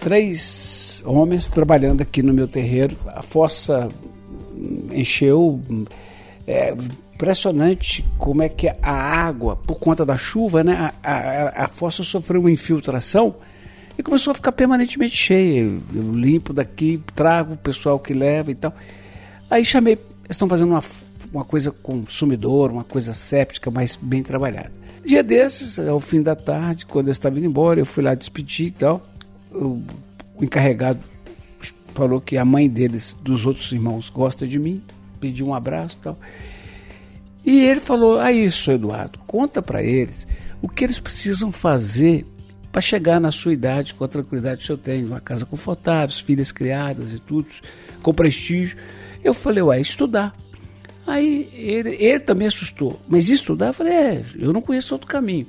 três 0.00 1.02
homens 1.06 1.48
trabalhando 1.48 2.02
aqui 2.02 2.22
no 2.22 2.34
meu 2.34 2.46
terreiro. 2.46 2.96
A 3.06 3.22
fossa 3.22 3.88
encheu. 4.92 5.60
É 6.46 6.74
impressionante 7.14 8.04
como 8.18 8.42
é 8.42 8.48
que 8.48 8.68
a 8.68 8.92
água, 8.92 9.56
por 9.56 9.76
conta 9.76 10.04
da 10.04 10.18
chuva, 10.18 10.64
né, 10.64 10.92
a, 11.02 11.10
a, 11.10 11.64
a 11.64 11.68
fossa 11.68 12.02
sofreu 12.02 12.40
uma 12.40 12.50
infiltração 12.50 13.36
e 13.96 14.02
começou 14.02 14.32
a 14.32 14.34
ficar 14.34 14.52
permanentemente 14.52 15.16
cheia. 15.16 15.60
Eu, 15.60 15.82
eu 15.94 16.12
limpo 16.12 16.52
daqui, 16.52 17.00
trago 17.14 17.54
o 17.54 17.56
pessoal 17.56 17.98
que 17.98 18.12
leva 18.12 18.50
e 18.50 18.54
tal. 18.54 18.74
Aí 19.48 19.64
chamei, 19.64 19.98
estão 20.28 20.48
fazendo 20.48 20.70
uma, 20.70 20.82
uma 21.32 21.44
coisa 21.44 21.70
consumidora, 21.70 22.72
uma 22.72 22.84
coisa 22.84 23.14
séptica, 23.14 23.70
mas 23.70 23.96
bem 23.96 24.22
trabalhada. 24.22 24.72
Dia 25.04 25.22
desses, 25.22 25.78
ao 25.78 26.00
fim 26.00 26.22
da 26.22 26.34
tarde, 26.34 26.86
quando 26.86 27.06
eles 27.08 27.16
estavam 27.16 27.38
indo 27.38 27.46
embora, 27.46 27.78
eu 27.78 27.86
fui 27.86 28.02
lá 28.02 28.14
despedir 28.14 28.68
e 28.68 28.70
tal. 28.70 29.06
O 29.52 29.82
encarregado 30.40 30.98
falou 31.94 32.20
que 32.20 32.36
a 32.36 32.44
mãe 32.44 32.68
deles, 32.68 33.16
dos 33.22 33.46
outros 33.46 33.70
irmãos, 33.70 34.10
gosta 34.10 34.46
de 34.46 34.58
mim, 34.58 34.82
pediu 35.24 35.46
um 35.46 35.54
abraço 35.54 35.96
e 35.98 36.04
tal. 36.04 36.18
E 37.46 37.64
ele 37.64 37.80
falou: 37.80 38.20
Ah, 38.20 38.30
isso, 38.30 38.70
Eduardo, 38.70 39.18
conta 39.26 39.62
para 39.62 39.82
eles 39.82 40.26
o 40.60 40.68
que 40.68 40.84
eles 40.84 40.98
precisam 40.98 41.50
fazer 41.50 42.26
para 42.70 42.82
chegar 42.82 43.20
na 43.20 43.30
sua 43.30 43.54
idade 43.54 43.94
com 43.94 44.04
a 44.04 44.08
tranquilidade 44.08 44.58
que 44.58 44.64
o 44.64 44.66
senhor 44.66 44.78
tem, 44.78 45.04
uma 45.04 45.20
casa 45.20 45.46
confortável, 45.46 46.14
filhas 46.14 46.52
criadas 46.52 47.12
e 47.12 47.18
tudo, 47.18 47.46
com 48.02 48.12
prestígio. 48.12 48.76
Eu 49.22 49.32
falei: 49.32 49.62
Ué, 49.62 49.80
estudar. 49.80 50.34
Aí 51.06 51.48
ele, 51.54 51.96
ele 51.98 52.20
também 52.20 52.46
assustou. 52.46 53.00
Mas 53.08 53.30
estudar? 53.30 53.68
Eu 53.68 53.74
falei: 53.74 53.94
É, 53.94 54.24
eu 54.38 54.52
não 54.52 54.60
conheço 54.60 54.94
outro 54.94 55.08
caminho. 55.08 55.46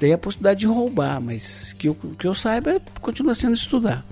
Tem 0.00 0.12
a 0.12 0.18
possibilidade 0.18 0.60
de 0.60 0.66
roubar, 0.66 1.20
mas 1.20 1.72
que 1.74 1.88
eu, 1.88 1.94
que 1.94 2.26
eu 2.26 2.34
saiba 2.34 2.82
continua 3.00 3.36
sendo 3.36 3.54
estudar. 3.54 4.04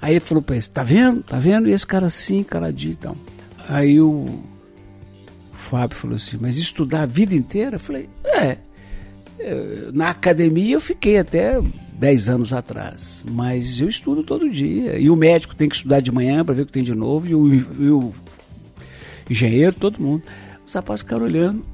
Aí 0.00 0.12
ele 0.12 0.20
falou 0.20 0.40
para 0.40 0.54
ele: 0.54 0.66
Tá 0.66 0.84
vendo? 0.84 1.20
Tá 1.24 1.40
vendo? 1.40 1.68
E 1.68 1.72
esse 1.72 1.86
cara 1.86 2.06
assim, 2.06 2.44
caladinho 2.44 2.92
e 2.92 2.96
tal. 2.96 3.16
Aí 3.68 4.00
o 4.00 4.51
Fábio 5.62 5.96
falou 5.96 6.16
assim, 6.16 6.36
mas 6.40 6.56
estudar 6.56 7.02
a 7.02 7.06
vida 7.06 7.34
inteira? 7.34 7.76
Eu 7.76 7.80
falei, 7.80 8.08
é. 8.24 8.58
Na 9.92 10.10
academia 10.10 10.74
eu 10.74 10.80
fiquei 10.80 11.18
até 11.18 11.60
10 11.94 12.28
anos 12.28 12.52
atrás, 12.52 13.24
mas 13.30 13.80
eu 13.80 13.88
estudo 13.88 14.22
todo 14.22 14.50
dia. 14.50 14.98
E 14.98 15.08
o 15.08 15.16
médico 15.16 15.54
tem 15.54 15.68
que 15.68 15.76
estudar 15.76 16.00
de 16.00 16.12
manhã 16.12 16.44
para 16.44 16.54
ver 16.54 16.62
o 16.62 16.66
que 16.66 16.72
tem 16.72 16.82
de 16.82 16.94
novo, 16.94 17.26
e 17.26 17.34
o, 17.34 17.54
e 17.54 17.90
o 17.90 18.12
engenheiro, 19.30 19.74
todo 19.74 20.00
mundo. 20.00 20.22
Os 20.66 20.72
rapazes 20.74 21.02
ficaram 21.02 21.24
olhando, 21.24 21.64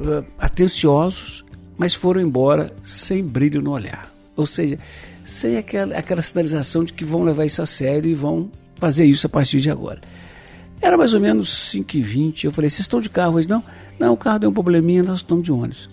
eh, 0.00 0.24
atenciosos, 0.38 1.44
mas 1.76 1.94
foram 1.94 2.20
embora 2.20 2.72
sem 2.82 3.24
brilho 3.24 3.62
no 3.62 3.70
olhar. 3.70 4.12
Ou 4.36 4.46
seja, 4.46 4.78
sem 5.24 5.56
aquela, 5.56 5.96
aquela 5.96 6.22
sinalização 6.22 6.84
de 6.84 6.92
que 6.92 7.04
vão 7.04 7.22
levar 7.22 7.44
isso 7.44 7.62
a 7.62 7.66
sério 7.66 8.10
e 8.10 8.14
vão 8.14 8.50
fazer 8.76 9.04
isso 9.04 9.26
a 9.26 9.30
partir 9.30 9.60
de 9.60 9.70
agora. 9.70 10.00
Era 10.80 10.96
mais 10.96 11.14
ou 11.14 11.20
menos 11.20 11.48
5h20. 11.74 12.44
Eu 12.44 12.52
falei, 12.52 12.70
vocês 12.70 12.80
estão 12.80 13.00
de 13.00 13.10
carro 13.10 13.36
hoje? 13.36 13.48
Não? 13.48 13.62
Não, 13.98 14.12
o 14.12 14.16
carro 14.16 14.38
deu 14.38 14.50
um 14.50 14.52
probleminha, 14.52 15.02
nós 15.02 15.18
estamos 15.18 15.44
de 15.44 15.52
ônibus. 15.52 15.90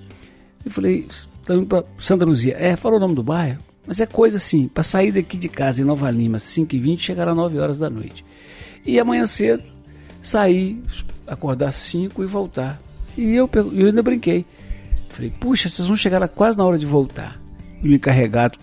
Eu 0.64 0.72
falei, 0.72 1.08
estamos 1.10 1.64
indo 1.64 1.68
para 1.68 1.86
Santa 1.98 2.26
Luzia. 2.26 2.56
É, 2.60 2.76
fala 2.76 2.98
o 2.98 3.00
nome 3.00 3.16
do 3.16 3.24
bairro. 3.24 3.60
Mas 3.88 4.00
é 4.00 4.06
coisa 4.06 4.38
assim, 4.38 4.68
para 4.68 4.84
sair 4.84 5.12
daqui 5.12 5.38
de 5.38 5.48
casa 5.48 5.82
em 5.82 5.86
Nova 5.86 6.10
Lima, 6.10 6.38
5h20, 6.38 7.00
chegar 7.00 7.28
às 7.28 7.36
9 7.36 7.60
horas 7.60 7.78
da 7.78 7.90
noite. 7.90 8.26
E 8.84 9.00
amanhã 9.00 9.26
cedo, 9.28 9.64
sair, 10.22 10.82
acordar 11.28 11.68
às 11.68 11.76
5 11.76 12.24
e 12.24 12.26
voltar. 12.26 12.82
E 13.16 13.36
eu, 13.36 13.50
eu 13.54 13.88
ainda 13.88 14.02
brinquei. 14.02 14.46
Falei, 15.10 15.32
puxa, 15.40 15.70
vocês 15.70 15.88
vão 15.88 15.96
chegar 15.96 16.20
lá 16.20 16.28
quase 16.28 16.58
na 16.58 16.66
hora 16.66 16.78
de 16.78 16.86
voltar. 16.86 17.40
E 17.82 17.88
o 17.88 17.94
encarregado, 17.94 18.58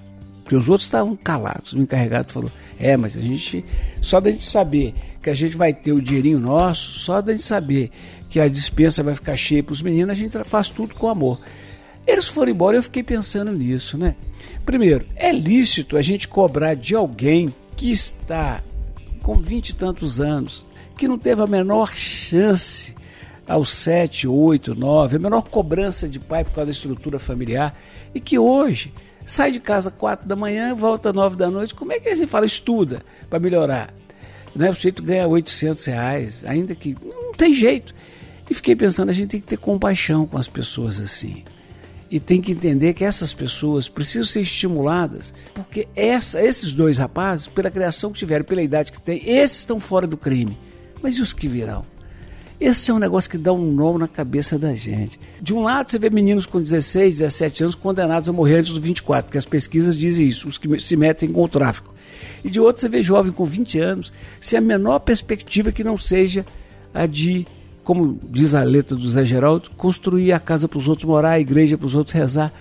Porque 0.53 0.57
os 0.57 0.69
outros 0.69 0.87
estavam 0.87 1.17
calados. 1.17 1.73
O 1.73 1.81
encarregado 1.81 2.31
falou: 2.31 2.53
É, 2.79 2.95
mas 2.95 3.17
a 3.17 3.23
gente. 3.23 3.65
Só 4.03 4.21
da 4.21 4.31
gente 4.31 4.45
saber 4.45 4.93
que 5.23 5.31
a 5.31 5.35
gente 5.35 5.57
vai 5.57 5.73
ter 5.73 5.93
o 5.93 6.03
dinheirinho 6.03 6.39
nosso, 6.39 6.93
só 6.99 7.23
da 7.23 7.33
gente 7.33 7.45
saber 7.45 7.91
que 8.29 8.39
a 8.39 8.47
dispensa 8.49 9.03
vai 9.03 9.15
ficar 9.15 9.35
cheia 9.35 9.63
para 9.63 9.73
os 9.73 9.81
meninos, 9.81 10.11
a 10.11 10.15
gente 10.15 10.37
faz 10.45 10.69
tudo 10.69 10.95
com 10.95 11.09
amor. 11.09 11.41
Eles 12.07 12.29
foram 12.29 12.53
embora 12.53 12.77
eu 12.77 12.83
fiquei 12.83 13.03
pensando 13.03 13.51
nisso, 13.51 13.97
né? 13.97 14.15
Primeiro, 14.67 15.07
é 15.17 15.33
lícito 15.33 15.97
a 15.97 16.03
gente 16.03 16.29
cobrar 16.29 16.75
de 16.75 16.95
alguém 16.95 17.55
que 17.75 17.91
está 17.91 18.63
com 19.23 19.37
vinte 19.37 19.71
e 19.71 19.75
tantos 19.75 20.21
anos, 20.21 20.67
que 20.99 21.09
não 21.09 21.19
teve 21.19 21.41
a 21.41 21.47
menor 21.47 21.95
chance 21.95 22.95
aos 23.49 23.71
sete, 23.71 24.29
oito, 24.29 24.75
nove, 24.75 25.17
a 25.17 25.19
menor 25.19 25.49
cobrança 25.49 26.07
de 26.07 26.19
pai 26.19 26.45
por 26.45 26.53
causa 26.53 26.67
da 26.67 26.73
estrutura 26.73 27.19
familiar, 27.19 27.75
e 28.15 28.21
que 28.21 28.39
hoje 28.39 28.93
sai 29.25 29.51
de 29.51 29.61
casa 29.61 29.91
quatro 29.91 30.27
da 30.27 30.37
manhã, 30.37 30.75
volta 30.75 31.13
nove 31.13 31.37
da 31.37 31.51
noite. 31.51 31.75
Como 31.75 31.93
é 31.93 32.01
que 32.01 32.09
a 32.09 32.15
gente 32.15 32.29
fala? 32.29 32.47
Estuda 32.47 33.03
para 33.29 33.39
melhorar. 33.39 33.93
Né? 34.55 34.71
O 34.71 34.75
sujeito 34.75 35.03
ganha 35.03 35.27
800 35.27 35.85
reais, 35.87 36.45
ainda 36.47 36.75
que 36.75 36.97
não 37.03 37.33
tem 37.33 37.55
jeito. 37.55 37.95
E 38.51 38.55
fiquei 38.55 38.77
pensando, 38.77 39.11
a 39.11 39.13
gente 39.13 39.31
tem 39.31 39.41
que 39.41 39.47
ter 39.47 39.57
compaixão 39.57 40.27
com 40.27 40.37
as 40.37 40.49
pessoas 40.49 41.01
assim. 41.01 41.45
E 42.11 42.21
tem 42.21 42.43
que 42.43 42.53
entender 42.53 42.93
que 42.93 43.05
essas 43.05 43.33
pessoas 43.33 43.89
precisam 43.89 44.27
ser 44.27 44.43
estimuladas, 44.43 45.33
porque 45.55 45.89
essa, 45.97 46.43
esses 46.43 46.75
dois 46.75 46.99
rapazes, 46.99 47.47
pela 47.47 47.71
criação 47.71 48.13
que 48.13 48.19
tiveram, 48.19 48.45
pela 48.45 48.63
idade 48.63 48.93
que 48.93 49.01
têm, 49.01 49.17
esses 49.27 49.61
estão 49.61 49.81
fora 49.81 50.07
do 50.07 50.19
crime. 50.19 50.59
Mas 51.03 51.17
e 51.17 51.23
os 51.23 51.33
que 51.33 51.49
virão? 51.49 51.87
Esse 52.63 52.93
é 52.93 52.95
um 52.95 52.99
negócio 53.01 53.29
que 53.29 53.37
dá 53.37 53.53
um 53.53 53.73
nó 53.73 53.99
na 53.99 54.07
cabeça 54.07 54.57
da 54.57 54.73
gente. 54.73 55.19
De 55.41 55.53
um 55.53 55.65
lado, 55.65 55.91
você 55.91 55.99
vê 55.99 56.09
meninos 56.09 56.47
com 56.47 56.63
16, 56.63 57.19
17 57.19 57.65
anos 57.65 57.75
condenados 57.75 58.29
a 58.29 58.33
morrer 58.33 58.59
antes 58.59 58.71
dos 58.71 58.79
24, 58.79 59.25
porque 59.25 59.37
as 59.37 59.45
pesquisas 59.45 59.97
dizem 59.97 60.29
isso, 60.29 60.47
os 60.47 60.59
que 60.59 60.79
se 60.79 60.95
metem 60.95 61.29
com 61.29 61.43
o 61.43 61.49
tráfico. 61.49 61.93
E 62.45 62.49
de 62.49 62.61
outro, 62.61 62.81
você 62.81 62.89
vê 62.89 63.03
jovem 63.03 63.33
com 63.33 63.45
20 63.45 63.81
anos, 63.81 64.13
sem 64.41 64.57
a 64.57 64.63
menor 64.63 65.01
perspectiva 65.01 65.73
que 65.73 65.83
não 65.83 65.99
seja 65.99 66.47
a 66.95 67.05
de, 67.05 67.45
como 67.83 68.21
diz 68.31 68.55
a 68.55 68.63
letra 68.63 68.95
do 68.95 69.11
Zé 69.11 69.25
Geraldo, 69.25 69.69
construir 69.77 70.31
a 70.31 70.39
casa 70.39 70.69
para 70.69 70.79
os 70.79 70.89
outros 70.89 71.05
morar, 71.05 71.31
a 71.31 71.41
igreja 71.41 71.77
para 71.77 71.87
os 71.87 71.97
outros 71.97 72.15
rezar. 72.15 72.53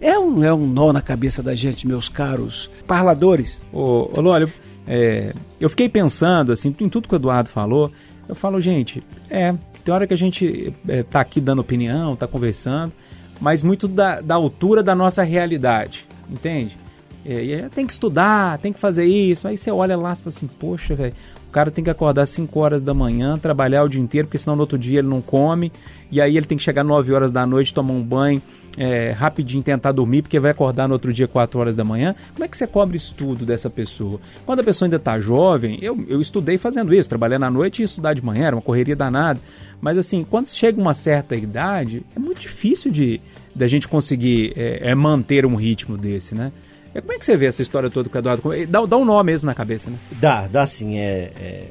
É 0.00 0.18
um, 0.18 0.42
é 0.42 0.54
um 0.54 0.66
nó 0.66 0.94
na 0.94 1.02
cabeça 1.02 1.42
da 1.42 1.54
gente, 1.54 1.86
meus 1.86 2.08
caros 2.08 2.70
parladores. 2.86 3.62
Ô, 3.70 4.08
ô 4.14 4.20
Lólio, 4.22 4.50
é, 4.86 5.34
eu 5.60 5.68
fiquei 5.68 5.90
pensando, 5.90 6.52
assim, 6.52 6.74
em 6.80 6.88
tudo 6.88 7.06
que 7.06 7.14
o 7.14 7.16
Eduardo 7.16 7.50
falou, 7.50 7.92
eu 8.32 8.36
falo, 8.36 8.60
gente, 8.60 9.02
é, 9.30 9.54
tem 9.84 9.94
hora 9.94 10.06
que 10.06 10.14
a 10.14 10.16
gente 10.16 10.74
é, 10.88 11.02
tá 11.02 11.20
aqui 11.20 11.40
dando 11.40 11.60
opinião, 11.60 12.16
tá 12.16 12.26
conversando, 12.26 12.92
mas 13.40 13.62
muito 13.62 13.86
da, 13.86 14.20
da 14.20 14.34
altura 14.34 14.82
da 14.82 14.94
nossa 14.94 15.22
realidade, 15.22 16.06
entende? 16.30 16.76
É, 17.24 17.44
e 17.44 17.68
tem 17.68 17.86
que 17.86 17.92
estudar, 17.92 18.58
tem 18.58 18.72
que 18.72 18.80
fazer 18.80 19.04
isso. 19.04 19.46
Aí 19.46 19.56
você 19.56 19.70
olha 19.70 19.96
lá 19.96 20.12
e 20.12 20.16
fala 20.16 20.28
assim, 20.28 20.46
poxa, 20.46 20.94
velho, 20.94 21.14
cara 21.52 21.70
tem 21.70 21.84
que 21.84 21.90
acordar 21.90 22.26
5 22.26 22.58
horas 22.58 22.82
da 22.82 22.94
manhã, 22.94 23.38
trabalhar 23.38 23.84
o 23.84 23.88
dia 23.88 24.00
inteiro, 24.00 24.26
porque 24.26 24.38
senão 24.38 24.56
no 24.56 24.62
outro 24.62 24.78
dia 24.78 25.00
ele 25.00 25.08
não 25.08 25.20
come. 25.20 25.70
E 26.10 26.20
aí 26.20 26.36
ele 26.36 26.46
tem 26.46 26.58
que 26.58 26.64
chegar 26.64 26.82
9 26.82 27.12
horas 27.12 27.30
da 27.30 27.46
noite, 27.46 27.72
tomar 27.72 27.92
um 27.92 28.02
banho, 28.02 28.42
é, 28.76 29.10
rapidinho 29.12 29.62
tentar 29.62 29.92
dormir, 29.92 30.22
porque 30.22 30.40
vai 30.40 30.50
acordar 30.50 30.88
no 30.88 30.94
outro 30.94 31.12
dia 31.12 31.28
4 31.28 31.60
horas 31.60 31.76
da 31.76 31.84
manhã. 31.84 32.14
Como 32.32 32.44
é 32.44 32.48
que 32.48 32.56
você 32.56 32.66
cobre 32.66 32.96
isso 32.96 33.14
tudo 33.16 33.44
dessa 33.44 33.70
pessoa? 33.70 34.18
Quando 34.44 34.60
a 34.60 34.64
pessoa 34.64 34.86
ainda 34.86 34.96
está 34.96 35.18
jovem, 35.20 35.78
eu, 35.82 36.04
eu 36.08 36.20
estudei 36.20 36.58
fazendo 36.58 36.94
isso, 36.94 37.08
trabalhando 37.08 37.44
à 37.44 37.50
noite 37.50 37.82
e 37.82 37.84
estudar 37.84 38.14
de 38.14 38.24
manhã, 38.24 38.46
era 38.46 38.56
uma 38.56 38.62
correria 38.62 38.96
danada. 38.96 39.40
Mas 39.80 39.98
assim, 39.98 40.24
quando 40.28 40.48
chega 40.48 40.80
uma 40.80 40.94
certa 40.94 41.36
idade, 41.36 42.02
é 42.16 42.18
muito 42.18 42.40
difícil 42.40 42.90
de 42.90 43.20
da 43.54 43.66
gente 43.66 43.86
conseguir 43.86 44.54
é, 44.56 44.90
é 44.90 44.94
manter 44.94 45.44
um 45.44 45.54
ritmo 45.54 45.98
desse, 45.98 46.34
né? 46.34 46.50
É, 46.94 47.00
como 47.00 47.12
é 47.12 47.18
que 47.18 47.24
você 47.24 47.36
vê 47.36 47.46
essa 47.46 47.62
história 47.62 47.88
toda 47.88 48.08
com 48.08 48.16
o 48.16 48.18
Eduardo? 48.18 48.42
Dá, 48.68 48.84
dá 48.84 48.96
um 48.96 49.04
nó 49.04 49.22
mesmo 49.22 49.46
na 49.46 49.54
cabeça, 49.54 49.90
né? 49.90 49.96
Dá, 50.12 50.46
dá 50.46 50.66
sim. 50.66 50.98
É, 50.98 51.32
é, 51.40 51.68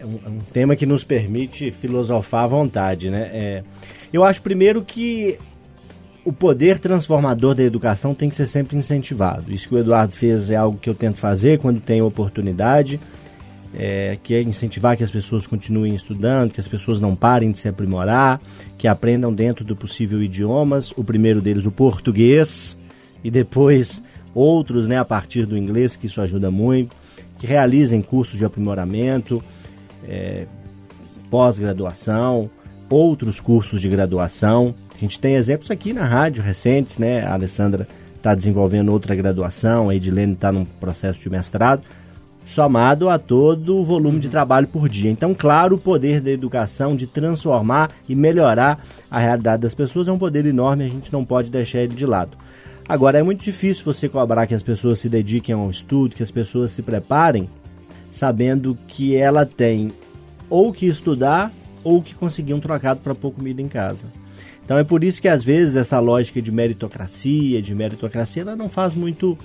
é, 0.00 0.06
um, 0.06 0.18
é 0.24 0.28
um, 0.28 0.38
tema 0.52 0.76
que 0.76 0.86
nos 0.86 1.02
permite 1.02 1.70
filosofar 1.70 2.44
à 2.44 2.46
vontade, 2.46 3.10
né? 3.10 3.30
É, 3.32 3.64
eu 4.12 4.24
acho 4.24 4.40
primeiro 4.42 4.82
que 4.82 5.38
o 6.24 6.32
poder 6.32 6.78
transformador 6.78 7.54
da 7.54 7.62
educação 7.62 8.14
tem 8.14 8.28
que 8.28 8.36
ser 8.36 8.46
sempre 8.46 8.76
incentivado. 8.76 9.52
Isso 9.52 9.68
que 9.68 9.74
o 9.74 9.78
Eduardo 9.78 10.12
fez 10.12 10.50
é 10.50 10.56
algo 10.56 10.78
que 10.78 10.88
eu 10.88 10.94
tento 10.94 11.18
fazer 11.18 11.58
quando 11.58 11.80
tenho 11.80 12.06
oportunidade, 12.06 13.00
é, 13.74 14.16
que 14.22 14.34
é 14.34 14.42
incentivar 14.42 14.96
que 14.96 15.04
as 15.04 15.10
pessoas 15.10 15.46
continuem 15.46 15.94
estudando, 15.94 16.52
que 16.52 16.60
as 16.60 16.68
pessoas 16.68 17.00
não 17.00 17.14
parem 17.14 17.50
de 17.50 17.58
se 17.58 17.68
aprimorar, 17.68 18.40
que 18.78 18.88
aprendam 18.88 19.32
dentro 19.32 19.64
do 19.64 19.76
possível 19.76 20.22
idiomas. 20.22 20.92
O 20.96 21.04
primeiro 21.04 21.40
deles, 21.40 21.64
o 21.64 21.70
português, 21.70 22.76
e 23.22 23.30
depois 23.30 24.02
outros 24.36 24.86
né, 24.86 24.98
a 24.98 25.04
partir 25.04 25.46
do 25.46 25.56
inglês, 25.56 25.96
que 25.96 26.06
isso 26.06 26.20
ajuda 26.20 26.50
muito, 26.50 26.94
que 27.38 27.46
realizem 27.46 28.02
cursos 28.02 28.38
de 28.38 28.44
aprimoramento, 28.44 29.42
é, 30.06 30.46
pós-graduação, 31.30 32.50
outros 32.90 33.40
cursos 33.40 33.80
de 33.80 33.88
graduação. 33.88 34.74
A 34.94 34.98
gente 34.98 35.18
tem 35.18 35.34
exemplos 35.34 35.70
aqui 35.70 35.92
na 35.92 36.04
rádio 36.04 36.42
recentes, 36.42 36.98
né? 36.98 37.22
A 37.22 37.32
Alessandra 37.32 37.88
está 38.16 38.34
desenvolvendo 38.34 38.92
outra 38.92 39.14
graduação, 39.14 39.88
a 39.88 39.94
Edilene 39.94 40.34
está 40.34 40.52
num 40.52 40.64
processo 40.64 41.18
de 41.20 41.30
mestrado, 41.30 41.82
somado 42.46 43.08
a 43.08 43.18
todo 43.18 43.78
o 43.78 43.84
volume 43.84 44.18
de 44.18 44.28
trabalho 44.28 44.68
por 44.68 44.88
dia. 44.88 45.10
Então, 45.10 45.34
claro, 45.34 45.76
o 45.76 45.78
poder 45.78 46.20
da 46.20 46.30
educação 46.30 46.94
de 46.94 47.06
transformar 47.06 47.90
e 48.08 48.14
melhorar 48.14 48.84
a 49.10 49.18
realidade 49.18 49.62
das 49.62 49.74
pessoas 49.74 50.08
é 50.08 50.12
um 50.12 50.18
poder 50.18 50.44
enorme, 50.44 50.84
a 50.84 50.88
gente 50.88 51.12
não 51.12 51.24
pode 51.24 51.50
deixar 51.50 51.80
ele 51.80 51.94
de 51.94 52.04
lado. 52.04 52.36
Agora, 52.88 53.18
é 53.18 53.22
muito 53.22 53.42
difícil 53.42 53.84
você 53.84 54.08
cobrar 54.08 54.46
que 54.46 54.54
as 54.54 54.62
pessoas 54.62 55.00
se 55.00 55.08
dediquem 55.08 55.54
ao 55.54 55.68
estudo, 55.68 56.14
que 56.14 56.22
as 56.22 56.30
pessoas 56.30 56.70
se 56.70 56.82
preparem, 56.82 57.48
sabendo 58.10 58.78
que 58.86 59.16
ela 59.16 59.44
tem 59.44 59.90
ou 60.48 60.72
que 60.72 60.86
estudar 60.86 61.52
ou 61.82 62.00
que 62.00 62.14
conseguir 62.14 62.54
um 62.54 62.60
trocado 62.60 63.00
para 63.00 63.14
pôr 63.14 63.32
comida 63.32 63.60
em 63.60 63.68
casa. 63.68 64.06
Então 64.64 64.78
é 64.78 64.84
por 64.84 65.02
isso 65.04 65.20
que 65.20 65.28
às 65.28 65.42
vezes 65.42 65.76
essa 65.76 65.98
lógica 65.98 66.40
de 66.40 66.50
meritocracia, 66.50 67.60
de 67.60 67.74
meritocracia, 67.74 68.42
ela 68.42 68.56
não 68.56 68.68
faz 68.68 68.94
muito, 68.94 69.36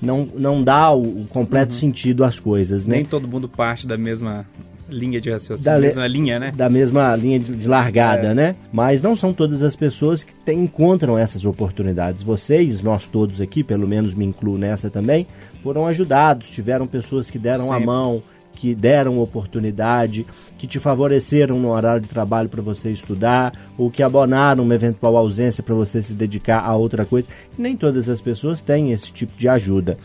não, 0.00 0.26
não 0.34 0.62
dá 0.62 0.90
o, 0.90 1.22
o 1.22 1.26
completo 1.28 1.72
uhum. 1.72 1.80
sentido 1.80 2.24
às 2.24 2.38
coisas, 2.38 2.86
né? 2.86 2.96
Nem 2.96 3.04
todo 3.04 3.28
mundo 3.28 3.48
parte 3.48 3.86
da 3.86 3.96
mesma 3.96 4.46
linha 4.90 5.20
de 5.20 5.30
raciocínio, 5.30 5.72
da 5.72 5.78
mesma 5.78 6.06
linha, 6.06 6.38
né? 6.38 6.52
Da 6.54 6.68
mesma 6.68 7.16
linha 7.16 7.38
de, 7.38 7.54
de 7.54 7.68
largada, 7.68 8.28
é. 8.28 8.34
né? 8.34 8.56
Mas 8.72 9.02
não 9.02 9.16
são 9.16 9.32
todas 9.32 9.62
as 9.62 9.74
pessoas 9.74 10.22
que 10.24 10.34
tem, 10.44 10.60
encontram 10.60 11.16
essas 11.16 11.44
oportunidades. 11.44 12.22
Vocês, 12.22 12.80
nós 12.82 13.06
todos 13.06 13.40
aqui, 13.40 13.62
pelo 13.62 13.86
menos 13.86 14.14
me 14.14 14.24
incluo 14.24 14.58
nessa 14.58 14.90
também, 14.90 15.26
foram 15.62 15.86
ajudados, 15.86 16.50
tiveram 16.50 16.86
pessoas 16.86 17.30
que 17.30 17.38
deram 17.38 17.66
Sempre. 17.66 17.82
a 17.82 17.86
mão, 17.86 18.22
que 18.54 18.74
deram 18.74 19.18
oportunidade, 19.18 20.26
que 20.58 20.66
te 20.66 20.78
favoreceram 20.78 21.58
no 21.58 21.70
horário 21.70 22.02
de 22.02 22.08
trabalho 22.08 22.48
para 22.48 22.60
você 22.60 22.90
estudar, 22.90 23.54
ou 23.78 23.90
que 23.90 24.02
abonaram 24.02 24.62
uma 24.62 24.74
eventual 24.74 25.16
ausência 25.16 25.62
para 25.62 25.74
você 25.74 26.02
se 26.02 26.12
dedicar 26.12 26.60
a 26.60 26.76
outra 26.76 27.06
coisa. 27.06 27.26
E 27.58 27.62
nem 27.62 27.74
todas 27.74 28.08
as 28.08 28.20
pessoas 28.20 28.60
têm 28.60 28.92
esse 28.92 29.10
tipo 29.12 29.32
de 29.36 29.48
ajuda. 29.48 29.96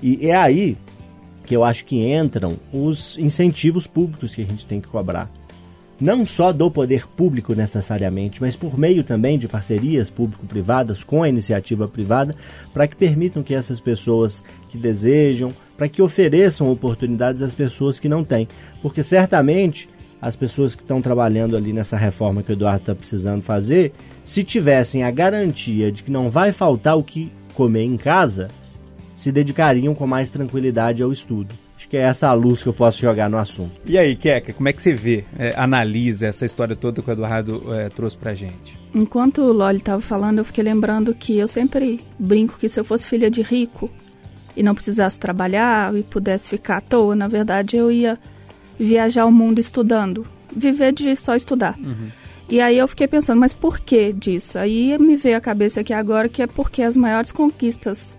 E 0.00 0.28
é 0.28 0.36
aí 0.36 0.76
que 1.46 1.56
eu 1.56 1.64
acho 1.64 1.84
que 1.84 1.96
entram 2.12 2.58
os 2.72 3.16
incentivos 3.16 3.86
públicos 3.86 4.34
que 4.34 4.42
a 4.42 4.44
gente 4.44 4.66
tem 4.66 4.80
que 4.80 4.88
cobrar. 4.88 5.30
Não 5.98 6.26
só 6.26 6.52
do 6.52 6.70
poder 6.70 7.06
público 7.06 7.54
necessariamente, 7.54 8.42
mas 8.42 8.54
por 8.54 8.78
meio 8.78 9.02
também 9.02 9.38
de 9.38 9.48
parcerias 9.48 10.10
público-privadas 10.10 11.02
com 11.02 11.22
a 11.22 11.28
iniciativa 11.28 11.88
privada, 11.88 12.34
para 12.74 12.86
que 12.86 12.94
permitam 12.94 13.42
que 13.42 13.54
essas 13.54 13.80
pessoas 13.80 14.44
que 14.68 14.76
desejam, 14.76 15.50
para 15.74 15.88
que 15.88 16.02
ofereçam 16.02 16.70
oportunidades 16.70 17.40
às 17.40 17.54
pessoas 17.54 17.98
que 17.98 18.10
não 18.10 18.22
têm. 18.22 18.46
Porque 18.82 19.02
certamente 19.02 19.88
as 20.20 20.36
pessoas 20.36 20.74
que 20.74 20.82
estão 20.82 21.00
trabalhando 21.00 21.56
ali 21.56 21.72
nessa 21.72 21.96
reforma 21.96 22.42
que 22.42 22.50
o 22.50 22.54
Eduardo 22.54 22.80
está 22.80 22.94
precisando 22.94 23.42
fazer, 23.42 23.92
se 24.24 24.42
tivessem 24.42 25.02
a 25.02 25.10
garantia 25.10 25.90
de 25.90 26.02
que 26.02 26.10
não 26.10 26.28
vai 26.28 26.52
faltar 26.52 26.98
o 26.98 27.02
que 27.02 27.32
comer 27.54 27.84
em 27.84 27.96
casa, 27.96 28.48
se 29.16 29.32
dedicariam 29.32 29.94
com 29.94 30.06
mais 30.06 30.30
tranquilidade 30.30 31.02
ao 31.02 31.12
estudo. 31.12 31.54
Acho 31.76 31.88
que 31.88 31.96
é 31.96 32.00
essa 32.00 32.28
a 32.28 32.32
luz 32.32 32.62
que 32.62 32.68
eu 32.68 32.72
posso 32.72 33.00
jogar 33.00 33.28
no 33.28 33.36
assunto. 33.36 33.72
E 33.84 33.98
aí, 33.98 34.16
Keka, 34.16 34.52
como 34.54 34.68
é 34.68 34.72
que 34.72 34.80
você 34.80 34.94
vê, 34.94 35.24
é, 35.38 35.54
analisa 35.56 36.26
essa 36.26 36.46
história 36.46 36.74
toda 36.74 37.02
que 37.02 37.10
o 37.10 37.12
Eduardo 37.12 37.74
é, 37.74 37.88
trouxe 37.88 38.16
pra 38.16 38.34
gente? 38.34 38.78
Enquanto 38.94 39.42
o 39.42 39.52
Loli 39.52 39.78
estava 39.78 40.00
falando, 40.00 40.38
eu 40.38 40.44
fiquei 40.44 40.64
lembrando 40.64 41.14
que 41.14 41.36
eu 41.36 41.46
sempre 41.46 42.00
brinco 42.18 42.58
que 42.58 42.68
se 42.68 42.80
eu 42.80 42.84
fosse 42.84 43.06
filha 43.06 43.30
de 43.30 43.42
rico 43.42 43.90
e 44.56 44.62
não 44.62 44.74
precisasse 44.74 45.20
trabalhar 45.20 45.94
e 45.94 46.02
pudesse 46.02 46.48
ficar 46.48 46.78
à 46.78 46.80
toa, 46.80 47.14
na 47.14 47.28
verdade 47.28 47.76
eu 47.76 47.92
ia 47.92 48.18
viajar 48.78 49.26
o 49.26 49.32
mundo 49.32 49.58
estudando, 49.58 50.26
viver 50.54 50.92
de 50.92 51.14
só 51.14 51.36
estudar. 51.36 51.78
Uhum. 51.78 52.08
E 52.48 52.60
aí 52.60 52.78
eu 52.78 52.88
fiquei 52.88 53.06
pensando, 53.08 53.38
mas 53.38 53.52
por 53.52 53.80
que 53.80 54.12
disso? 54.12 54.58
Aí 54.58 54.96
me 54.98 55.16
veio 55.16 55.36
a 55.36 55.40
cabeça 55.40 55.80
aqui 55.80 55.92
agora 55.92 56.28
que 56.28 56.42
é 56.42 56.46
porque 56.46 56.80
as 56.80 56.96
maiores 56.96 57.32
conquistas 57.32 58.16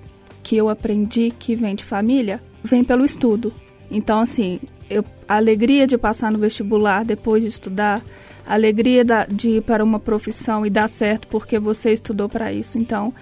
que 0.48 0.56
eu 0.56 0.70
aprendi 0.70 1.34
que 1.38 1.58
vem 1.58 1.76
de 1.76 1.84
família 1.84 2.42
vem 2.64 2.82
pelo 2.82 3.04
estudo. 3.04 3.52
Então, 3.92 4.22
assim, 4.22 4.62
eu, 4.90 5.04
a 5.28 5.36
alegria 5.36 5.86
de 5.86 5.98
passar 5.98 6.32
no 6.32 6.38
vestibular 6.38 7.04
depois 7.04 7.44
de 7.44 7.50
estudar, 7.50 8.02
a 8.46 8.54
alegria 8.54 9.04
da, 9.04 9.26
de 9.26 9.58
ir 9.58 9.62
para 9.62 9.84
uma 9.84 10.00
profissão 10.00 10.66
e 10.66 10.70
dar 10.70 10.88
certo 10.88 11.28
porque 11.28 11.60
você 11.60 11.92
estudou 11.92 12.30
para 12.30 12.54
isso. 12.54 12.80
Então, 12.80 13.14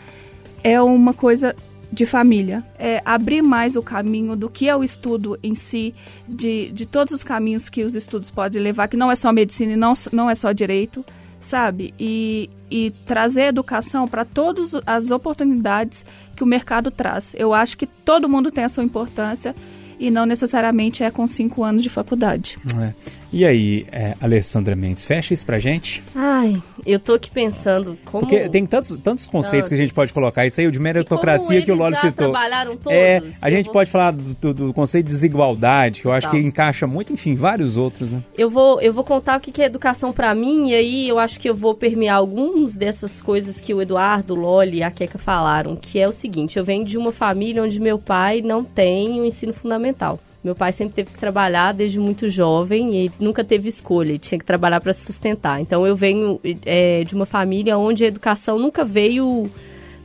é 0.63 0.79
uma 0.79 1.15
coisa 1.15 1.55
de 1.91 2.05
família. 2.05 2.63
É 2.77 3.01
abrir 3.03 3.41
mais 3.41 3.75
o 3.75 3.81
caminho 3.81 4.35
do 4.35 4.47
que 4.47 4.69
é 4.69 4.75
o 4.75 4.83
estudo 4.83 5.35
em 5.41 5.55
si, 5.55 5.95
de, 6.27 6.69
de 6.73 6.85
todos 6.85 7.11
os 7.11 7.23
caminhos 7.23 7.69
que 7.69 7.83
os 7.83 7.95
estudos 7.95 8.29
podem 8.29 8.61
levar, 8.61 8.87
que 8.87 8.97
não 8.97 9.11
é 9.11 9.15
só 9.15 9.33
medicina 9.33 9.73
e 9.73 9.75
não, 9.75 9.93
não 10.11 10.29
é 10.29 10.35
só 10.35 10.51
direito, 10.51 11.03
sabe? 11.45 11.93
E, 11.99 12.49
e 12.69 12.91
trazer 13.05 13.43
educação 13.43 14.07
para 14.07 14.25
todas 14.25 14.71
as 14.85 15.11
oportunidades 15.11 16.05
que 16.35 16.43
o 16.43 16.47
mercado 16.47 16.91
traz. 16.91 17.33
Eu 17.37 17.53
acho 17.53 17.77
que 17.77 17.85
todo 17.85 18.27
mundo 18.27 18.51
tem 18.51 18.63
a 18.63 18.69
sua 18.69 18.83
importância 18.83 19.55
e 19.99 20.11
não 20.11 20.25
necessariamente 20.25 21.03
é 21.03 21.11
com 21.11 21.25
cinco 21.27 21.63
anos 21.63 21.81
de 21.81 21.89
faculdade. 21.89 22.57
É. 22.77 22.93
E 23.37 23.43
aí, 23.43 23.85
é, 23.91 24.15
Alessandra 24.21 24.77
Mendes, 24.77 25.03
fecha 25.03 25.33
isso 25.33 25.45
pra 25.45 25.59
gente? 25.59 26.01
Ai, 26.15 26.55
eu 26.85 26.97
tô 26.97 27.15
aqui 27.15 27.29
pensando 27.29 27.97
como... 28.05 28.21
Porque 28.25 28.47
tem 28.47 28.65
tantos, 28.65 28.97
tantos 29.03 29.27
conceitos 29.27 29.67
que 29.67 29.75
a 29.75 29.77
gente 29.77 29.93
pode 29.93 30.13
colocar. 30.13 30.45
Isso 30.45 30.61
aí, 30.61 30.67
o 30.67 30.71
de 30.71 30.79
meritocracia 30.79 31.61
que 31.61 31.69
o 31.69 31.75
Lolo 31.75 31.95
citou. 31.97 32.31
trabalharam 32.31 32.77
todos. 32.77 32.97
É, 32.97 33.21
a 33.41 33.49
gente 33.49 33.65
vou- 33.65 33.73
pode 33.73 33.91
falar 33.91 34.11
do, 34.11 34.53
do- 34.53 34.73
conceito 34.73 35.07
de 35.07 35.11
desigualdade, 35.11 35.99
que 36.01 36.07
eu 36.07 36.13
acho 36.13 36.27
Tá. 36.27 36.31
que 36.31 36.37
encaixa 36.39 36.87
muito, 36.87 37.11
enfim, 37.11 37.35
vários 37.35 37.75
outros, 37.75 38.09
né? 38.13 38.23
Eu 38.37 38.49
vou, 38.49 38.79
eu 38.79 38.93
vou 38.93 39.03
contar 39.03 39.37
o 39.37 39.41
que 39.41 39.61
é 39.61 39.65
educação 39.65 40.13
pra 40.13 40.33
mim, 40.33 40.69
e 40.69 40.73
aí 40.75 41.09
eu 41.09 41.19
acho 41.19 41.37
que 41.37 41.49
eu 41.49 41.55
vou 41.55 41.75
permear 41.75 42.15
alguns 42.15 42.77
dessas 42.77 43.21
coisas 43.21 43.59
que 43.59 43.73
o 43.73 43.81
Eduardo, 43.81 44.33
o 44.33 44.37
Loli 44.39 44.77
e 44.77 44.83
a 44.83 44.89
Keka 44.89 45.19
falaram, 45.19 45.75
que 45.75 45.99
é 45.99 46.07
o 46.07 46.13
seguinte, 46.13 46.57
eu 46.57 46.63
venho 46.63 46.85
de 46.85 46.97
uma 46.97 47.11
família 47.11 47.61
onde 47.61 47.81
meu 47.81 47.99
pai 47.99 48.41
não 48.41 48.63
tem 48.63 49.19
o 49.19 49.25
ensino 49.25 49.51
fundamental. 49.51 50.21
Meu 50.45 50.53
pai 50.53 50.71
sempre 50.71 50.93
teve 50.93 51.09
que 51.09 51.17
trabalhar 51.17 51.71
desde 51.71 51.99
muito 51.99 52.29
jovem 52.29 53.05
e 53.05 53.11
nunca 53.19 53.43
teve 53.43 53.67
escolha, 53.67 54.09
ele 54.09 54.19
tinha 54.19 54.37
que 54.37 54.45
trabalhar 54.45 54.79
para 54.79 54.93
se 54.93 55.01
sustentar. 55.01 55.59
Então 55.59 55.87
eu 55.87 55.95
venho 55.95 56.39
é, 56.63 57.03
de 57.03 57.15
uma 57.15 57.25
família 57.25 57.75
onde 57.79 58.05
a 58.05 58.07
educação 58.07 58.59
nunca 58.59 58.85
veio 58.85 59.49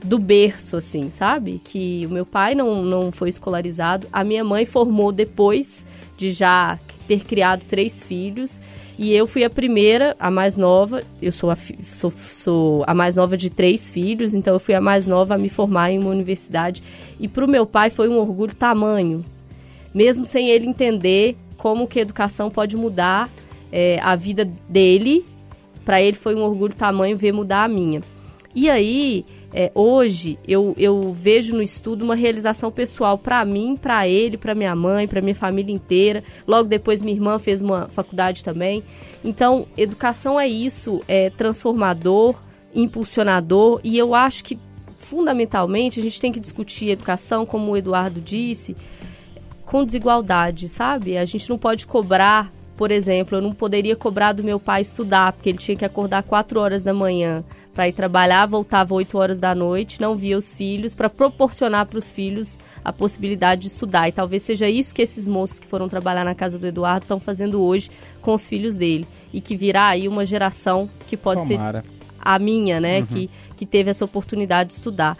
do 0.02 0.18
berço, 0.18 0.78
assim, 0.78 1.10
sabe? 1.10 1.60
Que 1.62 2.06
o 2.06 2.08
meu 2.08 2.24
pai 2.24 2.54
não, 2.54 2.82
não 2.82 3.12
foi 3.12 3.28
escolarizado, 3.28 4.06
a 4.10 4.24
minha 4.24 4.42
mãe 4.42 4.64
formou 4.64 5.12
depois 5.12 5.86
de 6.16 6.32
já 6.32 6.78
ter 7.06 7.20
criado 7.22 7.64
três 7.68 8.02
filhos. 8.02 8.62
E 8.98 9.12
eu 9.12 9.26
fui 9.26 9.44
a 9.44 9.50
primeira, 9.50 10.16
a 10.18 10.30
mais 10.30 10.56
nova. 10.56 11.02
Eu 11.20 11.32
sou 11.32 11.50
a, 11.50 11.56
sou, 11.84 12.10
sou 12.10 12.82
a 12.86 12.94
mais 12.94 13.14
nova 13.14 13.36
de 13.36 13.50
três 13.50 13.90
filhos, 13.90 14.32
então 14.32 14.54
eu 14.54 14.60
fui 14.60 14.72
a 14.72 14.80
mais 14.80 15.06
nova 15.06 15.34
a 15.34 15.38
me 15.38 15.50
formar 15.50 15.90
em 15.90 15.98
uma 15.98 16.10
universidade. 16.10 16.82
E 17.18 17.28
para 17.28 17.44
o 17.44 17.48
meu 17.48 17.66
pai 17.66 17.90
foi 17.90 18.08
um 18.08 18.16
orgulho 18.16 18.54
tamanho, 18.54 19.22
mesmo 19.94 20.24
sem 20.26 20.48
ele 20.50 20.66
entender 20.66 21.36
como 21.56 21.86
que 21.86 21.98
a 21.98 22.02
educação 22.02 22.50
pode 22.50 22.76
mudar 22.76 23.28
é, 23.70 23.98
a 24.02 24.16
vida 24.16 24.50
dele. 24.68 25.24
Para 25.84 26.00
ele 26.00 26.16
foi 26.16 26.34
um 26.34 26.42
orgulho 26.42 26.74
tamanho 26.74 27.16
ver 27.16 27.32
mudar 27.32 27.64
a 27.64 27.68
minha. 27.68 28.00
E 28.54 28.68
aí, 28.68 29.24
é, 29.52 29.70
hoje, 29.74 30.38
eu, 30.46 30.74
eu 30.78 31.12
vejo 31.12 31.54
no 31.54 31.62
estudo 31.62 32.04
uma 32.04 32.14
realização 32.14 32.70
pessoal 32.70 33.18
para 33.18 33.44
mim, 33.44 33.76
para 33.76 34.06
ele, 34.06 34.36
para 34.36 34.54
minha 34.54 34.74
mãe, 34.74 35.08
para 35.08 35.20
minha 35.20 35.34
família 35.34 35.74
inteira. 35.74 36.22
Logo 36.46 36.68
depois, 36.68 37.02
minha 37.02 37.14
irmã 37.14 37.38
fez 37.38 37.60
uma 37.60 37.88
faculdade 37.88 38.44
também. 38.44 38.82
Então, 39.24 39.66
educação 39.76 40.38
é 40.38 40.48
isso, 40.48 41.00
é 41.08 41.30
transformador, 41.30 42.36
impulsionador, 42.74 43.80
e 43.82 43.98
eu 43.98 44.14
acho 44.14 44.44
que, 44.44 44.58
fundamentalmente, 44.96 45.98
a 45.98 46.02
gente 46.02 46.20
tem 46.20 46.30
que 46.32 46.40
discutir 46.40 46.90
educação, 46.90 47.44
como 47.44 47.72
o 47.72 47.76
Eduardo 47.76 48.20
disse, 48.20 48.76
com 49.70 49.84
desigualdade, 49.84 50.68
sabe? 50.68 51.16
A 51.16 51.24
gente 51.24 51.48
não 51.48 51.56
pode 51.56 51.86
cobrar, 51.86 52.50
por 52.76 52.90
exemplo, 52.90 53.38
eu 53.38 53.40
não 53.40 53.52
poderia 53.52 53.94
cobrar 53.94 54.32
do 54.32 54.42
meu 54.42 54.58
pai 54.58 54.82
estudar, 54.82 55.32
porque 55.32 55.48
ele 55.48 55.58
tinha 55.58 55.76
que 55.76 55.84
acordar 55.84 56.24
4 56.24 56.58
horas 56.58 56.82
da 56.82 56.92
manhã 56.92 57.44
para 57.72 57.86
ir 57.86 57.92
trabalhar, 57.92 58.46
voltava 58.46 58.92
8 58.92 59.16
horas 59.16 59.38
da 59.38 59.54
noite, 59.54 60.00
não 60.00 60.16
via 60.16 60.36
os 60.36 60.52
filhos, 60.52 60.92
para 60.92 61.08
proporcionar 61.08 61.86
para 61.86 62.00
os 62.00 62.10
filhos 62.10 62.58
a 62.84 62.92
possibilidade 62.92 63.60
de 63.60 63.68
estudar. 63.68 64.08
E 64.08 64.12
talvez 64.12 64.42
seja 64.42 64.68
isso 64.68 64.92
que 64.92 65.02
esses 65.02 65.24
moços 65.24 65.60
que 65.60 65.68
foram 65.68 65.88
trabalhar 65.88 66.24
na 66.24 66.34
casa 66.34 66.58
do 66.58 66.66
Eduardo 66.66 67.04
estão 67.04 67.20
fazendo 67.20 67.62
hoje 67.62 67.92
com 68.20 68.34
os 68.34 68.48
filhos 68.48 68.76
dele. 68.76 69.06
E 69.32 69.40
que 69.40 69.54
virá 69.54 69.86
aí 69.86 70.08
uma 70.08 70.26
geração 70.26 70.90
que 71.06 71.16
pode 71.16 71.44
ser 71.44 71.54
Tomara. 71.54 71.84
a 72.18 72.40
minha, 72.40 72.80
né, 72.80 73.02
que, 73.02 73.30
que 73.56 73.64
teve 73.64 73.88
essa 73.88 74.04
oportunidade 74.04 74.70
de 74.70 74.74
estudar. 74.74 75.16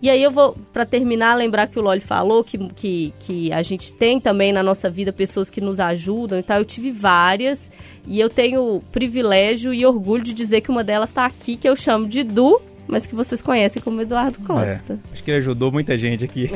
E 0.00 0.08
aí 0.08 0.22
eu 0.22 0.30
vou, 0.30 0.56
para 0.72 0.86
terminar, 0.86 1.34
lembrar 1.34 1.66
que 1.66 1.78
o 1.78 1.82
Loli 1.82 2.00
falou 2.00 2.44
que, 2.44 2.56
que, 2.76 3.12
que 3.18 3.52
a 3.52 3.62
gente 3.62 3.92
tem 3.92 4.20
também 4.20 4.52
na 4.52 4.62
nossa 4.62 4.88
vida 4.88 5.12
pessoas 5.12 5.50
que 5.50 5.60
nos 5.60 5.80
ajudam 5.80 6.38
e 6.38 6.42
tal. 6.42 6.58
Eu 6.58 6.64
tive 6.64 6.92
várias 6.92 7.68
e 8.06 8.20
eu 8.20 8.30
tenho 8.30 8.80
privilégio 8.92 9.74
e 9.74 9.84
orgulho 9.84 10.22
de 10.22 10.32
dizer 10.32 10.60
que 10.60 10.70
uma 10.70 10.84
delas 10.84 11.10
está 11.10 11.26
aqui, 11.26 11.56
que 11.56 11.68
eu 11.68 11.74
chamo 11.74 12.06
de 12.06 12.22
Du, 12.22 12.60
mas 12.86 13.06
que 13.06 13.14
vocês 13.14 13.42
conhecem 13.42 13.82
como 13.82 14.00
Eduardo 14.00 14.38
Costa. 14.40 14.94
É, 14.94 15.12
acho 15.12 15.24
que 15.24 15.30
ele 15.32 15.38
ajudou 15.38 15.72
muita 15.72 15.96
gente 15.96 16.24
aqui. 16.24 16.48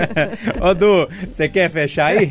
Ô, 0.60 0.74
Du, 0.74 1.06
você 1.30 1.46
quer 1.46 1.70
fechar 1.70 2.06
aí? 2.06 2.30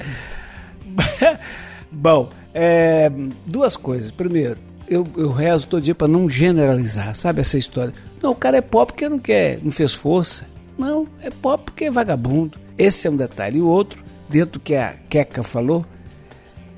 Bom, 1.90 2.28
é, 2.52 3.10
duas 3.46 3.76
coisas. 3.76 4.10
Primeiro, 4.10 4.58
eu, 4.90 5.06
eu 5.16 5.30
rezo 5.30 5.68
todo 5.68 5.82
dia 5.82 5.94
para 5.94 6.08
não 6.08 6.28
generalizar, 6.28 7.14
sabe 7.14 7.40
essa 7.40 7.56
história? 7.56 7.94
Não, 8.20 8.32
o 8.32 8.36
cara 8.36 8.56
é 8.56 8.60
pobre 8.60 8.92
porque 8.92 9.08
não 9.08 9.20
quer, 9.20 9.60
não 9.62 9.70
fez 9.70 9.94
força. 9.94 10.46
Não, 10.76 11.06
é 11.22 11.30
pobre 11.30 11.66
porque 11.66 11.84
é 11.84 11.90
vagabundo. 11.90 12.58
Esse 12.76 13.06
é 13.06 13.10
um 13.10 13.16
detalhe. 13.16 13.58
E 13.58 13.62
o 13.62 13.68
outro, 13.68 14.02
dentro 14.28 14.58
do 14.58 14.60
que 14.60 14.74
a 14.74 14.94
Queca 15.08 15.42
falou, 15.42 15.86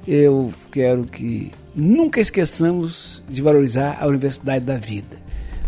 eu 0.07 0.53
quero 0.71 1.05
que 1.05 1.51
nunca 1.75 2.21
esqueçamos 2.21 3.23
de 3.29 3.41
valorizar 3.41 3.97
a 3.99 4.07
Universidade 4.07 4.65
da 4.65 4.77
Vida, 4.77 5.17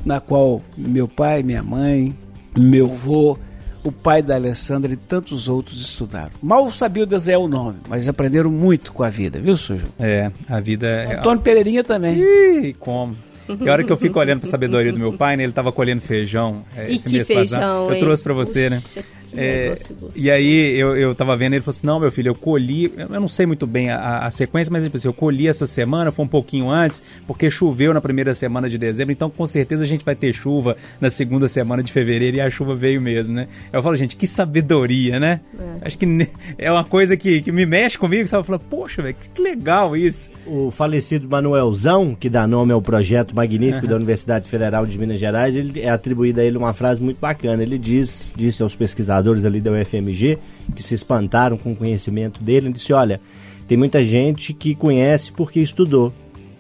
na 0.05 0.21
qual 0.21 0.61
meu 0.77 1.09
pai, 1.09 1.43
minha 1.43 1.63
mãe, 1.63 2.17
meu 2.57 2.91
avô, 2.91 3.39
o 3.85 3.93
pai 3.93 4.23
da 4.23 4.35
Alessandra 4.35 4.93
e 4.93 4.97
tantos 4.97 5.49
outros 5.49 5.81
estudaram. 5.81 6.33
Mal 6.43 6.73
sabiam 6.73 7.07
desenhar 7.07 7.41
o 7.41 7.47
nome, 7.47 7.79
mas 7.89 8.09
aprenderam 8.09 8.51
muito 8.51 8.93
com 8.93 9.03
a 9.03 9.11
vida, 9.11 9.39
viu, 9.39 9.57
Sujo? 9.57 9.87
É, 10.01 10.33
a 10.49 10.59
vida 10.59 10.87
é. 10.87 11.19
Antônio 11.19 11.43
Pereirinha 11.43 11.85
também. 11.85 12.17
Ih, 12.19 12.75
como? 12.81 13.15
E 13.61 13.69
a 13.69 13.73
hora 13.73 13.85
que 13.85 13.93
eu 13.93 13.97
fico 13.99 14.19
olhando 14.19 14.41
pra 14.41 14.49
sabedoria 14.49 14.91
do 14.91 14.99
meu 14.99 15.13
pai, 15.13 15.37
né? 15.37 15.43
Ele 15.43 15.53
tava 15.53 15.71
colhendo 15.71 16.01
feijão 16.01 16.65
é, 16.75 16.91
E 16.91 16.97
esse 16.97 17.11
que 17.11 17.17
mês 17.17 17.27
feijão, 17.27 17.61
passado. 17.61 17.91
Eu 17.91 17.95
hein? 17.95 18.01
trouxe 18.01 18.23
pra 18.23 18.33
você, 18.33 18.71
né? 18.71 18.83
Puxa, 18.95 19.03
que 19.03 19.24
É, 19.37 19.75
e 20.15 20.31
aí 20.31 20.79
eu, 20.79 20.97
eu 20.97 21.15
tava 21.15 21.37
vendo, 21.37 21.55
ele 21.55 21.63
falou 21.63 21.77
assim, 21.77 21.87
não, 21.87 21.99
meu 21.99 22.13
filho, 22.13 22.29
eu 22.29 22.35
colhi, 22.35 22.93
eu 22.97 23.21
não 23.21 23.29
sei 23.29 23.47
muito 23.47 23.67
bem 23.67 23.91
a, 23.91 24.19
a 24.21 24.31
sequência, 24.31 24.71
mas 24.73 24.85
tipo 24.85 24.97
assim, 24.97 25.09
eu 25.09 25.13
colhi 25.13 25.49
essa 25.49 25.67
semana, 25.67 26.13
foi 26.13 26.25
um 26.25 26.29
pouquinho 26.29 26.71
antes, 26.71 27.03
porque 27.27 27.51
choveu 27.51 27.93
na 27.93 28.01
primeira 28.01 28.35
semana 28.35 28.71
de 28.71 28.79
dezembro, 28.79 29.13
então 29.13 29.29
com 29.29 29.47
certeza 29.47 29.83
a 29.83 29.87
gente 29.87 30.05
vai 30.05 30.15
ter 30.15 30.33
chuva 30.33 30.77
na 31.01 31.11
segunda 31.11 31.49
semana 31.49 31.83
de 31.83 31.93
fevereiro 31.93 32.37
e 32.37 32.41
a 32.41 32.49
chuva 32.49 32.77
veio 32.77 33.01
mesmo, 33.01 33.35
né? 33.35 33.49
Eu 33.73 33.83
falo, 33.83 33.97
gente, 33.97 34.17
que 34.17 34.27
sabedoria, 34.27 35.19
né? 35.19 35.41
Acho 35.83 35.99
que 35.99 36.29
é 36.57 36.71
uma 36.71 36.85
coisa 36.85 37.17
que, 37.17 37.43
que 37.43 37.51
me 37.51 37.67
mexe 37.67 37.99
comigo, 37.99 38.27
sabe? 38.29 38.43
Eu 38.43 38.45
falo, 38.45 38.59
poxa, 38.59 39.03
velho, 39.03 39.17
que 39.35 39.43
legal 39.43 39.97
isso. 39.97 40.31
O 40.47 40.71
falecido 40.71 41.29
Manuelzão, 41.29 42.15
que 42.15 42.29
dá 42.29 42.47
nome 42.47 42.73
ao 42.73 42.81
projeto 42.81 43.35
magnífico 43.35 43.87
da 43.87 43.97
Universidade 43.97 44.49
Federal 44.49 44.87
de 44.87 44.99
Minas 44.99 45.19
Gerais, 45.19 45.57
ele 45.57 45.81
é 45.81 45.89
atribuída 45.89 46.41
a 46.41 46.45
ele 46.45 46.57
uma 46.57 46.73
frase 46.73 47.03
muito 47.03 47.19
bacana. 47.19 47.63
Ele 47.63 47.79
diz, 47.79 48.33
disse 48.37 48.63
aos 48.63 48.75
pesquisadores 48.75 49.24
ali 49.45 49.61
da 49.61 49.73
UFMG, 49.73 50.39
que 50.75 50.83
se 50.83 50.95
espantaram 50.95 51.57
com 51.57 51.73
o 51.73 51.77
conhecimento 51.77 52.43
dele, 52.43 52.67
ele 52.67 52.75
disse, 52.75 52.93
olha, 52.93 53.21
tem 53.67 53.79
muita 53.79 54.03
gente 54.03 54.53
que 54.53 54.75
conhece 54.75 55.33
porque 55.33 55.61
estudou. 55.61 56.13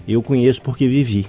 Eu 0.06 0.22
conheço 0.22 0.60
porque 0.62 0.86
vivi. 0.86 1.26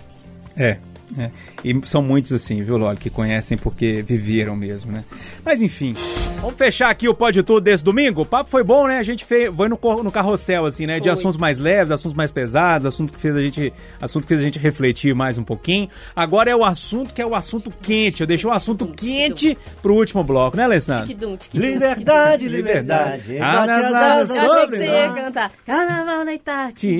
É, 0.55 0.77
é. 1.17 1.29
E 1.63 1.79
são 1.85 2.01
muitos 2.01 2.33
assim, 2.33 2.63
viu, 2.63 2.77
Loli, 2.77 2.97
que 2.97 3.09
conhecem 3.09 3.57
porque 3.57 4.01
viveram 4.01 4.55
mesmo, 4.55 4.91
né? 4.91 5.03
Mas 5.43 5.61
enfim, 5.61 5.93
vamos 6.41 6.55
fechar 6.55 6.89
aqui 6.89 7.07
o 7.07 7.13
Pode 7.13 7.43
Tudo 7.43 7.61
desse 7.61 7.83
domingo? 7.83 8.21
O 8.21 8.25
papo 8.25 8.49
foi 8.49 8.63
bom, 8.63 8.87
né? 8.87 8.97
A 8.97 9.03
gente 9.03 9.23
fez, 9.23 9.53
foi 9.55 9.69
no, 9.69 9.79
no 10.03 10.11
carrossel, 10.11 10.65
assim, 10.65 10.85
né? 10.85 10.95
De 10.99 11.03
Foi. 11.03 11.11
assuntos 11.11 11.37
mais 11.37 11.59
leves, 11.59 11.91
assuntos 11.91 12.15
mais 12.15 12.31
pesados, 12.31 12.85
assunto 12.85 13.13
que 13.13 13.19
fez 13.19 13.35
a 13.35 13.41
gente, 13.41 13.73
assunto 14.01 14.23
que 14.23 14.29
fez 14.29 14.41
a 14.41 14.43
gente 14.43 14.59
refletir 14.59 15.13
mais 15.13 15.37
um 15.37 15.43
pouquinho. 15.43 15.89
Agora 16.15 16.49
é 16.49 16.55
o 16.55 16.63
assunto 16.63 17.13
que 17.13 17.21
é 17.21 17.25
o 17.25 17.35
assunto 17.35 17.71
quente. 17.81 18.21
Eu 18.21 18.27
deixei 18.27 18.49
o 18.49 18.53
assunto 18.53 18.87
quente 18.87 19.57
pro 19.81 19.93
último 19.93 20.23
bloco, 20.23 20.57
né, 20.57 20.63
Alessandro? 20.63 21.05
Liberdade, 21.05 21.53
Liberdade. 21.53 22.47
liberdade. 22.47 23.37
Ah, 23.39 23.65
nas 23.65 23.93
asas 23.93 24.37
que 24.37 24.77
você 24.77 24.85
ia 24.85 25.13
cantar 25.13 25.51
Carnaval 25.65 26.25
na 26.25 26.33
Itati. 26.33 26.99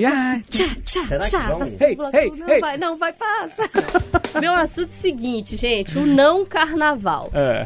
Tchá, 0.50 0.66
tchá, 0.84 1.06
Será 1.06 1.24
que 1.24 1.30
tchá. 1.30 1.86
Ei, 1.86 1.96
bloco. 1.96 2.18
ei, 2.18 2.32
não, 2.32 2.50
ei. 2.50 2.60
vai, 2.62 2.78
não, 2.78 2.98
vai, 2.98 3.14
passa. 3.14 3.64
Meu 4.40 4.54
assunto 4.54 4.88
é 4.88 4.90
o 4.90 4.94
seguinte, 4.94 5.56
gente, 5.56 5.98
o 5.98 6.06
não 6.06 6.46
carnaval. 6.46 7.30
É. 7.34 7.66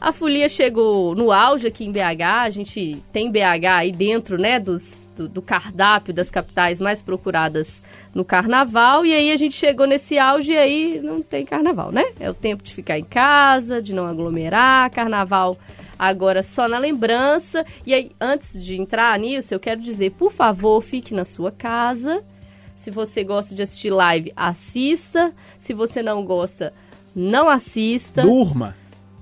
A 0.00 0.10
folia 0.10 0.48
chegou 0.48 1.14
no 1.14 1.30
auge 1.30 1.68
aqui 1.68 1.84
em 1.84 1.92
BH, 1.92 2.22
a 2.42 2.50
gente 2.50 3.00
tem 3.12 3.30
BH 3.30 3.66
aí 3.70 3.92
dentro, 3.92 4.36
né, 4.36 4.58
dos, 4.58 5.08
do, 5.14 5.28
do 5.28 5.40
cardápio 5.40 6.12
das 6.12 6.28
capitais 6.28 6.80
mais 6.80 7.00
procuradas 7.00 7.84
no 8.12 8.24
carnaval, 8.24 9.06
e 9.06 9.14
aí 9.14 9.30
a 9.30 9.36
gente 9.36 9.54
chegou 9.54 9.86
nesse 9.86 10.18
auge 10.18 10.54
e 10.54 10.58
aí 10.58 11.00
não 11.00 11.22
tem 11.22 11.44
carnaval, 11.44 11.92
né? 11.92 12.02
É 12.18 12.28
o 12.28 12.34
tempo 12.34 12.64
de 12.64 12.74
ficar 12.74 12.98
em 12.98 13.04
casa, 13.04 13.80
de 13.80 13.94
não 13.94 14.04
aglomerar, 14.04 14.90
carnaval 14.90 15.56
agora 15.96 16.42
só 16.42 16.66
na 16.66 16.78
lembrança. 16.78 17.64
E 17.86 17.94
aí, 17.94 18.10
antes 18.20 18.60
de 18.60 18.80
entrar 18.80 19.16
nisso, 19.20 19.54
eu 19.54 19.60
quero 19.60 19.80
dizer, 19.80 20.10
por 20.10 20.32
favor, 20.32 20.80
fique 20.82 21.14
na 21.14 21.24
sua 21.24 21.52
casa. 21.52 22.24
Se 22.82 22.90
você 22.90 23.22
gosta 23.22 23.54
de 23.54 23.62
assistir 23.62 23.90
live, 23.90 24.32
assista. 24.36 25.32
Se 25.58 25.72
você 25.72 26.02
não 26.02 26.24
gosta, 26.24 26.72
não 27.14 27.48
assista. 27.48 28.22
Durma. 28.22 28.74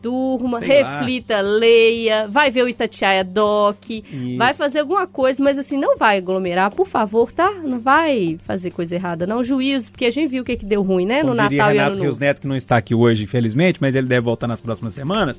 durma, 0.03 0.59
Sei 0.61 0.83
lá. 0.83 0.99
reflita, 1.01 1.41
leia, 1.43 2.27
vai 2.27 2.51
ver 2.51 2.63
o 2.63 2.69
Itatiaia 2.71 3.23
Doc, 3.23 3.85
vai 4.39 4.55
fazer 4.55 4.79
alguma 4.81 5.07
coisa, 5.07 5.45
mas 5.45 5.59
assim, 5.59 5.77
não 5.77 5.99
vai 5.99 6.17
aglomerar, 6.17 6.75
por 6.75 6.87
favor, 6.87 7.31
tá? 7.31 7.51
Não 7.63 7.79
vai 7.79 8.39
fazer 8.47 8.71
coisa 8.71 8.95
errada, 8.95 9.27
não. 9.27 9.45
Juízo, 9.45 9.91
porque 9.91 10.07
a 10.07 10.11
gente 10.11 10.31
viu 10.31 10.41
o 10.41 10.45
que, 10.47 10.57
que 10.57 10.65
deu 10.65 10.81
ruim, 10.83 11.05
né? 11.05 11.21
Como 11.21 11.35
no 11.35 11.43
diria 11.43 11.59
Natal 11.59 11.75
e 11.75 11.77
Renato 11.77 11.97
Ano 11.97 12.03
Rios. 12.05 12.19
Neto, 12.19 12.41
que 12.41 12.47
não 12.47 12.57
está 12.57 12.79
aqui 12.79 12.95
hoje, 12.95 13.25
infelizmente, 13.25 13.77
mas 13.79 13.95
ele 13.95 14.07
deve 14.07 14.23
voltar 14.23 14.47
nas 14.47 14.61
próximas 14.63 14.95
semanas. 14.95 15.39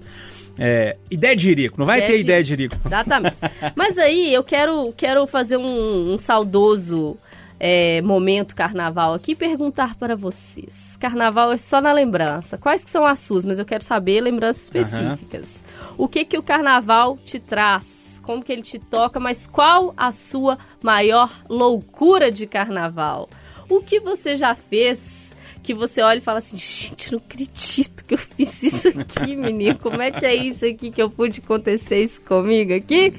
É, 0.59 0.95
ideia 1.09 1.35
de 1.35 1.41
jirico, 1.41 1.79
não 1.79 1.85
vai 1.87 1.97
Ideia 1.97 2.11
ter 2.11 2.17
de- 2.17 2.21
ideia 2.23 2.43
de 2.43 2.49
jirico. 2.49 2.75
Exatamente. 2.85 3.37
Mas 3.75 3.97
aí 3.97 4.31
eu 4.31 4.43
quero, 4.43 4.93
quero 4.95 5.25
fazer 5.25 5.57
um, 5.57 6.13
um 6.13 6.17
saudoso 6.19 7.17
é, 7.63 8.01
momento 8.01 8.55
carnaval 8.55 9.13
aqui 9.13 9.35
perguntar 9.35 9.93
para 9.93 10.15
vocês. 10.15 10.97
Carnaval 10.99 11.51
é 11.51 11.57
só 11.57 11.79
na 11.79 11.93
lembrança. 11.93 12.57
Quais 12.57 12.83
que 12.83 12.89
são 12.89 13.05
as 13.05 13.19
suas? 13.19 13.45
Mas 13.45 13.59
eu 13.59 13.65
quero 13.65 13.83
saber 13.83 14.19
lembranças 14.19 14.63
específicas. 14.63 15.63
O 15.95 16.07
que 16.07 16.25
que 16.25 16.39
o 16.39 16.41
carnaval 16.41 17.19
te 17.23 17.39
traz? 17.39 18.19
Como 18.23 18.43
que 18.43 18.51
ele 18.51 18.63
te 18.63 18.79
toca? 18.79 19.19
Mas 19.19 19.45
qual 19.45 19.93
a 19.95 20.11
sua 20.11 20.57
maior 20.81 21.31
loucura 21.47 22.31
de 22.31 22.47
carnaval? 22.47 23.29
O 23.69 23.79
que 23.79 23.99
você 23.99 24.35
já 24.35 24.55
fez 24.55 25.37
que 25.61 25.75
você 25.75 26.01
olha 26.01 26.17
e 26.17 26.21
fala 26.21 26.39
assim, 26.39 26.57
gente, 26.57 27.11
não 27.11 27.19
acredito 27.19 28.03
que 28.03 28.15
eu 28.15 28.17
fiz 28.17 28.63
isso 28.63 28.87
aqui, 28.87 29.35
menino. 29.35 29.77
Como 29.77 30.01
é 30.01 30.09
que 30.09 30.25
é 30.25 30.33
isso 30.33 30.65
aqui 30.65 30.89
que 30.89 30.99
eu 30.99 31.11
pude 31.11 31.39
acontecer 31.39 32.01
isso 32.01 32.23
comigo 32.23 32.73
aqui? 32.73 33.13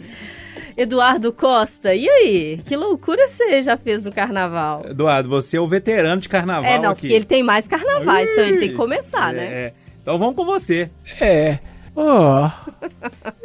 Eduardo 0.77 1.33
Costa, 1.33 1.95
e 1.95 2.09
aí? 2.09 2.61
Que 2.67 2.77
loucura 2.77 3.29
você 3.29 3.63
já 3.63 3.77
fez 3.77 4.03
no 4.03 4.13
carnaval? 4.13 4.85
Eduardo, 4.89 5.29
você 5.29 5.57
é 5.57 5.61
o 5.61 5.67
veterano 5.67 6.21
de 6.21 6.29
carnaval 6.29 6.71
é, 6.71 6.79
não, 6.79 6.91
aqui. 6.91 7.03
porque 7.03 7.15
ele 7.15 7.25
tem 7.25 7.43
mais 7.43 7.67
carnavais, 7.69 8.29
então 8.31 8.45
ele 8.45 8.59
tem 8.59 8.69
que 8.71 8.77
começar, 8.77 9.33
é, 9.35 9.37
né? 9.37 9.45
é. 9.45 9.73
Então 10.01 10.19
vamos 10.19 10.35
com 10.35 10.45
você. 10.45 10.91
É. 11.21 11.59
Ó. 11.95 12.51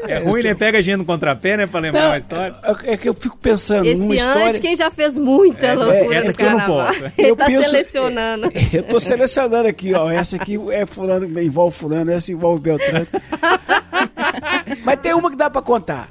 É 0.08 0.20
ruim, 0.20 0.42
né? 0.42 0.56
Pega 0.56 0.78
a 0.78 0.82
gente 0.82 0.98
no 0.98 1.06
contrapé, 1.06 1.58
né? 1.58 1.68
Pra 1.68 1.82
lembrar 1.82 2.02
Não, 2.04 2.08
uma 2.12 2.18
história. 2.18 2.56
é, 2.86 2.94
é 2.94 2.98
que 2.98 3.10
eu 3.10 3.14
fico 3.14 3.38
pensando 3.38 3.84
numa 3.98 4.16
Esse 4.16 4.24
ano 4.24 4.32
história. 4.34 4.54
de 4.54 4.60
quem 4.62 4.76
já 4.76 4.90
fez 4.90 5.18
muita 5.18 5.68
É, 5.68 5.74
loucura 5.76 6.16
essa 6.16 6.32
aqui 6.32 6.44
eu 6.44 6.52
não 6.52 6.62
posso. 6.62 7.04
Ele 7.18 7.30
Eu 7.32 7.36
tá 7.36 7.46
penso- 7.46 7.70
selecionando. 7.70 8.50
Eu 8.72 8.84
tô 8.84 9.00
selecionando 9.02 9.68
aqui, 9.68 9.94
ó. 9.94 10.10
Essa 10.10 10.38
aqui 10.38 10.58
é 10.72 10.86
fulano, 10.86 11.42
envolve 11.42 11.76
fulano, 11.78 12.10
essa 12.10 12.32
envolve 12.32 12.62
Beltrano. 12.62 13.06
Mas 14.84 15.00
tem 15.02 15.14
uma 15.14 15.30
que 15.30 15.36
dá 15.38 15.50
pra 15.50 15.62
contar. 15.62 16.10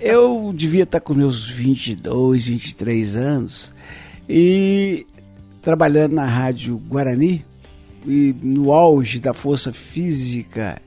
Eu 0.00 0.50
devia 0.54 0.84
estar 0.84 1.00
com 1.00 1.12
meus 1.14 1.44
22, 1.46 2.46
23 2.46 3.16
anos 3.16 3.72
e 4.28 5.06
trabalhando 5.62 6.12
na 6.14 6.24
rádio 6.24 6.76
Guarani 6.88 7.44
e 8.06 8.34
no 8.42 8.72
auge 8.72 9.18
da 9.18 9.32
força 9.32 9.72
física 9.72 10.80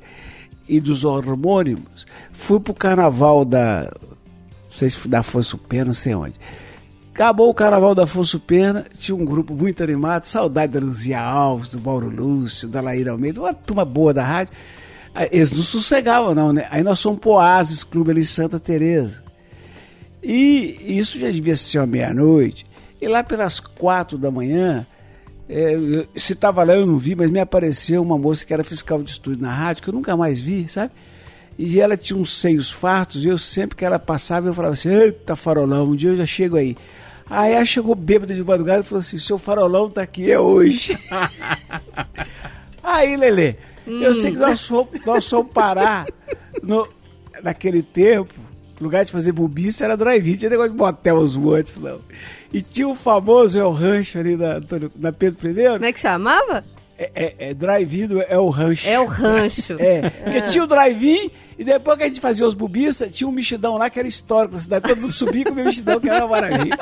e 0.68 0.80
dos 0.80 1.03
hormônios, 1.03 2.05
fui 2.32 2.59
pro 2.59 2.74
carnaval 2.74 3.45
da 3.45 3.84
não 3.84 4.72
sei 4.72 4.89
se 4.89 5.07
da 5.07 5.24
Força 5.24 5.57
Pena, 5.57 5.86
não 5.86 5.93
sei 5.93 6.13
onde. 6.13 6.36
Acabou 7.18 7.49
o 7.49 7.53
carnaval 7.53 7.95
da 7.95 8.03
Afonso 8.03 8.39
Pena, 8.39 8.86
tinha 8.95 9.15
um 9.15 9.26
grupo 9.26 9.51
muito 9.51 9.82
animado, 9.82 10.26
saudade 10.26 10.74
da 10.74 10.86
Luzia 10.86 11.20
Alves, 11.20 11.70
do 11.70 11.82
Mauro 11.82 12.09
Lúcio, 12.09 12.68
da 12.68 12.80
Laíra 12.80 13.09
Almeida, 13.09 13.41
uma 13.41 13.55
turma 13.55 13.84
boa 13.84 14.13
da 14.13 14.24
rádio. 14.24 14.53
Aí, 15.15 15.28
Eles 15.32 15.51
não 15.51 15.63
sossegavam, 15.63 16.36
não, 16.36 16.53
né? 16.53 16.68
Aí 16.70 16.84
nós 16.84 17.01
fomos 17.01 17.20
pro 17.20 17.32
Oasis 17.32 17.84
Clube 17.84 18.11
ali 18.11 18.20
em 18.20 18.24
Santa 18.24 18.59
Teresa. 18.59 19.24
E 20.22 20.78
isso 20.99 21.18
já 21.18 21.32
devia 21.32 21.55
ser 21.55 21.88
meia-noite. 21.88 22.68
E 23.01 23.07
lá 23.07 23.24
pelas 23.24 23.59
quatro 23.59 24.15
da 24.15 24.30
manhã, 24.30 24.86
é, 25.50 25.74
eu- 25.76 26.08
se 26.16 26.34
estava 26.34 26.64
lá 26.64 26.76
eu 26.76 26.86
não 26.86 26.98
vi, 26.98 27.16
mas 27.16 27.30
me 27.30 27.39
apareceu 27.39 28.02
uma 28.02 28.18
moça 28.18 28.45
que 28.45 28.54
era 28.54 28.64
fiscal 28.64 29.02
de 29.02 29.10
estúdio 29.12 29.41
na 29.41 29.54
rádio, 29.54 29.84
que 29.84 29.89
eu 29.89 29.93
nunca 29.93 30.16
mais 30.18 30.39
vi, 30.39 30.68
sabe? 30.68 30.91
E 31.58 31.80
ela 31.80 31.98
tinha 31.98 32.18
uns 32.20 32.39
seios 32.39 32.70
fartos, 32.72 33.24
e 33.26 33.28
eu 33.30 33.38
sempre 33.38 33.76
que 33.76 33.84
ela 33.84 33.98
passava, 33.98 34.48
eu 34.48 34.54
falava 34.54 34.74
assim, 34.74 34.89
eita 34.89 35.36
farolão, 35.36 35.89
um 35.89 35.95
dia 35.95 36.12
eu 36.12 36.18
já 36.18 36.26
chego 36.26 36.56
aí. 36.56 36.78
Aí 37.30 37.54
ela 37.54 37.66
chegou 37.66 37.93
bêbada 37.95 38.34
de 38.34 38.43
madrugada 38.43 38.82
e 38.82 38.84
falou 38.84 39.00
assim, 39.02 39.18
seu 39.18 39.38
farolão 39.38 39.89
tá 39.89 40.02
aqui, 40.02 40.32
é 40.32 40.39
hoje. 40.39 40.98
aí, 42.84 43.16
Lelê, 43.18 43.56
eu 43.86 44.14
sei 44.16 44.32
que 44.32 44.38
nós 44.38 44.62
fomos, 44.66 44.89
nós 45.06 45.28
fomos 45.28 45.52
parar 45.52 46.08
no, 46.62 46.88
naquele 47.43 47.82
tempo, 47.82 48.34
lugar 48.80 49.03
de 49.03 49.11
fazer 49.11 49.32
bobice 49.32 49.84
era 49.84 49.97
drive-in, 49.97 50.36
tinha 50.36 50.49
negócio 50.49 50.71
de 50.71 50.78
motel 50.78 51.17
os 51.17 51.36
montes, 51.36 51.78
não. 51.78 51.99
E 52.53 52.61
tinha 52.61 52.88
o 52.88 52.95
famoso 52.95 53.57
El 53.59 53.71
Rancho 53.71 54.19
ali 54.19 54.36
na, 54.36 54.61
na 54.95 55.11
Pedro 55.11 55.49
I, 55.49 55.73
Como 55.73 55.86
é 55.86 55.93
que 55.93 55.99
chamava? 55.99 56.63
É, 56.98 57.12
é, 57.16 57.36
é 57.50 57.54
drive-in 57.54 58.08
do 58.08 58.22
El 58.22 58.48
Rancho. 58.50 58.88
É 58.89 59.00
o 59.00 59.06
rancho. 59.06 59.76
É, 59.80 60.10
porque 60.24 60.41
tinha 60.41 60.64
o 60.64 60.68
drive-in 60.68 61.30
e 61.58 61.64
depois 61.64 61.98
que 61.98 62.04
a 62.04 62.08
gente 62.08 62.20
fazia 62.22 62.45
os 62.45 62.54
bubiças, 62.54 63.12
tinha 63.14 63.28
um 63.28 63.32
mexidão 63.32 63.78
lá 63.78 63.89
que 63.89 63.98
era 64.00 64.08
histórico 64.08 64.56
da 64.56 64.60
cidade. 64.62 64.88
Todo 64.88 65.02
mundo 65.02 65.14
subia 65.14 65.43
com 65.45 65.52
o 65.52 65.56
mexidão, 65.56 66.00
que 66.00 66.10
era 66.10 66.26
uma 66.26 66.39
maravilha. 66.39 66.78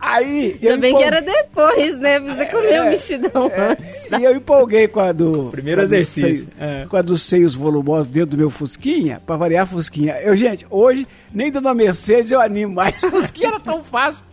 Aí. 0.00 0.58
eu 0.62 0.70
Ainda 0.72 0.80
bem 0.80 0.90
empol- 0.90 1.00
que 1.02 1.06
era 1.06 1.20
depois, 1.20 1.98
né? 1.98 2.20
Você 2.20 2.46
comeu 2.46 2.82
o 2.84 2.86
mexidão 2.86 3.50
antes. 3.56 3.96
E 4.18 4.24
eu 4.24 4.34
empolguei 4.36 4.88
com 4.88 5.00
a 5.00 5.12
do. 5.12 5.50
Primeiro 5.50 5.80
do 5.80 5.84
exercício. 5.84 6.38
seio- 6.38 6.48
É. 6.58 6.86
Com 6.86 6.96
a 6.96 7.02
dos 7.02 7.22
seios 7.22 7.54
volumosos 7.54 8.06
dentro 8.06 8.30
do 8.30 8.36
meu 8.38 8.50
Fusquinha, 8.50 9.20
pra 9.26 9.36
variar 9.36 9.64
a 9.64 9.66
Fusquinha. 9.66 10.14
Eu, 10.22 10.34
gente, 10.36 10.66
hoje, 10.70 11.06
nem 11.32 11.50
dando 11.50 11.68
a 11.68 11.74
Mercedes 11.74 12.32
eu 12.32 12.40
animo 12.40 12.74
mais. 12.74 12.96
Fusquinha 13.00 13.48
era 13.48 13.60
tão 13.60 13.82
fácil. 13.82 14.24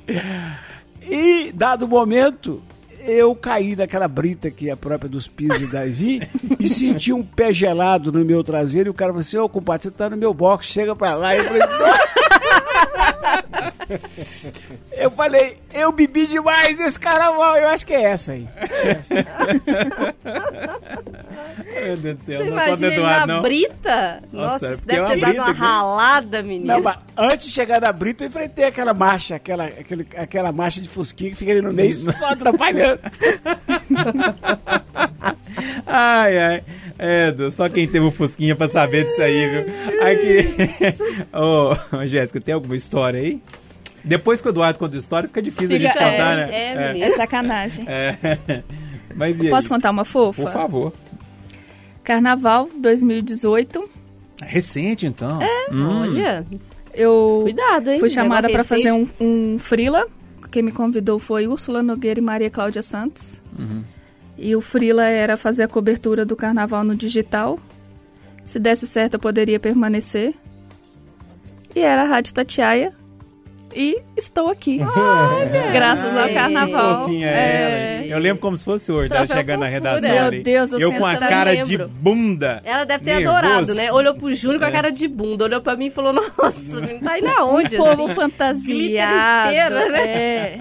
E, 1.01 1.51
dado 1.53 1.83
o 1.83 1.87
momento, 1.87 2.61
eu 3.05 3.35
caí 3.35 3.75
daquela 3.75 4.07
brita 4.07 4.49
que 4.51 4.69
é 4.69 4.75
própria 4.75 5.09
dos 5.09 5.27
pisos 5.27 5.59
de 5.59 5.67
Davi 5.67 6.27
e 6.59 6.67
senti 6.67 7.11
um 7.13 7.23
pé 7.23 7.51
gelado 7.51 8.11
no 8.11 8.23
meu 8.23 8.43
traseiro. 8.43 8.89
E 8.89 8.91
o 8.91 8.93
cara 8.93 9.11
falou 9.11 9.21
assim: 9.21 9.37
Ô, 9.37 9.49
compadre, 9.49 9.83
você 9.83 9.91
tá 9.91 10.09
no 10.09 10.17
meu 10.17 10.33
box, 10.33 10.67
chega 10.67 10.95
pra 10.95 11.15
lá. 11.15 11.35
Eu 11.35 11.43
falei. 11.43 11.61
Eu 14.91 15.11
falei, 15.11 15.57
eu 15.73 15.91
bebi 15.91 16.27
demais 16.27 16.75
nesse 16.77 16.99
carnaval. 16.99 17.57
Eu 17.57 17.67
acho 17.69 17.85
que 17.85 17.93
é 17.93 18.03
essa 18.03 18.33
aí. 18.33 18.47
Meu 21.85 21.97
Deus 21.97 22.17
do 22.17 22.23
céu, 22.23 22.45
Você 22.45 22.49
não 22.85 22.91
Eduardo, 22.91 23.27
na 23.27 23.27
não. 23.27 23.41
brita? 23.41 24.19
Nossa, 24.31 24.51
Nossa, 24.53 24.65
é 24.67 24.73
é 24.73 24.77
deve 24.77 25.07
ter 25.07 25.19
dado 25.19 25.31
brita 25.31 25.41
uma 25.43 25.51
ralada, 25.51 26.43
menino. 26.43 26.67
Não, 26.67 26.81
mas 26.81 26.97
antes 27.17 27.47
de 27.47 27.53
chegar 27.53 27.81
na 27.81 27.91
Brita, 27.91 28.23
eu 28.23 28.27
enfrentei 28.27 28.65
aquela 28.65 28.93
marcha, 28.93 29.35
aquela, 29.35 29.65
aquele, 29.65 30.07
aquela 30.15 30.51
marcha 30.51 30.81
de 30.81 30.89
fusquinha 30.89 31.31
que 31.31 31.37
fica 31.37 31.51
ali 31.51 31.61
no 31.61 31.73
meio 31.73 31.93
só 31.93 32.27
atrapalhando. 32.31 32.99
Ai, 35.85 36.37
ai. 36.37 36.63
É, 36.97 37.29
Edu, 37.29 37.49
só 37.49 37.67
quem 37.67 37.87
teve 37.87 38.05
o 38.05 38.11
Fusquinha 38.11 38.55
pra 38.55 38.67
saber 38.67 39.05
disso 39.05 39.21
aí, 39.23 39.49
viu? 39.49 39.65
Aqui. 40.05 40.95
Ô, 41.33 41.73
ô, 41.97 42.05
Jéssica, 42.05 42.39
tem 42.39 42.53
alguma 42.53 42.75
história 42.75 43.19
aí? 43.19 43.41
Depois 44.03 44.41
que 44.41 44.47
o 44.47 44.49
Eduardo 44.49 44.79
conta 44.79 44.95
a 44.95 44.99
história, 44.99 45.27
fica 45.27 45.41
difícil 45.41 45.75
a 45.75 45.79
gente 45.79 45.91
Fica- 45.93 46.03
contar, 46.11 46.33
é, 46.33 46.35
né? 46.75 46.97
é, 46.97 46.99
é. 46.99 47.01
É 47.01 47.15
sacanagem. 47.15 47.85
É. 47.87 48.63
Mas 49.15 49.37
e 49.39 49.43
aí? 49.43 49.49
Posso 49.49 49.69
contar 49.69 49.91
uma 49.91 50.05
fofa? 50.05 50.41
Por 50.41 50.51
favor. 50.51 50.93
Carnaval 52.03 52.69
2018. 52.77 53.89
Recente, 54.43 55.05
então. 55.05 55.39
É. 55.41 55.67
Olha, 55.73 56.45
Eu 56.93 57.41
cuidado, 57.43 57.91
hein? 57.91 57.99
fui 57.99 58.09
chamada 58.09 58.49
para 58.49 58.63
fazer 58.63 58.91
um, 58.91 59.07
um 59.19 59.59
frila. 59.59 60.07
Quem 60.49 60.63
me 60.63 60.71
convidou 60.71 61.19
foi 61.19 61.47
Úrsula 61.47 61.81
Nogueira 61.83 62.19
e 62.19 62.23
Maria 62.23 62.49
Cláudia 62.49 62.81
Santos. 62.81 63.39
E 64.37 64.55
o 64.55 64.61
frila 64.61 65.05
era 65.05 65.37
fazer 65.37 65.63
a 65.63 65.67
cobertura 65.67 66.25
do 66.25 66.35
carnaval 66.35 66.83
no 66.83 66.95
digital. 66.95 67.59
Se 68.43 68.57
desse 68.59 68.87
certo, 68.87 69.13
eu 69.13 69.19
poderia 69.19 69.59
permanecer. 69.59 70.33
E 71.75 71.79
era 71.79 72.01
a 72.03 72.05
Rádio 72.05 72.33
Tatiaia. 72.33 72.91
E 73.75 74.01
estou 74.17 74.49
aqui. 74.49 74.79
Graças 75.73 76.15
ao 76.15 76.29
carnaval. 76.29 77.05
Fofinha 77.05 77.27
É, 77.29 77.95
ela. 77.97 78.05
Eu 78.07 78.19
lembro 78.19 78.39
como 78.41 78.57
se 78.57 78.65
fosse 78.65 78.91
hoje, 78.91 79.13
ela 79.13 79.25
chegando 79.25 79.61
na 79.61 79.67
redação 79.69 80.01
Meu 80.09 80.25
ali. 80.25 80.43
Deus, 80.43 80.73
eu 80.73 80.79
eu 80.79 80.93
com 80.93 81.05
a 81.05 81.15
cara 81.17 81.51
lembro. 81.51 81.67
de 81.67 81.77
bunda. 81.77 82.61
Ela 82.65 82.83
deve 82.83 83.03
ter 83.03 83.15
Nervoso. 83.15 83.37
adorado, 83.37 83.73
né? 83.75 83.91
Olhou 83.91 84.13
pro 84.15 84.31
Júnior 84.33 84.59
com 84.59 84.65
a 84.65 84.69
É. 84.69 84.71
cara 84.71 84.91
de 84.91 85.07
bunda, 85.07 85.45
olhou 85.45 85.61
pra 85.61 85.75
mim 85.75 85.85
e 85.85 85.89
falou: 85.89 86.11
Nossa, 86.13 86.81
menino, 86.81 86.99
tá 87.01 87.17
indo 87.17 87.27
aonde? 87.29 87.77
povo 87.77 88.05
assim? 88.05 88.15
fantasiado. 88.15 89.49
Glitter 89.49 89.65
inteiro, 89.67 89.91
né? 89.91 90.01
É. 90.01 90.59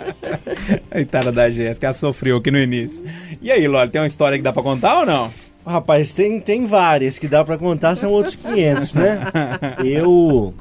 Coitada 0.92 1.32
da 1.32 1.50
Jéssica, 1.50 1.86
ela 1.86 1.92
sofreu 1.94 2.36
aqui 2.36 2.50
no 2.50 2.58
início. 2.58 3.04
E 3.42 3.50
aí, 3.50 3.66
Loli, 3.66 3.90
tem 3.90 4.00
uma 4.00 4.06
história 4.06 4.38
que 4.38 4.44
dá 4.44 4.52
pra 4.52 4.62
contar 4.62 5.00
ou 5.00 5.06
não? 5.06 5.30
Rapaz, 5.66 6.12
tem, 6.12 6.40
tem 6.40 6.64
várias 6.66 7.18
que 7.18 7.28
dá 7.28 7.44
pra 7.44 7.58
contar, 7.58 7.94
são 7.96 8.10
outros 8.10 8.34
500, 8.36 8.94
né? 8.94 9.20
Eu. 9.84 10.54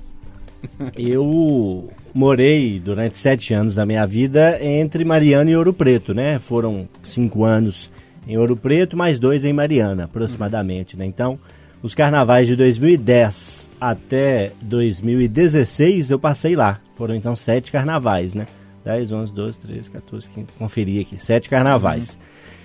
Eu 0.98 1.90
morei 2.14 2.80
durante 2.80 3.18
sete 3.18 3.54
anos 3.54 3.76
da 3.76 3.86
minha 3.86 4.06
vida 4.06 4.58
entre 4.64 5.06
Mariana 5.06 5.52
e 5.52 5.56
Ouro 5.56 5.74
Preto, 5.74 6.14
né? 6.14 6.40
Foram 6.40 6.88
cinco 7.02 7.44
anos 7.44 7.90
em 8.28 8.38
Ouro 8.38 8.56
Preto, 8.56 8.98
mais 8.98 9.20
dois 9.20 9.46
em 9.46 9.54
Mariana, 9.54 10.06
aproximadamente, 10.06 10.98
né? 10.98 11.06
Então, 11.06 11.40
os 11.82 11.96
carnavais 11.96 12.48
de 12.48 12.56
2010 12.56 13.70
até 13.80 14.52
2016 14.62 16.12
eu 16.12 16.20
passei 16.20 16.56
lá. 16.56 16.80
Foram 16.94 17.16
então 17.16 17.36
sete 17.36 17.72
carnavais, 17.72 18.34
né? 18.36 18.46
10, 18.84 19.12
11, 19.12 19.34
12, 19.34 19.60
13, 19.60 19.90
14, 19.90 20.30
15, 20.30 20.48
conferi 20.58 21.00
aqui, 21.00 21.18
sete 21.18 21.50
carnavais. 21.50 22.18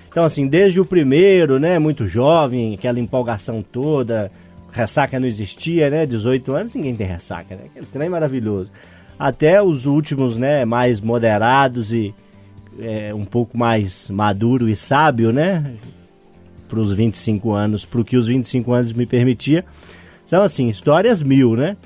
Então, 0.08 0.24
assim, 0.24 0.46
desde 0.46 0.80
o 0.80 0.84
primeiro, 0.84 1.58
né, 1.58 1.78
muito 1.78 2.06
jovem, 2.06 2.74
aquela 2.74 3.00
empolgação 3.00 3.62
toda, 3.62 4.30
ressaca 4.70 5.18
não 5.18 5.26
existia, 5.26 5.90
né, 5.90 6.06
18 6.06 6.52
anos, 6.52 6.74
ninguém 6.74 6.94
tem 6.94 7.06
ressaca, 7.06 7.56
né, 7.56 7.62
aquele 7.66 7.86
trem 7.86 8.08
maravilhoso. 8.08 8.70
Até 9.18 9.62
os 9.62 9.86
últimos, 9.86 10.36
né, 10.36 10.64
mais 10.64 11.00
moderados 11.00 11.92
e 11.92 12.14
é, 12.80 13.14
um 13.14 13.24
pouco 13.24 13.56
mais 13.56 14.10
maduro 14.10 14.68
e 14.68 14.74
sábio, 14.74 15.32
né, 15.32 15.74
para 16.68 16.80
os 16.80 16.92
25 16.92 17.52
anos, 17.52 17.84
para 17.84 18.00
o 18.00 18.04
que 18.04 18.16
os 18.16 18.26
25 18.26 18.72
anos 18.72 18.92
me 18.92 19.06
permitia. 19.06 19.64
São, 20.26 20.42
assim, 20.42 20.68
histórias 20.68 21.22
mil, 21.22 21.54
né? 21.54 21.76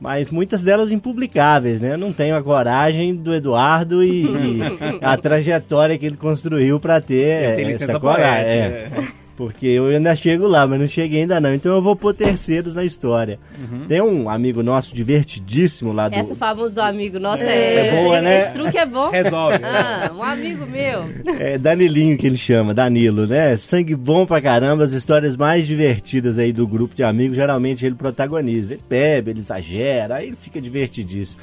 mas 0.00 0.28
muitas 0.28 0.62
delas 0.62 0.92
impublicáveis, 0.92 1.80
né? 1.80 1.94
Eu 1.94 1.98
não 1.98 2.12
tenho 2.12 2.36
a 2.36 2.42
coragem 2.42 3.14
do 3.14 3.34
Eduardo 3.34 4.04
e, 4.04 4.24
e 4.24 4.60
a 5.00 5.16
trajetória 5.18 5.96
que 5.96 6.04
ele 6.04 6.16
construiu 6.16 6.78
para 6.78 7.00
ter 7.00 7.60
essa 7.70 7.98
coragem. 7.98 8.58
é. 8.58 8.90
É. 9.36 9.46
Porque 9.46 9.66
eu 9.66 9.86
ainda 9.86 10.14
chego 10.16 10.46
lá, 10.46 10.66
mas 10.66 10.80
não 10.80 10.86
cheguei 10.86 11.20
ainda 11.22 11.40
não. 11.40 11.52
Então 11.52 11.74
eu 11.74 11.82
vou 11.82 11.94
pôr 11.94 12.14
terceiros 12.14 12.74
na 12.74 12.84
história. 12.84 13.38
Tem 13.86 14.00
um 14.00 14.28
amigo 14.28 14.62
nosso 14.62 14.94
divertidíssimo 14.94 15.92
lá 15.92 16.08
do... 16.08 16.14
Essa 16.14 16.34
famosa 16.34 16.74
do 16.74 16.80
amigo, 16.82 17.18
nossa, 17.18 17.44
É 17.44 17.86
é, 17.86 17.90
boa, 17.90 18.16
esse, 18.16 18.24
né? 18.24 18.42
esse 18.42 18.52
truque 18.52 18.78
é 18.78 18.86
bom. 18.86 19.10
Resolve. 19.10 19.58
Ah, 19.62 20.10
um 20.14 20.22
amigo 20.22 20.66
meu. 20.66 21.04
É 21.38 21.58
Danilinho 21.58 22.16
que 22.16 22.26
ele 22.26 22.36
chama, 22.36 22.72
Danilo, 22.72 23.26
né? 23.26 23.56
Sangue 23.56 23.94
bom 23.94 24.24
pra 24.24 24.40
caramba, 24.40 24.84
as 24.84 24.92
histórias 24.92 25.36
mais 25.36 25.66
divertidas 25.66 26.38
aí 26.38 26.52
do 26.52 26.66
grupo 26.66 26.94
de 26.94 27.02
amigos, 27.02 27.36
geralmente 27.36 27.84
ele 27.84 27.94
protagoniza. 27.94 28.74
Ele 28.74 28.82
bebe, 28.88 29.30
ele 29.32 29.40
exagera, 29.40 30.16
aí 30.16 30.28
ele 30.28 30.36
fica 30.36 30.60
divertidíssimo. 30.60 31.40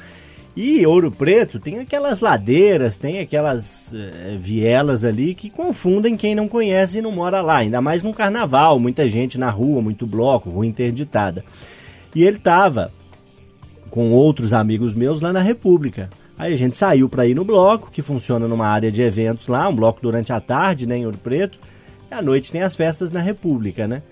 E 0.56 0.86
Ouro 0.86 1.10
Preto 1.10 1.58
tem 1.58 1.80
aquelas 1.80 2.20
ladeiras, 2.20 2.96
tem 2.96 3.18
aquelas 3.18 3.92
eh, 3.92 4.36
vielas 4.38 5.04
ali 5.04 5.34
que 5.34 5.50
confundem 5.50 6.16
quem 6.16 6.32
não 6.32 6.46
conhece 6.46 6.98
e 6.98 7.02
não 7.02 7.10
mora 7.10 7.40
lá. 7.40 7.56
Ainda 7.56 7.80
mais 7.80 8.04
no 8.04 8.14
carnaval, 8.14 8.78
muita 8.78 9.08
gente 9.08 9.36
na 9.36 9.50
rua, 9.50 9.82
muito 9.82 10.06
bloco, 10.06 10.50
rua 10.50 10.64
interditada. 10.64 11.44
E 12.14 12.22
ele 12.22 12.38
tava 12.38 12.92
com 13.90 14.12
outros 14.12 14.52
amigos 14.52 14.94
meus 14.94 15.20
lá 15.20 15.32
na 15.32 15.40
República. 15.40 16.08
Aí 16.38 16.52
a 16.52 16.56
gente 16.56 16.76
saiu 16.76 17.08
para 17.08 17.26
ir 17.26 17.34
no 17.34 17.44
bloco, 17.44 17.90
que 17.90 18.02
funciona 18.02 18.46
numa 18.46 18.66
área 18.66 18.92
de 18.92 19.02
eventos 19.02 19.48
lá, 19.48 19.68
um 19.68 19.74
bloco 19.74 20.00
durante 20.00 20.32
a 20.32 20.40
tarde, 20.40 20.86
né, 20.86 20.98
em 20.98 21.06
Ouro 21.06 21.18
Preto. 21.18 21.58
E 22.10 22.14
à 22.14 22.22
noite 22.22 22.52
tem 22.52 22.62
as 22.62 22.76
festas 22.76 23.10
na 23.10 23.20
República, 23.20 23.88
né? 23.88 24.02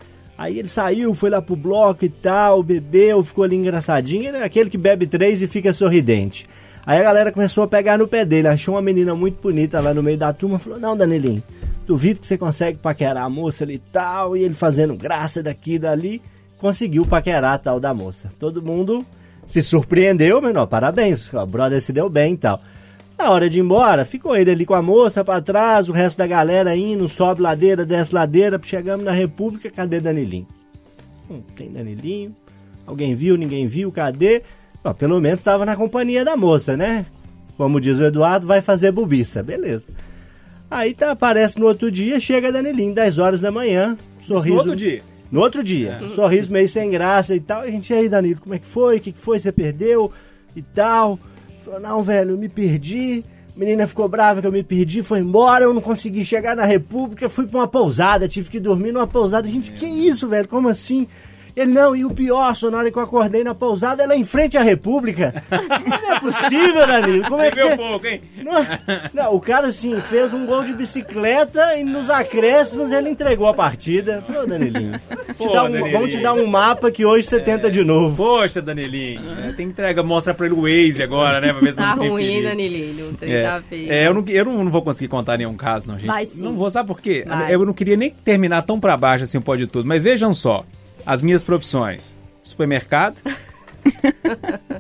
Aí 0.43 0.59
ele 0.59 0.67
saiu, 0.67 1.15
foi 1.15 1.31
lá 1.31 1.41
pro 1.41 1.55
bloco 1.55 2.05
e 2.05 2.09
tal, 2.09 2.65
bebeu, 2.65 3.23
ficou 3.23 3.45
ali 3.45 3.55
engraçadinho. 3.55 4.27
Ele 4.27 4.39
é 4.39 4.43
aquele 4.43 4.69
que 4.69 4.77
bebe 4.77 5.07
três 5.07 5.41
e 5.41 5.47
fica 5.47 5.73
sorridente. 5.73 6.49
Aí 6.85 6.99
a 6.99 7.03
galera 7.05 7.31
começou 7.31 7.63
a 7.63 7.69
pegar 7.69 7.97
no 7.97 8.09
pé 8.09 8.25
dele, 8.25 8.49
achou 8.49 8.75
uma 8.75 8.83
menina 8.83 9.15
muito 9.15 9.41
bonita 9.41 9.79
lá 9.79 9.95
no 9.95 10.03
meio 10.03 10.19
da 10.19 10.33
turma, 10.33 10.59
falou, 10.59 10.81
não, 10.81 10.97
Danilinho, 10.97 11.41
duvido 11.87 12.19
que 12.19 12.27
você 12.27 12.37
consegue 12.37 12.77
paquerar 12.77 13.23
a 13.23 13.29
moça 13.29 13.63
ali 13.63 13.75
e 13.75 13.79
tal. 13.79 14.37
E 14.37 14.43
ele 14.43 14.53
fazendo 14.53 14.97
graça 14.97 15.45
daqui 15.45 15.75
e 15.75 15.79
dali, 15.79 16.21
conseguiu 16.59 17.07
paquerar 17.07 17.55
a 17.55 17.59
tal 17.59 17.79
da 17.79 17.95
moça. 17.95 18.29
Todo 18.37 18.61
mundo 18.61 19.07
se 19.47 19.63
surpreendeu, 19.63 20.41
não, 20.41 20.67
parabéns, 20.67 21.33
o 21.33 21.47
brother 21.47 21.81
se 21.81 21.93
deu 21.93 22.09
bem 22.09 22.35
e 22.35 22.39
tal. 22.39 22.61
Na 23.19 23.31
hora 23.31 23.49
de 23.49 23.59
ir 23.59 23.63
embora, 23.63 24.05
ficou 24.05 24.35
ele 24.37 24.51
ali 24.51 24.67
com 24.67 24.75
a 24.75 24.83
moça 24.83 25.25
pra 25.25 25.41
trás, 25.41 25.89
o 25.89 25.93
resto 25.93 26.17
da 26.19 26.27
galera 26.27 26.75
indo, 26.75 27.09
sobe 27.09 27.41
ladeira, 27.41 27.85
desce 27.85 28.15
ladeira, 28.15 28.61
chegamos 28.63 29.05
na 29.05 29.13
República, 29.13 29.71
cadê 29.71 30.01
Danilinho? 30.01 30.47
Hum, 31.31 31.41
tem 31.55 31.71
Danilinho? 31.71 32.35
Alguém 32.87 33.15
viu, 33.15 33.37
ninguém 33.37 33.67
viu, 33.67 33.93
cadê? 33.93 34.43
Ó, 34.83 34.93
pelo 34.93 35.21
menos 35.21 35.41
estava 35.41 35.65
na 35.65 35.77
companhia 35.77 36.25
da 36.25 36.37
moça, 36.37 36.77
né? 36.77 37.07
Como 37.57 37.81
diz 37.81 37.99
o 37.99 38.05
Eduardo, 38.05 38.47
vai 38.47 38.61
fazer 38.61 38.91
bobiça, 38.91 39.43
beleza. 39.43 39.87
Aí 40.69 40.95
tá, 40.95 41.13
aparece 41.13 41.61
no 41.61 41.67
outro 41.67 41.91
dia, 41.91 42.19
chega 42.19 42.51
Danilinho, 42.51 42.95
10 42.95 43.19
horas 43.19 43.41
da 43.41 43.53
manhã, 43.53 43.97
sorriso. 44.21 44.55
No 44.55 44.61
outro 44.61 44.77
dia. 44.77 45.03
No 45.31 45.41
outro 45.41 45.65
dia. 45.65 45.99
Sorriso 46.15 46.53
meio 46.53 46.69
sem 46.69 46.91
graça 46.91 47.35
e 47.35 47.41
tal. 47.41 47.65
E 47.65 47.69
a 47.69 47.71
gente, 47.71 47.91
e 47.91 47.97
aí, 47.97 48.09
Danilo, 48.09 48.41
como 48.41 48.55
é 48.55 48.59
que 48.59 48.67
foi? 48.67 48.99
O 48.99 49.01
que, 49.01 49.13
que 49.13 49.19
foi? 49.19 49.41
Você 49.41 49.51
perdeu? 49.51 50.13
E 50.55 50.61
tal. 50.61 51.19
Falou, 51.65 51.81
não, 51.81 52.03
velho, 52.03 52.33
eu 52.33 52.39
me 52.39 52.49
perdi. 52.49 53.25
A 53.55 53.59
menina 53.59 53.87
ficou 53.87 54.09
brava 54.09 54.41
que 54.41 54.47
eu 54.47 54.53
me 54.53 54.63
perdi, 54.63 55.03
foi 55.03 55.21
embora, 55.21 55.65
eu 55.65 55.75
não 55.75 55.81
consegui 55.83 56.25
chegar 56.25 56.57
na 56.57 56.65
República, 56.65 57.29
fui 57.29 57.47
pra 57.47 57.61
uma 57.61 57.69
pousada, 57.69 58.27
tive 58.27 58.49
que 58.49 58.59
dormir 58.59 58.93
numa 58.93 59.07
pousada. 59.07 59.47
Gente, 59.47 59.71
que 59.73 59.85
isso, 59.85 60.27
velho? 60.27 60.49
Como 60.49 60.69
assim? 60.69 61.07
Ele, 61.55 61.71
não, 61.71 61.95
e 61.95 62.05
o 62.05 62.11
pior, 62.11 62.55
só 62.57 62.71
na 62.71 62.79
hora 62.79 62.91
que 62.91 62.97
eu 62.99 63.03
acordei 63.03 63.45
na 63.45 63.55
pousada, 63.55 64.03
ela 64.03 64.15
é 64.15 64.17
em 64.17 64.25
frente 64.25 64.57
à 64.57 64.63
República. 64.63 65.43
Não 65.51 66.13
é 66.15 66.21
possível, 66.21 66.87
Danilo. 66.87 67.25
Como 67.29 67.43
é 67.43 67.51
que 67.51 67.61
você... 67.63 67.77
pouco, 67.77 68.07
hein? 68.07 68.23
Não, 68.43 68.67
não, 69.13 69.35
o 69.35 69.41
cara 69.41 69.67
assim 69.69 70.01
fez 70.09 70.33
um 70.33 70.47
gol 70.47 70.65
de 70.65 70.73
bicicleta 70.73 71.77
e 71.77 71.85
nos 71.85 72.09
acréscimos 72.11 72.91
ele 72.91 73.11
entregou 73.11 73.47
a 73.49 73.55
partida. 73.55 74.23
Falou, 74.27 74.47
Danilinho, 74.47 74.99
te 74.99 75.35
Pô, 75.35 75.53
dá 75.53 75.65
um- 75.65 75.71
Danilinho. 75.73 75.93
vamos 75.93 76.11
te 76.15 76.21
dar 76.23 76.33
um 76.33 76.47
mapa 76.47 76.91
que 76.91 77.05
hoje 77.05 77.27
você 77.27 77.39
tenta 77.41 77.71
de 77.71 77.85
novo. 77.85 78.17
Poxa, 78.17 78.63
Danilinho. 78.63 79.21
é, 79.41 79.53
Tem 79.53 79.67
que 79.67 79.73
entregar, 79.73 80.03
mostra 80.03 80.33
pra 80.33 80.47
ele 80.47 80.55
o 80.55 80.63
Waze 80.63 81.03
agora, 81.03 81.41
né? 81.41 81.53
Pra 81.53 81.61
ver 81.61 81.73
se 81.73 81.77
Tá 81.79 81.91
não 81.95 81.99
tem 81.99 82.11
ruim. 82.11 82.43
Danilinho? 82.43 83.11
O 83.11 83.15
trem 83.15 83.33
É, 83.35 83.43
tá 83.43 83.63
feio. 83.69 83.93
é, 83.93 84.07
eu, 84.07 84.15
não, 84.15 84.25
eu 84.27 84.45
não, 84.45 84.71
vou 84.71 84.83
conseguir 84.83 85.09
contar 85.09 85.37
nenhum 85.37 85.55
caso, 85.57 85.87
não, 85.89 85.95
gente. 85.99 86.07
Vai 86.07 86.25
sim. 86.25 86.45
Não 86.45 86.55
vou, 86.55 86.71
sabe 86.71 86.87
por 86.89 87.01
quê? 87.01 87.25
Vai. 87.27 87.55
Eu 87.55 87.65
não 87.67 87.73
queria 87.75 87.97
nem 87.97 88.11
terminar 88.11 88.63
tão 88.63 88.81
pra 88.81 88.97
baixo 88.97 89.25
assim 89.25 89.37
o 89.39 89.43
pode 89.43 89.67
tudo. 89.67 89.87
Mas 89.87 90.03
vejam 90.03 90.33
só, 90.35 90.65
as 91.07 91.23
minhas 91.23 91.43
profissões. 91.43 92.17
Supermercado. 92.43 93.21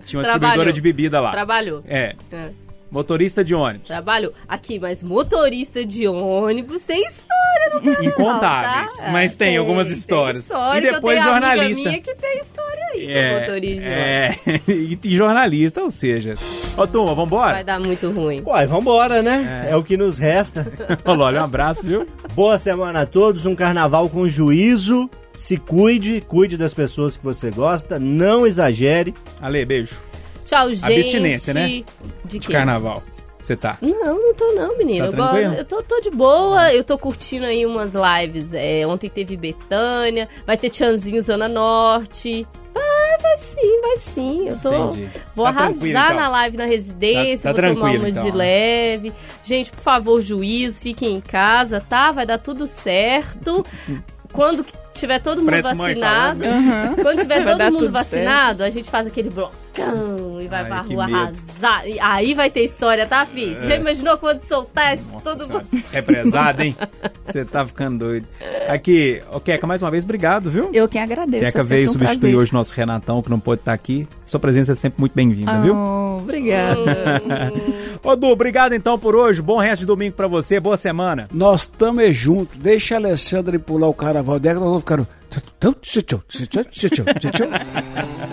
Tinha 0.04 0.18
uma 0.18 0.22
Trabalhou. 0.22 0.22
distribuidora 0.22 0.72
de 0.72 0.80
bebida 0.80 1.20
lá. 1.20 1.30
Trabalhou. 1.32 1.82
É. 1.86 2.14
É. 2.32 2.50
Motorista 2.92 3.42
de 3.42 3.54
ônibus. 3.54 3.88
Trabalhou. 3.88 4.34
Aqui, 4.46 4.78
mas 4.78 5.02
motorista 5.02 5.82
de 5.82 6.06
ônibus 6.06 6.82
tem 6.84 7.02
história 7.06 7.70
no 7.74 7.80
carnaval, 7.80 8.04
Incontáveis, 8.04 8.96
tá? 8.98 9.10
mas 9.10 9.34
tem 9.34 9.56
algumas 9.56 9.90
histórias. 9.90 10.42
história, 10.42 10.88
E 10.88 10.92
depois 10.92 11.22
jornalista. 11.22 11.88
minha 11.88 12.00
que 12.02 12.14
tem 12.14 12.38
história 12.38 12.84
aí, 12.92 13.06
É, 13.10 13.40
motorista 13.40 13.82
de 13.82 13.88
ônibus. 13.88 14.68
é, 14.68 14.72
e 14.92 14.96
tem 14.96 15.10
jornalista, 15.12 15.82
ou 15.82 15.90
seja. 15.90 16.34
Ô, 16.76 16.86
turma, 16.86 17.14
vambora? 17.14 17.52
Vai 17.54 17.64
dar 17.64 17.80
muito 17.80 18.10
ruim. 18.10 18.42
Uai, 18.44 18.66
vambora, 18.66 19.22
né? 19.22 19.68
É. 19.70 19.76
o 19.76 19.82
que 19.82 19.96
nos 19.96 20.18
resta. 20.18 20.70
Ô, 21.02 21.14
Loli, 21.14 21.38
um 21.38 21.44
abraço, 21.44 21.82
viu? 21.82 22.06
Boa 22.34 22.58
semana 22.58 23.00
a 23.00 23.06
todos, 23.06 23.46
um 23.46 23.54
carnaval 23.54 24.06
com 24.10 24.28
juízo. 24.28 25.08
Se 25.32 25.56
cuide, 25.56 26.20
cuide 26.28 26.58
das 26.58 26.74
pessoas 26.74 27.16
que 27.16 27.24
você 27.24 27.50
gosta, 27.50 27.98
não 27.98 28.46
exagere. 28.46 29.14
Ale, 29.40 29.64
beijo. 29.64 30.02
Tchau, 30.52 30.68
gente. 30.74 30.84
Abstinência, 30.92 31.54
né? 31.54 31.82
De 32.24 32.38
De 32.38 32.48
carnaval. 32.48 33.02
Você 33.40 33.56
tá. 33.56 33.76
Não, 33.80 34.14
não 34.22 34.34
tô 34.34 34.52
não, 34.52 34.76
menino. 34.78 35.10
Tá 35.10 35.16
eu, 35.16 35.48
gosto- 35.48 35.58
eu 35.58 35.64
tô, 35.64 35.82
tô 35.82 36.00
de 36.00 36.10
boa, 36.10 36.72
eu 36.72 36.84
tô 36.84 36.96
curtindo 36.98 37.46
aí 37.46 37.64
umas 37.66 37.94
lives. 37.94 38.52
É, 38.54 38.86
ontem 38.86 39.08
teve 39.10 39.36
Betânia, 39.36 40.28
vai 40.46 40.56
ter 40.56 40.68
Tchanzinho 40.70 41.20
Zona 41.22 41.48
Norte. 41.48 42.46
Vai, 42.72 43.18
vai 43.20 43.38
sim, 43.38 43.80
vai 43.80 43.96
sim. 43.96 44.48
Eu 44.48 44.58
tô. 44.60 44.90
Entendi. 44.90 45.08
Vou 45.34 45.44
Tá 45.46 45.50
arrasar 45.50 46.12
então. 46.12 46.16
na 46.20 46.28
live 46.28 46.56
na 46.56 46.66
residência, 46.66 47.52
Tá- 47.52 47.60
tá 47.62 47.66
vou 47.68 47.74
tomar 47.76 47.90
uma 47.96 48.08
então, 48.10 48.22
de 48.24 48.30
né? 48.30 48.36
leve. 48.36 49.12
Gente, 49.42 49.72
por 49.72 49.80
favor, 49.80 50.20
juízo, 50.22 50.80
fiquem 50.80 51.16
em 51.16 51.20
casa, 51.20 51.80
tá? 51.80 52.12
Vai 52.12 52.24
dar 52.26 52.38
tudo 52.38 52.66
certo. 52.68 53.64
Quando 54.32 54.62
que 54.62 54.72
tiver 54.94 55.20
todo 55.20 55.38
mundo 55.38 55.50
Parece 55.50 55.74
vacinado. 55.74 56.40
falando, 56.44 56.96
Quando 57.02 57.18
tiver 57.20 57.44
Vai 57.44 57.56
todo 57.56 57.72
mundo 57.72 57.90
vacinado, 57.90 58.62
a 58.62 58.70
gente 58.70 58.90
faz 58.90 59.06
aquele 59.06 59.30
blocão 59.30 60.40
e 60.40 60.46
vai 60.48 60.60
Ai, 60.62 60.66
pra 60.68 60.84
que 60.84 60.94
rua 60.94 61.06
medo. 61.06 61.16
arrasar. 61.18 61.88
E 61.88 61.98
aí 62.00 62.34
vai 62.34 62.50
ter 62.50 62.62
história, 62.64 63.06
tá, 63.06 63.24
Fih? 63.24 63.54
Já 63.56 63.74
imaginou 63.76 64.18
quando 64.18 64.40
soltar 64.40 64.92
esse- 64.94 65.06
Nossa 65.06 65.30
todo 65.30 65.46
senhora, 65.46 65.64
mundo? 65.72 65.82
represado, 65.90 66.62
hein? 66.62 66.76
Você 67.24 67.44
tá 67.44 67.66
ficando 67.66 67.98
doido. 68.04 68.26
Aqui, 68.68 69.22
ô 69.32 69.40
Queca, 69.40 69.66
mais 69.66 69.80
uma 69.82 69.90
vez, 69.90 70.04
obrigado, 70.04 70.50
viu? 70.50 70.70
Eu 70.72 70.88
quem 70.88 71.00
agradeço. 71.02 71.44
Queca 71.44 71.60
é 71.60 71.62
veio 71.64 71.88
um 71.88 71.92
substituir 71.92 72.20
prazer. 72.20 72.36
hoje 72.36 72.52
nosso 72.52 72.72
Renatão, 72.74 73.22
que 73.22 73.30
não 73.30 73.40
pôde 73.40 73.60
estar 73.62 73.72
aqui. 73.72 74.06
Sua 74.26 74.38
presença 74.40 74.72
é 74.72 74.74
sempre 74.74 75.00
muito 75.00 75.14
bem-vinda, 75.14 75.60
viu? 75.62 75.74
Oh, 75.74 76.18
obrigada. 76.18 77.22
Ô, 78.02 78.16
Du, 78.16 78.26
obrigado 78.28 78.74
então 78.74 78.98
por 78.98 79.14
hoje. 79.14 79.40
Bom 79.40 79.58
resto 79.58 79.80
de 79.80 79.86
domingo 79.86 80.14
pra 80.16 80.26
você. 80.26 80.58
Boa 80.60 80.76
semana. 80.76 81.28
Nós 81.32 81.62
estamos 81.62 82.14
juntos. 82.16 82.58
Deixa 82.58 82.94
a 82.96 82.98
Alessandra 82.98 83.58
pular 83.58 83.88
o 83.88 83.94
carnaval 83.94 84.38
dela, 84.38 84.60
nós 84.60 84.68
vamos 84.68 84.81
ficar. 84.82 84.96
no- 84.98 85.06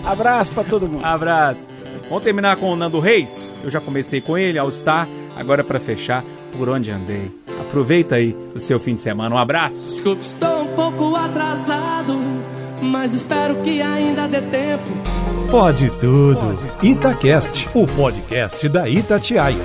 Abraço 0.04 0.52
pra 0.52 0.64
todo 0.64 0.86
mundo. 0.88 1.04
Abraço. 1.04 1.66
Vamos 2.08 2.24
terminar 2.24 2.56
com 2.56 2.72
o 2.72 2.76
Nando 2.76 2.98
Reis. 3.00 3.52
Eu 3.62 3.70
já 3.70 3.80
comecei 3.80 4.20
com 4.20 4.36
ele, 4.36 4.58
All 4.58 4.70
Star. 4.70 5.06
Agora 5.36 5.62
pra 5.62 5.78
fechar, 5.80 6.22
por 6.56 6.68
onde 6.68 6.90
andei. 6.90 7.30
Aproveita 7.60 8.16
aí 8.16 8.36
o 8.54 8.58
seu 8.58 8.80
fim 8.80 8.94
de 8.94 9.00
semana. 9.00 9.34
Um 9.34 9.38
abraço. 9.38 9.86
Desculpe, 9.86 10.22
estou 10.22 10.62
um 10.62 10.66
pouco 10.74 11.14
atrasado, 11.16 12.18
mas 12.82 13.14
espero 13.14 13.56
que 13.56 13.80
ainda 13.80 14.26
dê 14.26 14.40
tempo. 14.42 14.90
Pode 15.50 15.88
tudo. 15.90 16.56
Itacast, 16.82 17.68
o 17.74 17.86
podcast 17.86 18.68
da 18.68 18.88
Itatiaia. 18.88 19.56